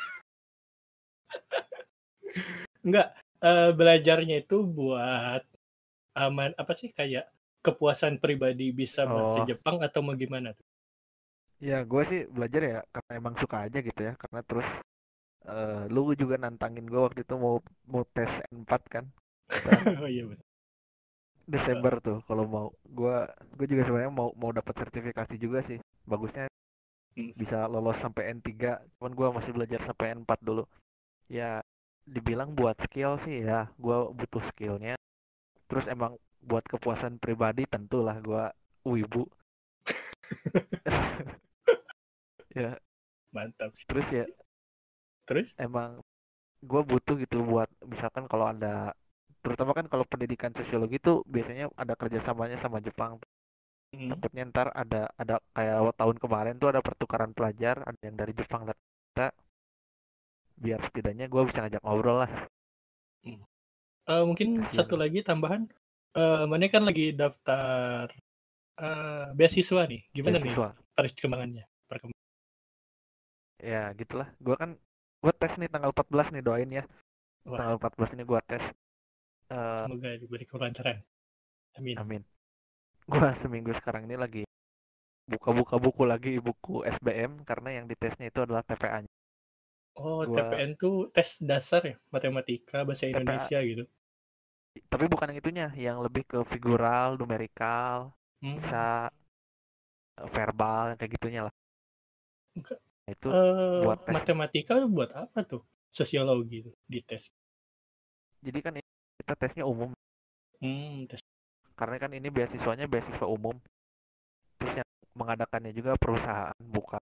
Enggak, 2.86 3.08
eh, 3.48 3.70
belajarnya 3.78 4.36
itu 4.44 4.56
buat 4.66 5.42
aman 6.26 6.50
apa 6.60 6.72
sih 6.80 6.90
kayak 6.98 7.24
kepuasan 7.64 8.14
pribadi 8.22 8.66
bisa 8.80 9.00
bahasa 9.14 9.38
Oh. 9.40 9.46
Jepang 9.48 9.76
atau 9.86 10.00
mau 10.04 10.14
gimana 10.18 10.48
tuh? 10.58 10.66
ya 11.68 11.78
gua 11.90 12.02
sih 12.10 12.20
belajar 12.34 12.62
ya 12.72 12.78
karena 12.94 13.12
emang 13.20 13.34
suka 13.42 13.56
aja 13.66 13.78
gitu 13.88 14.00
ya 14.08 14.12
karena 14.22 14.40
terus 14.48 14.66
eh, 15.52 15.82
lu 15.94 16.02
juga 16.22 16.36
nantangin 16.42 16.86
gua 16.92 17.00
waktu 17.10 17.20
itu 17.26 17.34
mau 17.44 17.56
mau 17.92 18.04
tes 18.16 18.30
N4 18.54 18.82
kan 18.94 19.04
oh 20.04 20.10
iya 20.14 20.24
bener. 20.30 20.46
Desember 21.46 21.94
tuh 22.02 22.18
kalau 22.28 22.44
mau. 22.48 22.66
Gua 22.86 23.26
gua 23.56 23.66
juga 23.66 23.82
sebenarnya 23.86 24.12
mau 24.14 24.30
mau 24.36 24.50
dapat 24.54 24.74
sertifikasi 24.78 25.34
juga 25.38 25.60
sih. 25.68 25.78
Bagusnya 26.06 26.46
Hmm, 27.16 27.32
bisa 27.40 27.66
lolos 27.70 27.98
sampai 28.02 28.32
N3 28.36 28.80
cuman 28.98 29.12
gua 29.18 29.28
masih 29.36 29.52
belajar 29.56 29.80
sampai 29.88 30.14
N4 30.16 30.40
dulu. 30.42 30.64
Ya 31.30 31.62
dibilang 32.08 32.54
buat 32.58 32.76
skill 32.88 33.18
sih 33.26 33.44
ya 33.46 33.70
gua 33.80 34.10
butuh 34.12 34.42
skillnya. 34.52 34.96
Terus 35.70 35.86
emang 35.90 36.18
buat 36.42 36.64
kepuasan 36.66 37.18
pribadi 37.22 37.64
tentulah 37.70 38.16
gua 38.22 38.44
wibu. 38.86 39.26
Ya. 42.54 42.78
Mantap 43.34 43.72
sih. 43.76 43.88
terus 43.88 44.06
ya 44.10 44.24
Terus? 45.26 45.54
emang 45.60 45.90
gua 46.70 46.82
butuh 46.90 47.14
gitu 47.22 47.38
buat 47.50 47.68
misalkan 47.92 48.24
kalau 48.30 48.46
ada 48.54 48.94
terutama 49.44 49.72
kan 49.78 49.86
kalau 49.92 50.04
pendidikan 50.12 50.52
sosiologi 50.58 50.96
tuh 51.06 51.16
biasanya 51.34 51.64
ada 51.82 51.94
kerjasamanya 52.00 52.56
sama 52.64 52.78
Jepang 52.86 53.12
Hmm, 53.92 54.12
takutnya 54.12 54.42
ntar 54.50 54.68
ada 54.82 55.02
ada 55.22 55.34
kayak 55.56 55.76
tahun 56.00 56.16
kemarin 56.24 56.54
tuh 56.62 56.68
ada 56.72 56.80
pertukaran 56.86 57.32
pelajar 57.36 57.76
ada 57.88 58.00
yang 58.06 58.16
dari 58.20 58.32
Jepang 58.40 58.62
dan 58.68 58.76
kita 59.12 59.26
biar 60.62 60.80
setidaknya 60.86 61.26
gue 61.32 61.42
bisa 61.48 61.58
ngajak 61.60 61.82
ngobrol 61.84 62.16
lah 62.24 62.30
eh, 64.10 64.22
mungkin 64.28 64.48
Kasian 64.56 64.70
satu 64.76 64.94
lu. 64.94 64.98
lagi 65.02 65.18
tambahan. 65.28 65.62
Eh, 66.18 66.44
mana 66.50 66.66
kan 66.74 66.82
lagi 66.88 67.02
daftar 67.20 68.06
eh, 68.82 69.26
beasiswa 69.38 69.82
nih. 69.90 70.00
Gimana 70.16 70.38
nih 70.44 70.54
beasiswa 70.54 70.74
perkembangannya? 70.96 71.64
Perkembangan. 71.90 72.20
ya 73.62 73.82
gitulah 74.00 74.28
gue 74.44 74.54
kan 74.60 74.70
gue 75.22 75.32
tes 75.40 75.52
nih 75.60 75.68
tanggal 75.72 75.90
14 75.94 76.28
nih 76.34 76.42
doain 76.46 76.70
ya 76.78 76.84
Wah, 77.44 77.58
tanggal 77.58 77.74
14 77.78 78.14
ini 78.16 78.24
gue 78.30 78.40
tes 78.50 78.64
Eh, 79.52 79.76
semoga 79.84 80.08
diberi 80.22 80.44
kelancaran. 80.48 80.98
Amin. 81.78 81.96
amin 81.96 82.22
gue 83.12 83.28
seminggu 83.42 83.70
sekarang 83.82 84.06
ini 84.08 84.16
lagi 84.16 84.42
buka-buka 85.26 85.74
buku 85.84 86.02
lagi 86.12 86.32
buku 86.38 86.86
SBM 86.86 87.32
karena 87.48 87.68
yang 87.82 87.86
ditesnya 87.90 88.26
itu 88.30 88.38
adalah 88.44 88.62
TPA 88.64 88.98
-nya. 89.02 89.10
Oh, 90.00 90.24
Gua- 90.24 90.36
TPN 90.36 90.70
tuh 90.82 90.94
tes 91.14 91.28
dasar 91.50 91.80
ya, 91.90 91.96
matematika, 92.14 92.76
bahasa 92.86 93.04
TPA. 93.04 93.12
Indonesia 93.20 93.58
gitu. 93.70 93.84
tapi 94.92 95.04
bukan 95.12 95.28
yang 95.32 95.38
itunya 95.42 95.66
yang 95.76 95.98
lebih 96.04 96.24
ke 96.24 96.38
figural 96.48 97.16
numerikal 97.20 98.12
Hmm. 98.42 98.56
bisa 98.58 99.08
eh, 100.20 100.28
verbal 100.34 100.96
kayak 100.98 101.10
gitunya 101.16 101.40
lah. 101.46 101.54
Nah, 103.04 103.10
itu 103.16 103.28
Eh, 103.28 103.80
buat 103.84 103.98
tes. 104.06 104.12
matematika 104.16 104.74
buat 104.86 105.10
apa 105.12 105.40
tuh? 105.44 105.62
sosiologi 105.92 106.64
di 106.88 107.00
tes. 107.04 107.28
Jadi 108.42 108.58
kan 108.64 108.72
kita 109.22 109.38
tesnya 109.38 109.62
umum. 109.62 109.94
Hmm, 110.58 111.06
tes. 111.06 111.22
Karena 111.78 111.96
kan 112.02 112.10
ini 112.10 112.26
beasiswanya 112.26 112.90
beasiswa 112.90 113.26
umum. 113.30 113.54
Terus 114.58 114.82
yang 114.82 114.88
mengadakannya 115.14 115.70
juga 115.70 115.94
perusahaan 115.94 116.58
bukan 116.58 116.98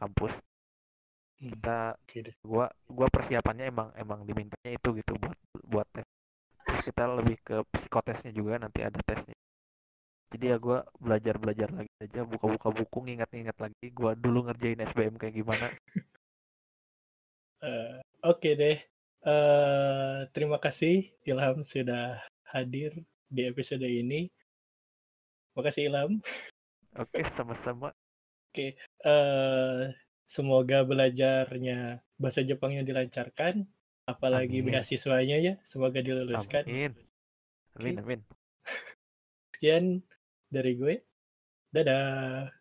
kampus. 0.00 0.32
Hmm. 1.38 1.52
Kita 1.52 1.94
deh. 2.24 2.34
gua 2.42 2.66
gua 2.88 3.06
persiapannya 3.12 3.68
emang 3.68 3.88
emang 4.00 4.24
dimintanya 4.24 4.72
itu 4.72 4.88
gitu 4.96 5.12
buat 5.20 5.38
buat 5.68 5.86
tes. 5.92 6.08
Terus 6.64 6.80
kita 6.88 7.02
lebih 7.20 7.36
ke 7.44 7.56
psikotesnya 7.76 8.32
juga 8.32 8.56
nanti 8.56 8.80
ada 8.80 8.96
tesnya. 9.04 9.36
Jadi 10.32 10.44
ya 10.48 10.56
gua 10.56 10.88
belajar 10.96 11.36
belajar 11.36 11.68
lagi 11.72 11.92
aja 12.00 12.20
buka-buka 12.24 12.68
buku 12.72 12.98
ngingat-ngingat 13.04 13.56
lagi 13.60 13.86
gua 13.92 14.16
dulu 14.16 14.48
ngerjain 14.48 14.80
SBM 14.88 15.20
kayak 15.20 15.36
gimana. 15.36 15.68
Eh, 17.62 18.00
Oke 18.22 18.54
deh. 18.54 18.78
Eh, 19.26 20.18
terima 20.30 20.62
kasih 20.62 21.10
Ilham 21.26 21.66
sudah 21.66 22.22
hadir 22.54 22.94
di 23.26 23.42
episode 23.50 23.84
ini. 23.84 24.30
Makasih 25.58 25.90
Ilham. 25.90 26.22
Oke 26.94 27.26
sama-sama. 27.34 27.90
Eh, 28.54 29.82
semoga 30.26 30.82
belajarnya 30.82 32.02
bahasa 32.18 32.42
Jepangnya 32.42 32.82
dilancarkan, 32.82 33.66
apalagi 34.06 34.62
Amin. 34.62 34.74
beasiswanya 34.74 35.38
ya, 35.38 35.54
semoga 35.62 36.02
diluluskan. 36.02 36.66
Amin. 36.66 36.92
Amin 37.78 37.94
Oke. 37.94 38.02
amin. 38.02 38.20
Sekian 39.54 39.84
dari 40.50 40.74
gue. 40.74 40.94
Dadah. 41.70 42.57